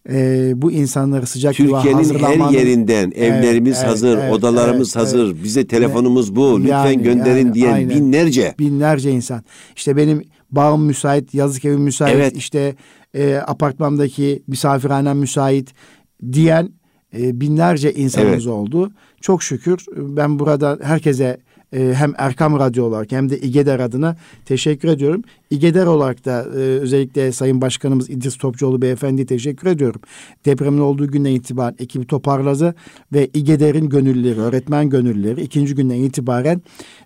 e, 0.09 0.51
bu 0.55 0.71
insanları 0.71 1.25
sıcak 1.25 1.55
Türkiye'nin 1.55 2.19
her 2.19 2.51
yerinden 2.51 3.11
evlerimiz 3.11 3.77
evet, 3.77 3.89
hazır, 3.89 4.17
evet, 4.17 4.33
odalarımız 4.33 4.95
evet, 4.95 5.05
hazır. 5.05 5.43
Bize 5.43 5.67
telefonumuz 5.67 6.35
bu. 6.35 6.59
Lütfen 6.59 6.85
Yani, 6.85 7.03
gönderin 7.03 7.45
yani, 7.45 7.53
diyen 7.53 7.73
aynen. 7.73 7.89
binlerce. 7.89 8.55
binlerce 8.59 9.11
insan. 9.11 9.43
İşte 9.75 9.97
benim 9.97 10.23
bağım 10.51 10.85
müsait, 10.85 11.33
yazlık 11.33 11.65
evim 11.65 11.81
müsait, 11.81 12.15
Evet. 12.15 12.37
işte 12.37 12.75
e, 13.13 13.35
apartmandaki 13.35 14.43
misafirhanem 14.47 15.17
müsait 15.17 15.73
diyen 16.31 16.69
binlerce 17.13 17.93
insanımız 17.93 18.33
Evet. 18.47 18.55
oldu. 18.55 18.91
Çok 19.21 19.43
şükür 19.43 19.85
ben 19.97 20.39
burada 20.39 20.79
herkese 20.81 21.37
e, 21.73 21.93
hem 21.93 22.13
Erkam 22.17 22.59
Radyo 22.59 22.85
olarak 22.85 23.11
hem 23.11 23.29
de 23.29 23.39
İGEDER 23.39 23.79
adına 23.79 24.15
teşekkür 24.45 24.87
ediyorum. 24.87 25.23
İGEDER 25.49 25.85
olarak 25.85 26.25
da 26.25 26.41
e, 26.41 26.57
özellikle 26.57 27.31
Sayın 27.31 27.61
Başkanımız 27.61 28.09
İdris 28.09 28.37
Topçuoğlu 28.37 28.81
Beyefendi 28.81 29.25
teşekkür 29.25 29.67
ediyorum. 29.67 30.01
Depremin 30.45 30.79
olduğu 30.79 31.07
günden 31.07 31.31
itibaren 31.31 31.75
ekibi 31.79 32.07
toparladı 32.07 32.75
ve 33.13 33.27
İGEDER'in 33.33 33.89
gönüllüleri, 33.89 34.39
öğretmen 34.39 34.89
gönüllüleri 34.89 35.41
ikinci 35.41 35.75
günden 35.75 35.95
itibaren 35.95 36.61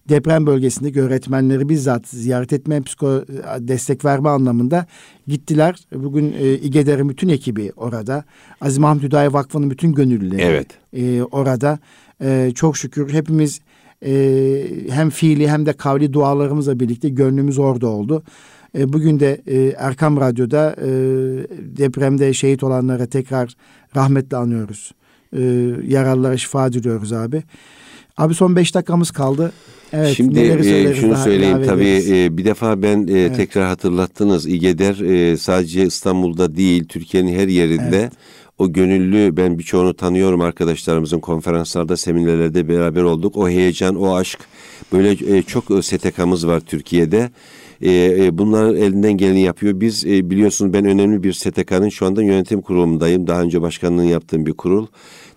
deprem 0.10 0.46
bölgesindeki 0.46 1.02
öğretmenleri 1.02 1.70
bizzat 1.70 2.08
ziyaret 2.08 2.54
etme, 2.54 2.82
psiko 2.82 3.24
destek 3.60 4.06
verme 4.06 4.30
anlamında 4.30 4.86
gittiler. 5.28 5.76
Bugün 5.96 6.36
e, 6.40 6.54
İGEDER'in 6.54 7.10
bütün 7.10 7.30
ekibi 7.30 7.72
orada. 7.76 8.24
Aziz 8.62 8.78
Mahmut 8.78 9.04
Hüdayi 9.04 9.34
Vakfı'nın 9.34 9.70
bütün 9.70 9.94
gönüllüleri 9.94 10.42
Evet. 10.42 10.68
e, 10.94 11.24
orada. 11.24 11.80
E, 12.24 12.52
çok 12.56 12.78
şükür 12.78 13.14
hepimiz 13.14 13.62
e, 14.06 14.64
hem 14.90 15.10
fiili 15.10 15.50
hem 15.50 15.66
de 15.66 15.74
kavli 15.74 16.14
dualarımızla 16.14 16.80
birlikte 16.80 17.10
gönlümüz 17.10 17.60
orada 17.60 17.88
oldu. 17.88 18.24
E, 18.78 18.94
bugün 18.94 19.20
de 19.20 19.42
e, 19.48 19.76
Erkam 19.78 20.18
Radyo'da 20.18 20.76
e, 20.78 20.90
depremde 21.78 22.34
şehit 22.34 22.64
olanlara 22.64 23.06
tekrar 23.06 23.56
rahmetle 23.96 24.38
anıyoruz. 24.38 24.92
E, 25.38 25.42
yaralılara 25.88 26.38
şifa 26.38 26.74
diliyoruz 26.74 27.14
abi. 27.14 27.44
Abi 28.18 28.34
son 28.34 28.56
beş 28.56 28.76
dakikamız 28.76 29.12
kaldı. 29.12 29.52
Evet, 29.94 30.16
Şimdi 30.18 30.40
e, 30.40 30.94
şunu 30.96 31.12
daha 31.12 31.24
söyleyeyim 31.24 31.64
tabii 31.66 32.04
e, 32.10 32.38
bir 32.38 32.46
defa 32.46 32.82
ben 32.82 33.08
e, 33.08 33.34
tekrar 33.34 33.68
hatırlattınız 33.68 34.48
İGEDER 34.48 35.00
e, 35.00 35.38
sadece 35.38 35.86
İstanbul'da 35.86 36.56
değil 36.56 36.86
Türkiye'nin 36.88 37.36
her 37.36 37.48
yerinde 37.48 38.10
o 38.62 38.74
gönüllü 38.74 39.38
ben 39.38 39.60
birçoğunu 39.60 39.94
tanıyorum 39.94 40.42
arkadaşlarımızın 40.42 41.20
konferanslarda 41.20 41.98
seminerlerde 41.98 42.68
beraber 42.68 43.04
olduk. 43.04 43.38
O 43.38 43.50
heyecan 43.50 43.96
o 43.96 44.16
aşk. 44.16 44.40
Böyle 44.94 45.38
e, 45.38 45.42
çok 45.42 45.72
e, 45.72 45.82
STK'mız 45.82 46.48
var 46.48 46.60
Türkiye'de. 46.60 47.30
E, 47.82 47.92
e, 47.92 48.38
bunlar 48.38 48.76
elinden 48.76 49.14
geleni 49.14 49.42
yapıyor. 49.42 49.82
Biz 49.82 50.06
e, 50.06 50.30
biliyorsunuz 50.30 50.74
ben 50.74 50.86
önemli 50.86 51.24
bir 51.24 51.34
STK'nın 51.34 51.90
şu 51.90 52.06
anda 52.06 52.24
yönetim 52.24 52.62
kurulundayım. 52.62 53.28
Daha 53.28 53.42
önce 53.42 53.62
başkanlığını 53.62 54.06
yaptığım 54.06 54.46
bir 54.46 54.54
kurul 54.54 54.88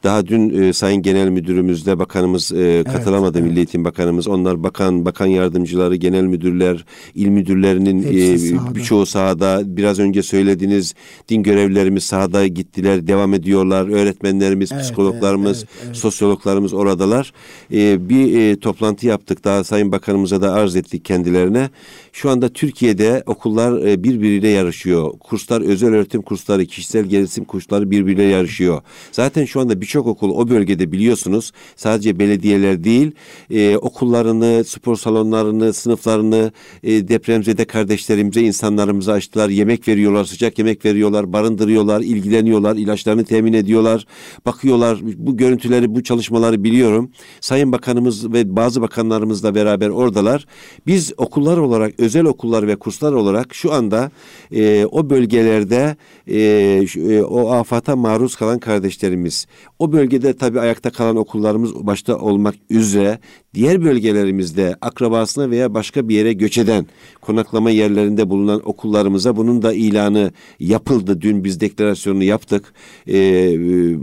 daha 0.04 0.26
dün 0.26 0.62
e, 0.62 0.72
Sayın 0.72 1.02
Genel 1.02 1.28
Müdürümüzle 1.28 1.98
bakanımız 1.98 2.52
e, 2.52 2.84
katılamadı 2.92 3.42
Milli 3.42 3.56
Eğitim 3.56 3.84
Bakanımız. 3.84 4.28
Onlar 4.28 4.62
bakan, 4.62 5.04
bakan 5.04 5.26
yardımcıları, 5.26 5.96
genel 5.96 6.22
müdürler, 6.22 6.84
il 7.14 7.28
müdürlerinin 7.28 8.02
e, 8.02 8.38
sahada. 8.38 8.74
birçoğu 8.74 9.06
sahada. 9.06 9.62
Biraz 9.64 9.98
önce 9.98 10.22
söylediğiniz 10.22 10.94
din 11.28 11.42
görevlilerimiz 11.42 12.04
sahada 12.04 12.46
gittiler, 12.46 13.06
devam 13.06 13.34
ediyorlar. 13.34 13.88
Öğretmenlerimiz, 13.88 14.72
Evet, 14.72 14.82
psikologlarımız, 14.82 15.58
evet, 15.58 15.68
evet, 15.74 15.84
evet. 15.86 15.96
sosyologlarımız 15.96 16.72
oradalar. 16.72 17.32
E, 17.72 18.08
bir 18.08 18.38
e, 18.38 18.60
toplantı 18.60 19.06
yaptık. 19.06 19.44
Daha 19.44 19.64
Sayın 19.64 19.92
Bakanımıza 19.92 20.42
da 20.42 20.52
arz 20.52 20.76
ettik 20.76 21.04
kendilerine. 21.04 21.70
Şu 22.12 22.30
anda 22.30 22.48
Türkiye'de 22.48 23.22
okullar 23.26 23.86
e, 23.86 24.02
birbiriyle 24.04 24.48
yarışıyor. 24.48 25.12
Kurslar, 25.20 25.60
özel 25.60 25.94
öğretim 25.94 26.22
kursları, 26.22 26.66
kişisel 26.66 27.04
gelişim 27.04 27.44
kursları 27.44 27.90
birbiriyle 27.90 28.22
yarışıyor. 28.22 28.82
Zaten 29.12 29.44
şu 29.44 29.60
anda 29.60 29.80
birçok 29.80 29.93
okul 30.00 30.30
o 30.30 30.48
bölgede 30.48 30.92
biliyorsunuz 30.92 31.52
sadece 31.76 32.18
belediyeler 32.18 32.84
değil 32.84 33.12
e, 33.50 33.76
okullarını, 33.76 34.64
spor 34.64 34.96
salonlarını, 34.96 35.72
sınıflarını 35.72 36.52
e, 36.82 37.08
depremzede 37.08 37.64
kardeşlerimize, 37.64 38.40
insanlarımıza 38.40 39.12
açtılar. 39.12 39.48
Yemek 39.48 39.88
veriyorlar, 39.88 40.24
sıcak 40.24 40.58
yemek 40.58 40.84
veriyorlar, 40.84 41.32
barındırıyorlar, 41.32 42.00
ilgileniyorlar, 42.00 42.76
ilaçlarını 42.76 43.24
temin 43.24 43.52
ediyorlar. 43.52 44.06
Bakıyorlar 44.46 44.98
bu 45.16 45.36
görüntüleri, 45.36 45.94
bu 45.94 46.02
çalışmaları 46.02 46.64
biliyorum. 46.64 47.10
Sayın 47.40 47.72
Bakanımız 47.72 48.32
ve 48.32 48.56
bazı 48.56 48.82
bakanlarımızla 48.82 49.54
beraber 49.54 49.88
oradalar. 49.88 50.46
Biz 50.86 51.12
okullar 51.16 51.56
olarak, 51.56 52.00
özel 52.00 52.24
okullar 52.24 52.66
ve 52.66 52.76
kurslar 52.76 53.12
olarak 53.12 53.54
şu 53.54 53.72
anda 53.72 54.10
e, 54.52 54.86
o 54.90 55.10
bölgelerde 55.10 55.96
e, 56.26 56.86
şu- 56.86 57.00
e, 57.00 57.22
o 57.22 57.50
afata 57.50 57.96
maruz 57.96 58.36
kalan 58.36 58.58
kardeşlerimiz, 58.58 59.46
bölgede 59.92 60.36
tabii 60.36 60.60
ayakta 60.60 60.90
kalan 60.90 61.16
okullarımız 61.16 61.74
başta 61.74 62.18
olmak 62.18 62.54
üzere 62.70 63.18
diğer 63.54 63.84
bölgelerimizde 63.84 64.76
akrabasına 64.80 65.50
veya 65.50 65.74
başka 65.74 66.08
bir 66.08 66.14
yere 66.14 66.32
göç 66.32 66.58
eden 66.58 66.86
konaklama 67.20 67.70
yerlerinde 67.70 68.30
bulunan 68.30 68.68
okullarımıza 68.68 69.36
bunun 69.36 69.62
da 69.62 69.72
ilanı 69.72 70.32
yapıldı. 70.60 71.20
Dün 71.20 71.44
biz 71.44 71.60
deklarasyonunu 71.60 72.24
yaptık. 72.24 72.74
E, 73.08 73.16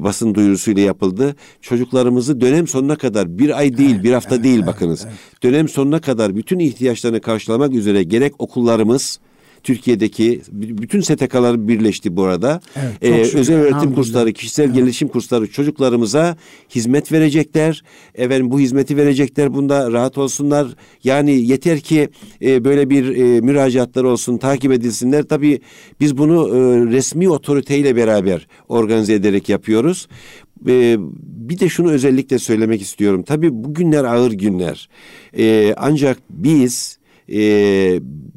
basın 0.04 0.36
duyurusuyla 0.36 0.82
yapıldı. 0.82 1.36
Çocuklarımızı 1.62 2.42
dönem 2.42 2.68
sonuna 2.68 2.96
kadar 2.96 3.38
bir 3.38 3.58
ay 3.58 3.78
değil 3.78 4.04
bir 4.04 4.14
hafta 4.14 4.44
değil 4.44 4.66
bakınız. 4.66 5.08
Dönem 5.44 5.70
sonuna 5.70 6.02
kadar 6.02 6.36
bütün 6.36 6.60
ihtiyaçlarını 6.60 7.22
karşılamak 7.22 7.74
üzere 7.74 8.04
gerek 8.04 8.34
okullarımız 8.40 9.20
Türkiye'deki 9.64 10.42
bütün 10.52 11.02
STK'lar 11.02 11.68
birleşti 11.68 12.16
bu 12.16 12.24
arada. 12.24 12.62
Evet, 13.02 13.20
Ee, 13.20 13.26
şükür, 13.26 13.40
özel 13.40 13.58
öğretim 13.58 13.96
kursları, 13.96 14.34
kişisel 14.34 14.74
gelişim 14.74 15.08
kursları 15.08 15.52
çocuklarımıza 15.52 16.38
hizmet 16.76 17.12
verecekler. 17.12 17.84
Efendim 18.16 18.52
bu 18.52 18.60
hizmeti 18.60 18.98
verecekler. 18.98 19.54
Bunda 19.54 19.92
rahat 19.92 20.18
olsunlar. 20.18 20.68
Yani 21.04 21.32
yeter 21.32 21.80
ki 21.80 22.10
e, 22.42 22.64
böyle 22.64 22.90
bir 22.90 23.16
e, 23.16 23.42
müracaatlar 23.42 24.04
olsun, 24.04 24.38
takip 24.38 24.72
edilsinler. 24.72 25.24
Tabii 25.24 25.60
biz 26.00 26.18
bunu 26.18 26.48
e, 26.48 26.86
resmi 26.92 27.30
otoriteyle 27.30 27.96
beraber 27.96 28.48
organize 28.70 29.14
ederek 29.14 29.50
yapıyoruz. 29.50 30.08
E, 30.68 30.98
bir 31.50 31.60
de 31.60 31.70
şunu 31.70 31.92
özellikle 31.92 32.40
söylemek 32.40 32.82
istiyorum. 32.82 33.24
Tabii 33.24 33.50
bu 33.64 33.74
günler 33.74 34.04
ağır 34.04 34.32
günler. 34.32 34.90
E, 35.38 35.74
ancak 35.78 36.18
biz 36.30 36.98
e, 37.34 37.40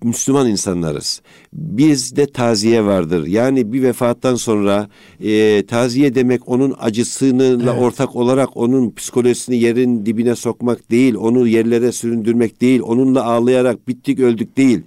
Müslüman 0.05 0.49
insanlarız. 0.49 1.23
Bizde 1.53 2.27
taziye 2.27 2.85
vardır. 2.85 3.27
Yani 3.27 3.73
bir 3.73 3.83
vefattan 3.83 4.35
sonra 4.35 4.89
e, 5.21 5.67
taziye 5.67 6.15
demek 6.15 6.49
onun 6.49 6.75
acısıyla 6.81 7.77
ortak 7.77 8.17
olarak 8.17 8.57
onun 8.57 8.91
psikolojisini 8.91 9.57
yerin 9.57 10.07
dibine 10.07 10.35
sokmak 10.37 10.91
değil, 10.91 11.15
onu 11.15 11.49
yerlere 11.49 11.93
süründürmek 11.93 12.61
değil, 12.61 12.81
onunla 12.81 13.25
ağlayarak 13.25 13.89
bittik 13.89 14.21
öldük 14.21 14.57
değil. 14.57 14.83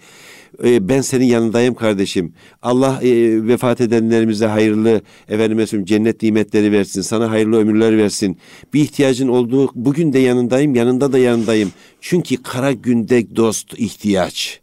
E, 0.63 0.89
ben 0.89 1.01
senin 1.01 1.26
yanındayım 1.26 1.74
kardeşim. 1.74 2.34
Allah 2.61 2.99
e, 3.03 3.09
vefat 3.47 3.82
edenlerimize 3.82 4.45
hayırlı 4.45 5.01
efendime 5.30 5.68
söyleyeyim 5.68 5.86
cennet 5.86 6.24
nimetleri 6.24 6.72
versin. 6.72 7.01
Sana 7.01 7.32
hayırlı 7.32 7.57
ömürler 7.57 7.97
versin. 7.97 8.38
Bir 8.74 8.82
ihtiyacın 8.82 9.28
olduğu 9.28 9.70
bugün 9.76 10.13
de 10.13 10.20
yanındayım, 10.20 10.76
yanında 10.76 11.11
da 11.13 11.18
yanındayım. 11.18 11.72
Çünkü 12.01 12.38
kara 12.43 12.72
günde 12.72 13.36
dost 13.36 13.80
ihtiyaç. 13.80 14.61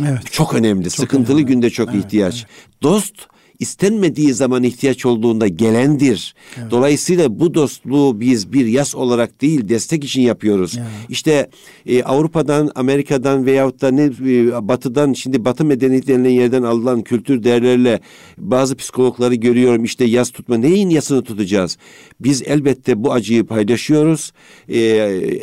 Evet. 0.00 0.32
Çok 0.32 0.54
önemli. 0.54 0.90
Sıkıntılı 0.90 1.36
önemli. 1.36 1.46
günde 1.46 1.70
çok 1.70 1.94
ihtiyaç. 1.94 2.46
Dost 2.82 3.14
istenmediği 3.58 4.34
zaman 4.34 4.62
ihtiyaç 4.62 5.06
olduğunda 5.06 5.48
gelendir. 5.48 6.34
Evet. 6.58 6.70
Dolayısıyla 6.70 7.40
bu 7.40 7.54
dostluğu 7.54 8.20
biz 8.20 8.52
bir 8.52 8.66
yas 8.66 8.94
olarak 8.94 9.42
değil 9.42 9.68
destek 9.68 10.04
için 10.04 10.22
yapıyoruz. 10.22 10.74
Evet. 10.78 10.88
İşte 11.08 11.50
e, 11.86 12.02
Avrupa'dan, 12.02 12.70
Amerika'dan 12.74 13.46
veyahut 13.46 13.80
da 13.80 13.90
ne 13.90 14.04
e, 14.04 14.68
batıdan 14.68 15.12
şimdi 15.12 15.44
batı 15.44 15.64
medeniyet 15.64 16.06
denilen 16.06 16.30
yerden 16.30 16.62
alınan 16.62 17.02
kültür 17.02 17.42
değerlerle 17.42 18.00
bazı 18.38 18.76
psikologları 18.76 19.34
görüyorum. 19.34 19.84
İşte 19.84 20.04
yas 20.04 20.30
tutma 20.30 20.56
neyin 20.56 20.90
yasını 20.90 21.24
tutacağız? 21.24 21.78
Biz 22.20 22.42
elbette 22.42 23.04
bu 23.04 23.12
acıyı 23.12 23.46
paylaşıyoruz. 23.46 24.32
E, 24.68 24.78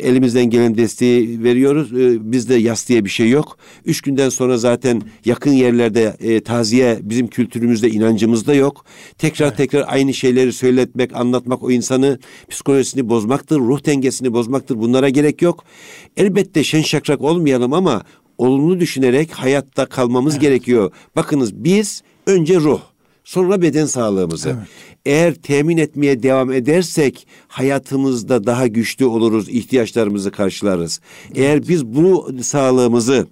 elimizden 0.02 0.50
gelen 0.50 0.76
desteği 0.76 1.42
veriyoruz. 1.42 1.92
E, 1.92 2.32
bizde 2.32 2.54
yas 2.54 2.88
diye 2.88 3.04
bir 3.04 3.10
şey 3.10 3.30
yok. 3.30 3.58
Üç 3.84 4.00
günden 4.00 4.28
sonra 4.28 4.58
zaten 4.58 5.02
yakın 5.24 5.52
yerlerde 5.52 6.16
e, 6.20 6.40
taziye 6.40 6.98
bizim 7.02 7.26
kültürümüzde, 7.26 7.90
inancımızda 8.04 8.54
yok. 8.54 8.84
Tekrar 9.18 9.46
evet. 9.46 9.56
tekrar 9.56 9.84
aynı 9.88 10.14
şeyleri 10.14 10.52
söyletmek, 10.52 11.16
anlatmak 11.16 11.62
o 11.62 11.70
insanı 11.70 12.18
psikolojisini 12.48 13.08
bozmaktır, 13.08 13.58
ruh 13.58 13.86
dengesini 13.86 14.32
bozmaktır. 14.32 14.78
Bunlara 14.78 15.08
gerek 15.08 15.42
yok. 15.42 15.64
Elbette 16.16 16.64
şen 16.64 16.82
şakrak 16.82 17.20
olmayalım 17.20 17.72
ama 17.72 18.02
olumlu 18.38 18.80
düşünerek 18.80 19.32
hayatta 19.32 19.86
kalmamız 19.86 20.34
evet. 20.34 20.42
gerekiyor. 20.42 20.92
Bakınız 21.16 21.54
biz 21.54 22.02
önce 22.26 22.56
ruh, 22.56 22.80
sonra 23.24 23.62
beden 23.62 23.86
sağlığımızı. 23.86 24.48
Evet. 24.48 24.68
Eğer 25.06 25.34
temin 25.34 25.76
etmeye 25.76 26.22
devam 26.22 26.52
edersek 26.52 27.26
hayatımızda 27.48 28.46
daha 28.46 28.66
güçlü 28.66 29.04
oluruz, 29.04 29.48
ihtiyaçlarımızı 29.48 30.30
karşılarız. 30.30 31.00
Evet. 31.26 31.38
Eğer 31.38 31.68
biz 31.68 31.86
bu 31.86 32.30
sağlığımızı 32.42 33.26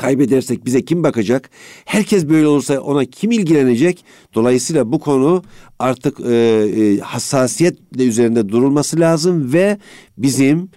kaybedersek 0.00 0.66
bize 0.66 0.84
kim 0.84 1.02
bakacak? 1.02 1.50
Herkes 1.84 2.28
böyle 2.28 2.46
olursa 2.46 2.80
ona 2.80 3.04
kim 3.04 3.30
ilgilenecek? 3.30 4.04
Dolayısıyla 4.34 4.92
bu 4.92 5.00
konu 5.00 5.42
artık 5.78 6.20
e, 6.20 6.34
e, 6.34 6.98
hassasiyetle 6.98 8.04
üzerinde 8.04 8.48
durulması 8.48 9.00
lazım 9.00 9.52
ve 9.52 9.78
bizim 10.18 10.68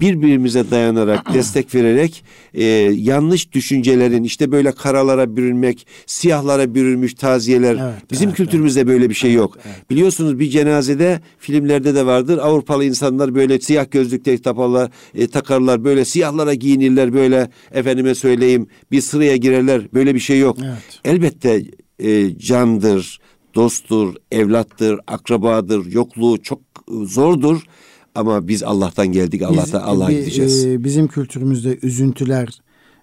birbirimize 0.00 0.70
dayanarak, 0.70 1.34
destek 1.34 1.74
vererek 1.74 2.24
e, 2.54 2.64
yanlış 2.96 3.52
düşüncelerin 3.52 4.24
işte 4.24 4.52
böyle 4.52 4.72
karalara 4.72 5.36
bürünmek, 5.36 5.86
siyahlara 6.06 6.74
bürünmüş 6.74 7.14
taziyeler 7.14 7.74
evet, 7.74 8.10
bizim 8.10 8.28
evet, 8.28 8.36
kültürümüzde 8.36 8.80
evet. 8.80 8.88
böyle 8.88 9.08
bir 9.08 9.14
şey 9.14 9.32
yok. 9.32 9.58
Evet. 9.66 9.90
Biliyorsunuz 9.90 10.38
bir 10.38 10.50
cenazede 10.50 11.20
filmlerde 11.38 11.94
de 11.94 12.06
vardır. 12.06 12.38
Avrupalı 12.38 12.84
insanlar 12.84 13.34
böyle 13.34 13.60
siyah 13.60 13.90
gözlükte 13.90 14.38
taparlar, 14.42 14.90
e, 15.14 15.26
takarlar, 15.26 15.84
böyle 15.84 16.04
siyahlara 16.04 16.54
giyinirler, 16.54 17.12
böyle 17.12 17.50
efendime 17.72 18.14
söyleyeyim 18.14 18.66
bir 18.90 19.00
sıraya 19.00 19.36
girerler. 19.36 19.82
Böyle 19.94 20.14
bir 20.14 20.20
şey 20.20 20.38
yok. 20.38 20.56
Evet. 20.64 21.00
Elbette 21.04 21.64
e, 21.98 22.38
candır, 22.38 23.18
dosttur, 23.54 24.14
evlattır, 24.32 25.00
akrabadır, 25.06 25.92
yokluğu 25.92 26.42
çok 26.42 26.60
zordur. 26.88 27.62
Ama 28.14 28.48
biz 28.48 28.62
Allah'tan 28.62 29.06
geldik, 29.06 29.42
Allah'tan 29.42 29.80
Allah'a 29.80 30.12
gideceğiz. 30.12 30.66
E, 30.66 30.84
bizim 30.84 31.08
kültürümüzde 31.08 31.78
üzüntüler 31.82 32.48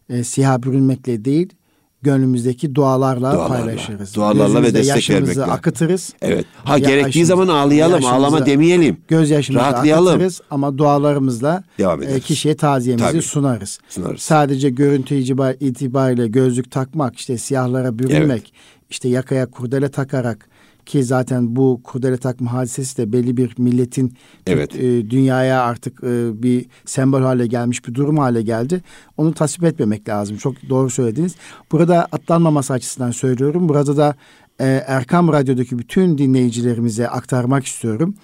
e, 0.09 0.23
siyah 0.23 0.61
bürünmekle 0.61 1.25
değil, 1.25 1.53
gönlümüzdeki 2.01 2.75
dualarla, 2.75 3.33
dualarla 3.33 3.47
paylaşırız. 3.47 4.15
Dualarla 4.15 4.63
ve 4.63 4.73
destek 4.73 5.09
vermekle. 5.09 5.43
akıtırız. 5.43 6.13
Evet. 6.21 6.45
Ha 6.63 6.77
ya 6.77 6.89
gerektiği 6.89 7.25
zaman 7.25 7.47
ağlayalım, 7.47 8.05
ağlama 8.05 8.45
demeyelim. 8.45 8.97
Gözyaşımızı 9.07 9.65
Rahatlayalım. 9.65 10.07
akıtırız 10.07 10.41
ama 10.51 10.77
dualarımızla 10.77 11.63
Devam 11.77 12.03
e, 12.03 12.19
kişiye 12.19 12.55
taziyemizi 12.55 13.07
Tabii. 13.11 13.21
sunarız. 13.21 13.79
sunarız. 13.89 14.21
Sadece 14.21 14.69
görüntü 14.69 15.15
itibariyle 15.59 16.27
gözlük 16.27 16.71
takmak, 16.71 17.15
işte 17.15 17.37
siyahlara 17.37 17.99
bürünmek, 17.99 18.41
evet. 18.41 18.89
işte 18.89 19.09
yakaya 19.09 19.45
kurdele 19.45 19.89
takarak 19.89 20.49
ki 20.87 21.03
zaten 21.03 21.55
bu 21.55 21.81
kurdele 21.83 22.17
takma 22.17 22.53
hadisesi 22.53 22.97
de 22.97 23.13
belli 23.13 23.37
bir 23.37 23.55
milletin 23.57 24.13
evet. 24.47 24.75
e, 24.75 25.09
dünyaya 25.09 25.61
artık 25.61 26.03
e, 26.03 26.43
bir 26.43 26.65
sembol 26.85 27.21
hale 27.21 27.47
gelmiş 27.47 27.87
bir 27.87 27.93
durum 27.93 28.17
hale 28.17 28.41
geldi. 28.41 28.83
Onu 29.17 29.33
tasvip 29.33 29.63
etmemek 29.63 30.09
lazım. 30.09 30.37
Çok 30.37 30.55
doğru 30.69 30.89
söylediniz. 30.89 31.35
Burada 31.71 32.07
atlanmaması 32.11 32.73
açısından 32.73 33.11
söylüyorum. 33.11 33.69
Burada 33.69 33.97
da 33.97 34.15
e, 34.59 34.83
Erkam 34.87 35.27
Radyo'daki 35.27 35.79
bütün 35.79 36.17
dinleyicilerimize 36.17 37.09
aktarmak 37.09 37.65
istiyorum. 37.65 38.15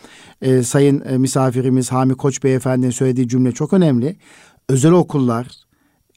E, 0.42 0.64
sayın 0.64 1.04
e, 1.06 1.18
misafirimiz 1.18 1.92
Hami 1.92 2.16
Koç 2.16 2.44
Beyefendi'nin 2.44 2.92
söylediği 2.92 3.28
cümle 3.28 3.52
çok 3.52 3.74
önemli. 3.74 4.16
Özel 4.70 4.92
okullar, 4.92 5.48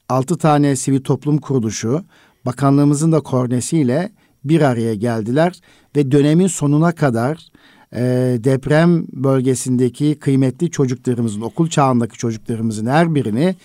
altı 0.09 0.37
tane 0.37 0.75
sivil 0.75 1.01
toplum 1.01 1.37
kuruluşu, 1.37 2.05
bakanlığımızın 2.45 3.11
da 3.11 3.19
kornesiyle 3.19 4.11
bir 4.43 4.61
araya 4.61 4.95
geldiler 4.95 5.61
ve 5.97 6.11
dönemin 6.11 6.47
sonuna 6.47 6.91
kadar 6.91 7.47
e, 7.93 8.01
deprem 8.43 9.05
bölgesindeki 9.13 10.15
kıymetli 10.19 10.71
çocuklarımızın, 10.71 11.41
okul 11.41 11.69
çağındaki 11.69 12.17
çocuklarımızın 12.17 12.85
her 12.85 13.15
birini 13.15 13.55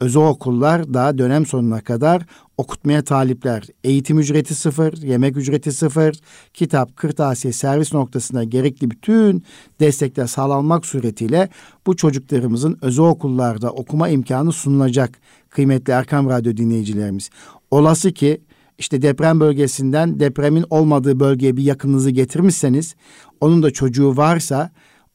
özel 0.00 0.22
okullar 0.22 0.94
daha 0.94 1.18
dönem 1.18 1.46
sonuna 1.46 1.80
kadar 1.80 2.26
okutmaya 2.58 3.02
talipler. 3.02 3.66
Eğitim 3.84 4.18
ücreti 4.18 4.54
sıfır, 4.54 5.02
yemek 5.02 5.36
ücreti 5.36 5.72
sıfır, 5.72 6.14
kitap, 6.54 6.96
kırtasiye, 6.96 7.52
servis 7.52 7.92
noktasına 7.92 8.44
gerekli 8.44 8.90
bütün 8.90 9.44
destekler 9.80 10.26
sağlanmak 10.26 10.86
suretiyle 10.86 11.48
bu 11.86 11.96
çocuklarımızın 11.96 12.78
özel 12.82 13.04
okullarda 13.04 13.70
okuma 13.70 14.08
imkanı 14.08 14.52
sunulacak 14.52 15.18
kıymetli 15.50 15.92
Erkam 15.92 16.28
Radyo 16.28 16.56
dinleyicilerimiz. 16.56 17.30
Olası 17.70 18.12
ki 18.12 18.40
işte 18.78 19.02
deprem 19.02 19.40
bölgesinden 19.40 20.20
depremin 20.20 20.64
olmadığı 20.70 21.20
bölgeye 21.20 21.56
bir 21.56 21.62
yakınınızı 21.62 22.10
getirmişseniz 22.10 22.94
onun 23.40 23.62
da 23.62 23.70
çocuğu 23.70 24.16
varsa 24.16 24.70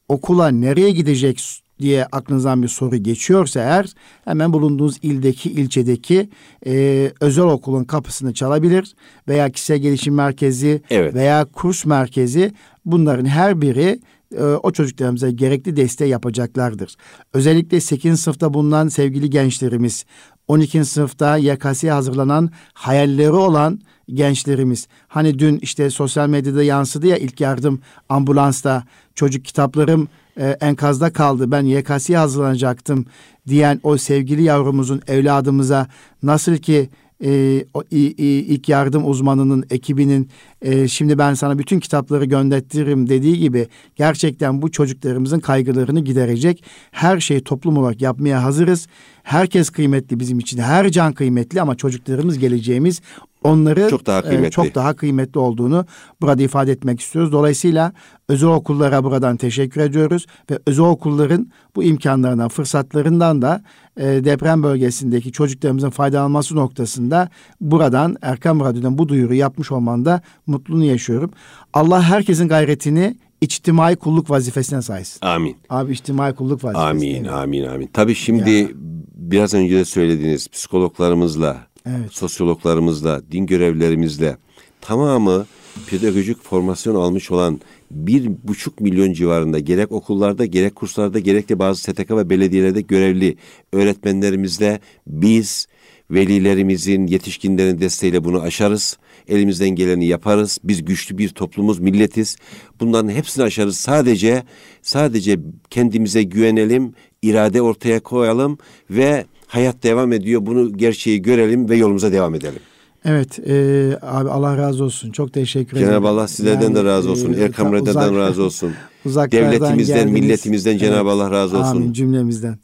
okula 0.08 0.48
nereye 0.48 0.92
gidecek 0.92 1.64
diye 1.80 2.06
aklınızdan 2.06 2.64
bir 2.64 2.68
soru 2.68 2.98
geçiyorsa 2.98 3.60
eğer 3.60 3.94
hemen 4.26 4.54
bulunduğunuz 4.54 4.98
ildeki 5.02 5.52
ilçedeki 5.52 6.30
e, 6.66 7.12
özel 7.22 7.46
okulun 7.46 7.84
kapısını 7.84 8.34
çalabilir 8.34 8.96
veya 9.28 9.50
kişisel 9.50 9.78
gelişim 9.78 10.16
merkezi 10.16 10.82
evet. 10.90 11.14
veya 11.14 11.46
kurs 11.46 11.86
merkezi 11.86 12.52
bunların 12.86 13.26
her 13.26 13.62
biri 13.62 14.00
e, 14.38 14.44
o 14.44 14.72
çocuklarımıza 14.72 15.30
gerekli 15.30 15.76
desteği 15.76 16.10
yapacaklardır. 16.10 16.96
Özellikle 17.34 17.82
8. 17.82 18.20
sınıfta 18.20 18.54
bulunan 18.54 18.88
sevgili 18.88 19.30
gençlerimiz 19.30 20.06
12. 20.48 20.86
sınıfta 20.86 21.38
YKS'ye 21.38 21.92
hazırlanan 21.92 22.50
hayalleri 22.74 23.32
olan 23.32 23.80
gençlerimiz. 24.14 24.88
Hani 25.08 25.40
dün 25.40 25.60
işte 25.62 25.90
sosyal 25.90 26.30
medyada 26.30 26.64
yansıdı 26.64 27.08
ya 27.08 27.18
ilk 27.18 27.42
yardım 27.42 27.82
ambulansta 28.10 28.84
çocuk 29.16 29.46
kitaplarım 29.46 30.08
e, 30.40 30.58
enkazda 30.62 31.14
kaldı 31.14 31.52
ben 31.52 31.64
YKS'ye 31.64 32.18
hazırlanacaktım 32.18 33.06
diyen 33.48 33.80
o 33.84 33.98
sevgili 33.98 34.44
yavrumuzun 34.44 35.02
evladımıza 35.08 35.88
nasıl 36.24 36.58
ki 36.58 36.90
e, 37.24 37.64
o, 37.74 37.84
i, 37.92 37.98
i, 37.98 38.26
ilk 38.26 38.70
yardım 38.70 39.10
uzmanının 39.10 39.66
ekibinin 39.70 40.30
e, 40.62 40.88
şimdi 40.88 41.18
ben 41.18 41.34
sana 41.34 41.60
bütün 41.60 41.80
kitapları 41.80 42.26
göndertirim 42.26 43.10
dediği 43.10 43.40
gibi 43.40 43.68
gerçekten 43.96 44.62
bu 44.62 44.72
çocuklarımızın 44.72 45.40
kaygılarını 45.40 46.00
giderecek 46.00 46.64
her 46.92 47.20
şeyi 47.20 47.44
toplum 47.44 47.78
olarak 47.78 48.02
yapmaya 48.02 48.44
hazırız. 48.44 48.88
Herkes 49.24 49.70
kıymetli 49.70 50.20
bizim 50.20 50.40
için. 50.40 50.58
Her 50.58 50.90
can 50.90 51.14
kıymetli 51.14 51.62
ama 51.62 51.76
çocuklarımız 51.76 52.40
geleceğimiz 52.40 53.02
onları 53.44 53.90
çok 53.90 54.06
daha 54.06 54.22
kıymetli. 54.22 54.48
E, 54.48 54.52
çok 54.52 54.76
daha 54.76 54.96
kıymetli 54.96 55.40
olduğunu 55.40 55.86
burada 56.22 56.44
ifade 56.44 56.72
etmek 56.72 57.00
istiyoruz. 57.00 57.32
Dolayısıyla 57.32 57.94
özel 58.30 58.50
okullara 58.50 59.04
buradan 59.04 59.38
teşekkür 59.38 59.82
ediyoruz 59.82 60.26
ve 60.52 60.60
özel 60.66 60.86
okulların 60.86 61.52
bu 61.76 61.84
imkanlarından, 61.84 62.50
fırsatlarından 62.50 63.42
da 63.42 63.62
e, 63.98 64.06
deprem 64.06 64.64
bölgesindeki 64.64 65.32
çocuklarımızın 65.32 65.90
faydalanması 65.90 66.56
noktasında 66.56 67.30
buradan 67.62 68.16
Erkam 68.22 68.60
Radyo'dan 68.60 68.98
bu 68.98 69.10
duyuru 69.10 69.34
yapmış 69.34 69.72
olmanda 69.72 70.22
mutluluğunu 70.48 70.86
yaşıyorum. 70.86 71.32
Allah 71.74 72.04
herkesin 72.04 72.48
gayretini 72.48 73.18
içtimai 73.42 73.96
kulluk 73.96 74.30
vazifesine 74.30 74.82
saysın. 74.82 75.28
Amin. 75.28 75.58
Abi 75.70 75.94
içtimai 75.94 76.36
kulluk 76.36 76.64
vazifesine. 76.64 76.90
Amin, 76.90 77.24
amin, 77.26 77.64
amin. 77.64 77.90
Tabii 77.94 78.16
şimdi 78.16 78.50
ya. 78.50 78.68
biraz 79.16 79.54
önce 79.54 79.76
de 79.76 79.86
söylediğiniz 79.86 80.48
psikologlarımızla, 80.48 81.58
evet. 81.86 82.14
sosyologlarımızla, 82.14 83.22
din 83.32 83.46
görevlerimizle 83.46 84.38
tamamı 84.82 85.46
pedagojik 85.88 86.44
formasyon 86.44 86.96
almış 86.96 87.32
olan 87.32 87.62
bir 87.92 88.32
buçuk 88.44 88.82
milyon 88.82 89.14
civarında 89.14 89.60
gerek 89.60 89.92
okullarda 89.92 90.46
gerek 90.46 90.76
kurslarda 90.76 91.20
gerek 91.20 91.50
de 91.50 91.60
bazı 91.60 91.82
STK 91.82 92.12
ve 92.12 92.30
belediyelerde 92.30 92.82
görevli 92.82 93.38
öğretmenlerimizle 93.74 94.80
biz 95.08 95.68
velilerimizin, 96.12 97.08
yetişkinlerin 97.08 97.82
desteğiyle 97.82 98.24
bunu 98.24 98.42
aşarız. 98.42 98.98
Elimizden 99.28 99.70
geleni 99.70 100.06
yaparız. 100.06 100.58
Biz 100.64 100.86
güçlü 100.86 101.18
bir 101.18 101.30
toplumuz, 101.30 101.80
milletiz. 101.80 102.38
Bunların 102.80 103.10
hepsini 103.10 103.44
aşarız. 103.44 103.78
Sadece 103.78 104.44
sadece 104.82 105.40
kendimize 105.70 106.24
güvenelim, 106.24 106.94
irade 107.22 107.62
ortaya 107.62 108.00
koyalım 108.00 108.58
ve 108.90 109.26
hayat 109.48 109.84
devam 109.84 110.14
ediyor. 110.14 110.46
Bunu 110.46 110.78
gerçeği 110.78 111.22
görelim 111.22 111.70
ve 111.70 111.76
yolumuza 111.76 112.12
devam 112.12 112.36
edelim. 112.36 112.60
Evet 113.06 113.40
e, 113.40 113.54
abi 114.02 114.30
Allah 114.30 114.58
razı 114.58 114.84
olsun. 114.84 115.12
Çok 115.12 115.34
teşekkür 115.34 115.78
ederim. 115.78 115.92
Cenab-ı 115.92 116.08
Allah 116.08 116.28
sizlerden 116.28 116.62
yani, 116.62 116.76
de 116.76 116.84
razı 116.84 117.12
olsun. 117.12 117.34
E, 117.34 117.38
Erkam 117.38 117.74
Radyo'dan 117.74 118.16
razı 118.16 118.44
olsun. 118.44 118.74
Devletimizden, 119.06 119.98
geldiniz. 119.98 120.22
milletimizden 120.22 120.72
evet. 120.72 120.82
Cenab-ı 120.82 121.10
Allah 121.10 121.32
razı 121.32 121.58
olsun. 121.58 121.76
Amin 121.76 121.94
cümlemizden. 121.94 122.58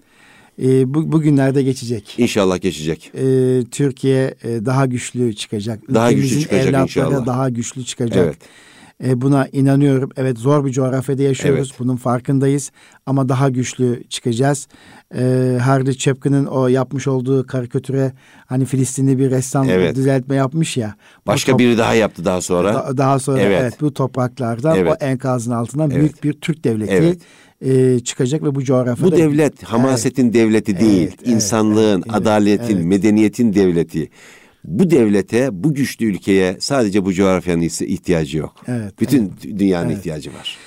E, 0.62 0.94
bu, 0.94 1.12
bugünlerde 1.12 1.64
geçecek. 1.64 2.16
İnşallah 2.18 2.62
geçecek. 2.62 3.12
E, 3.16 3.64
Türkiye 3.72 4.36
e, 4.44 4.66
daha 4.66 4.86
güçlü 4.86 5.36
çıkacak. 5.36 5.80
Daha 5.94 6.12
güçlü 6.12 6.42
çıkacak 6.42 6.84
inşallah. 6.84 7.26
daha 7.26 7.50
güçlü 7.50 7.86
çıkacak. 7.86 8.26
Evet. 8.26 8.38
E, 9.04 9.22
buna 9.22 9.48
inanıyorum. 9.52 10.10
Evet 10.18 10.38
zor 10.38 10.66
bir 10.66 10.72
coğrafyada 10.72 11.24
yaşıyoruz. 11.24 11.68
Evet. 11.70 11.80
Bunun 11.80 11.96
farkındayız. 11.96 12.72
Ama 13.06 13.30
daha 13.30 13.50
güçlü 13.50 14.04
çıkacağız. 14.10 14.68
E, 15.16 15.58
Hardy 15.62 15.92
Chapkin'in 15.92 16.46
o 16.46 16.68
yapmış 16.68 17.08
olduğu 17.08 17.48
karikatüre 17.48 18.14
hani 18.46 18.66
Filistinli 18.66 19.20
bir 19.20 19.32
ressam 19.32 19.70
evet. 19.70 19.96
düzeltme 19.96 20.36
yapmış 20.36 20.78
ya. 20.78 20.96
Başka 21.28 21.52
top, 21.52 21.60
biri 21.60 21.78
daha 21.78 21.94
yaptı 21.94 22.26
daha 22.26 22.42
sonra. 22.42 22.74
Da, 22.74 22.98
daha 22.98 23.20
sonra 23.20 23.40
evet. 23.40 23.62
evet 23.62 23.82
bu 23.82 23.94
topraklardan 23.94 24.78
evet. 24.78 24.98
o 25.02 25.06
enkazın 25.06 25.52
altından 25.52 25.92
evet. 25.92 26.00
büyük 26.00 26.24
bir 26.24 26.34
Türk 26.34 26.64
devleti 26.64 26.94
evet 26.94 27.22
e, 27.66 28.00
çıkacak 28.00 28.44
ve 28.44 28.56
bu 28.56 28.64
coğrafyada... 28.64 29.12
Bu 29.12 29.18
devlet 29.18 29.64
hamasetin 29.64 30.24
evet, 30.24 30.34
devleti 30.34 30.80
değil, 30.80 31.08
evet, 31.08 31.28
insanlığın, 31.28 32.04
evet, 32.06 32.16
adaletin, 32.16 32.76
evet. 32.76 32.86
medeniyetin 32.86 33.54
devleti. 33.54 34.10
Bu 34.64 34.90
devlete, 34.90 35.50
bu 35.52 35.74
güçlü 35.74 36.06
ülkeye 36.06 36.58
sadece 36.60 37.06
bu 37.06 37.14
coğrafyanın 37.14 37.62
ihtiyacı 37.62 38.38
yok. 38.38 38.56
Evet, 38.68 39.00
Bütün 39.00 39.34
evet. 39.44 39.60
dünyanın 39.60 39.90
evet. 39.90 39.98
ihtiyacı 39.98 40.30
var. 40.34 40.58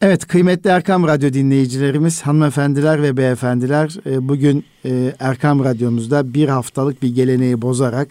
Evet 0.00 0.26
kıymetli 0.26 0.70
Erkam 0.70 1.06
Radyo 1.06 1.32
dinleyicilerimiz, 1.32 2.22
hanımefendiler 2.22 3.02
ve 3.02 3.16
beyefendiler 3.16 3.96
e, 4.06 4.28
bugün 4.28 4.64
e, 4.84 5.14
Erkam 5.18 5.64
Radyomuzda 5.64 6.34
bir 6.34 6.48
haftalık 6.48 7.02
bir 7.02 7.14
geleneği 7.14 7.62
bozarak 7.62 8.08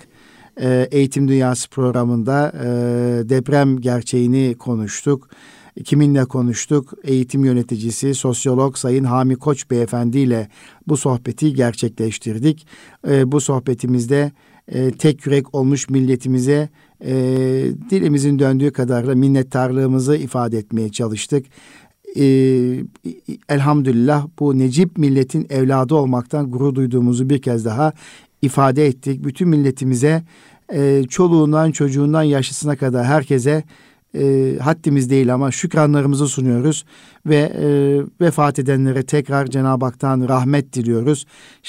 e, 0.61 0.87
Eğitim 0.91 1.27
Dünyası 1.27 1.69
programında 1.69 2.51
deprem 3.29 3.81
gerçeğini 3.81 4.55
konuştuk. 4.59 5.29
Kiminle 5.83 6.25
konuştuk? 6.25 6.93
Eğitim 7.03 7.45
yöneticisi, 7.45 8.15
sosyolog 8.15 8.77
Sayın 8.77 9.03
Hami 9.03 9.35
Koç 9.35 9.71
Beyefendi 9.71 10.19
ile 10.19 10.49
bu 10.87 10.97
sohbeti 10.97 11.53
gerçekleştirdik. 11.53 12.67
Bu 13.25 13.41
sohbetimizde 13.41 14.31
e, 14.67 14.91
tek 14.91 15.25
yürek 15.25 15.55
olmuş 15.55 15.89
milletimize 15.89 16.69
e, 17.05 17.13
dilimizin 17.89 18.39
döndüğü 18.39 18.71
kadarıyla 18.71 19.15
minnettarlığımızı 19.15 20.15
ifade 20.15 20.57
etmeye 20.57 20.89
çalıştık. 20.91 21.45
E, 22.17 22.23
elhamdülillah 23.49 24.27
bu 24.39 24.57
Necip 24.57 24.97
milletin 24.97 25.47
evladı 25.49 25.95
olmaktan 25.95 26.51
gurur 26.51 26.75
duyduğumuzu 26.75 27.29
bir 27.29 27.41
kez 27.41 27.65
daha 27.65 27.93
ifade 28.41 28.85
ettik. 28.85 29.23
Bütün 29.23 29.47
milletimize 29.49 30.23
e, 30.73 31.03
çoluğundan 31.09 31.71
çocuğundan 31.71 32.23
yaşlısına 32.23 32.75
kadar 32.75 33.05
herkese 33.05 33.63
e, 34.15 34.57
haddimiz 34.59 35.09
değil 35.09 35.33
ama 35.33 35.51
şükranlarımızı 35.51 36.27
sunuyoruz 36.27 36.85
ve 37.25 37.35
e, 37.35 37.67
vefat 38.25 38.59
edenlere 38.59 39.03
tekrar 39.03 39.47
Cenab-ı 39.47 39.85
Hak'tan 39.85 40.29
rahmet 40.29 40.73
diliyoruz. 40.73 41.25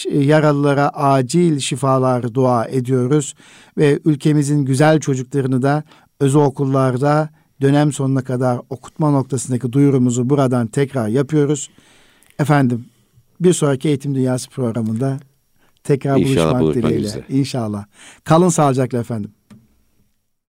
E, 0.06 0.18
yaralılara 0.18 0.88
acil 0.88 1.58
şifalar 1.58 2.34
dua 2.34 2.66
ediyoruz 2.66 3.34
ve 3.78 4.00
ülkemizin 4.04 4.64
güzel 4.64 5.00
çocuklarını 5.00 5.62
da 5.62 5.82
özel 6.20 6.42
okullarda 6.42 7.30
dönem 7.60 7.92
sonuna 7.92 8.24
kadar 8.24 8.60
okutma 8.70 9.10
noktasındaki 9.10 9.72
duyurumuzu 9.72 10.30
buradan 10.30 10.66
tekrar 10.66 11.08
yapıyoruz. 11.08 11.70
Efendim 12.38 12.84
bir 13.40 13.52
sonraki 13.52 13.88
Eğitim 13.88 14.14
Dünyası 14.14 14.50
programında 14.50 15.18
tekrar 15.84 16.16
İnşallah 16.16 16.60
buluşmak 16.60 16.84
dileğiyle. 16.84 17.24
İnşallah. 17.28 17.84
Kalın 18.24 18.48
sağlıcakla 18.48 18.98
efendim. 18.98 19.30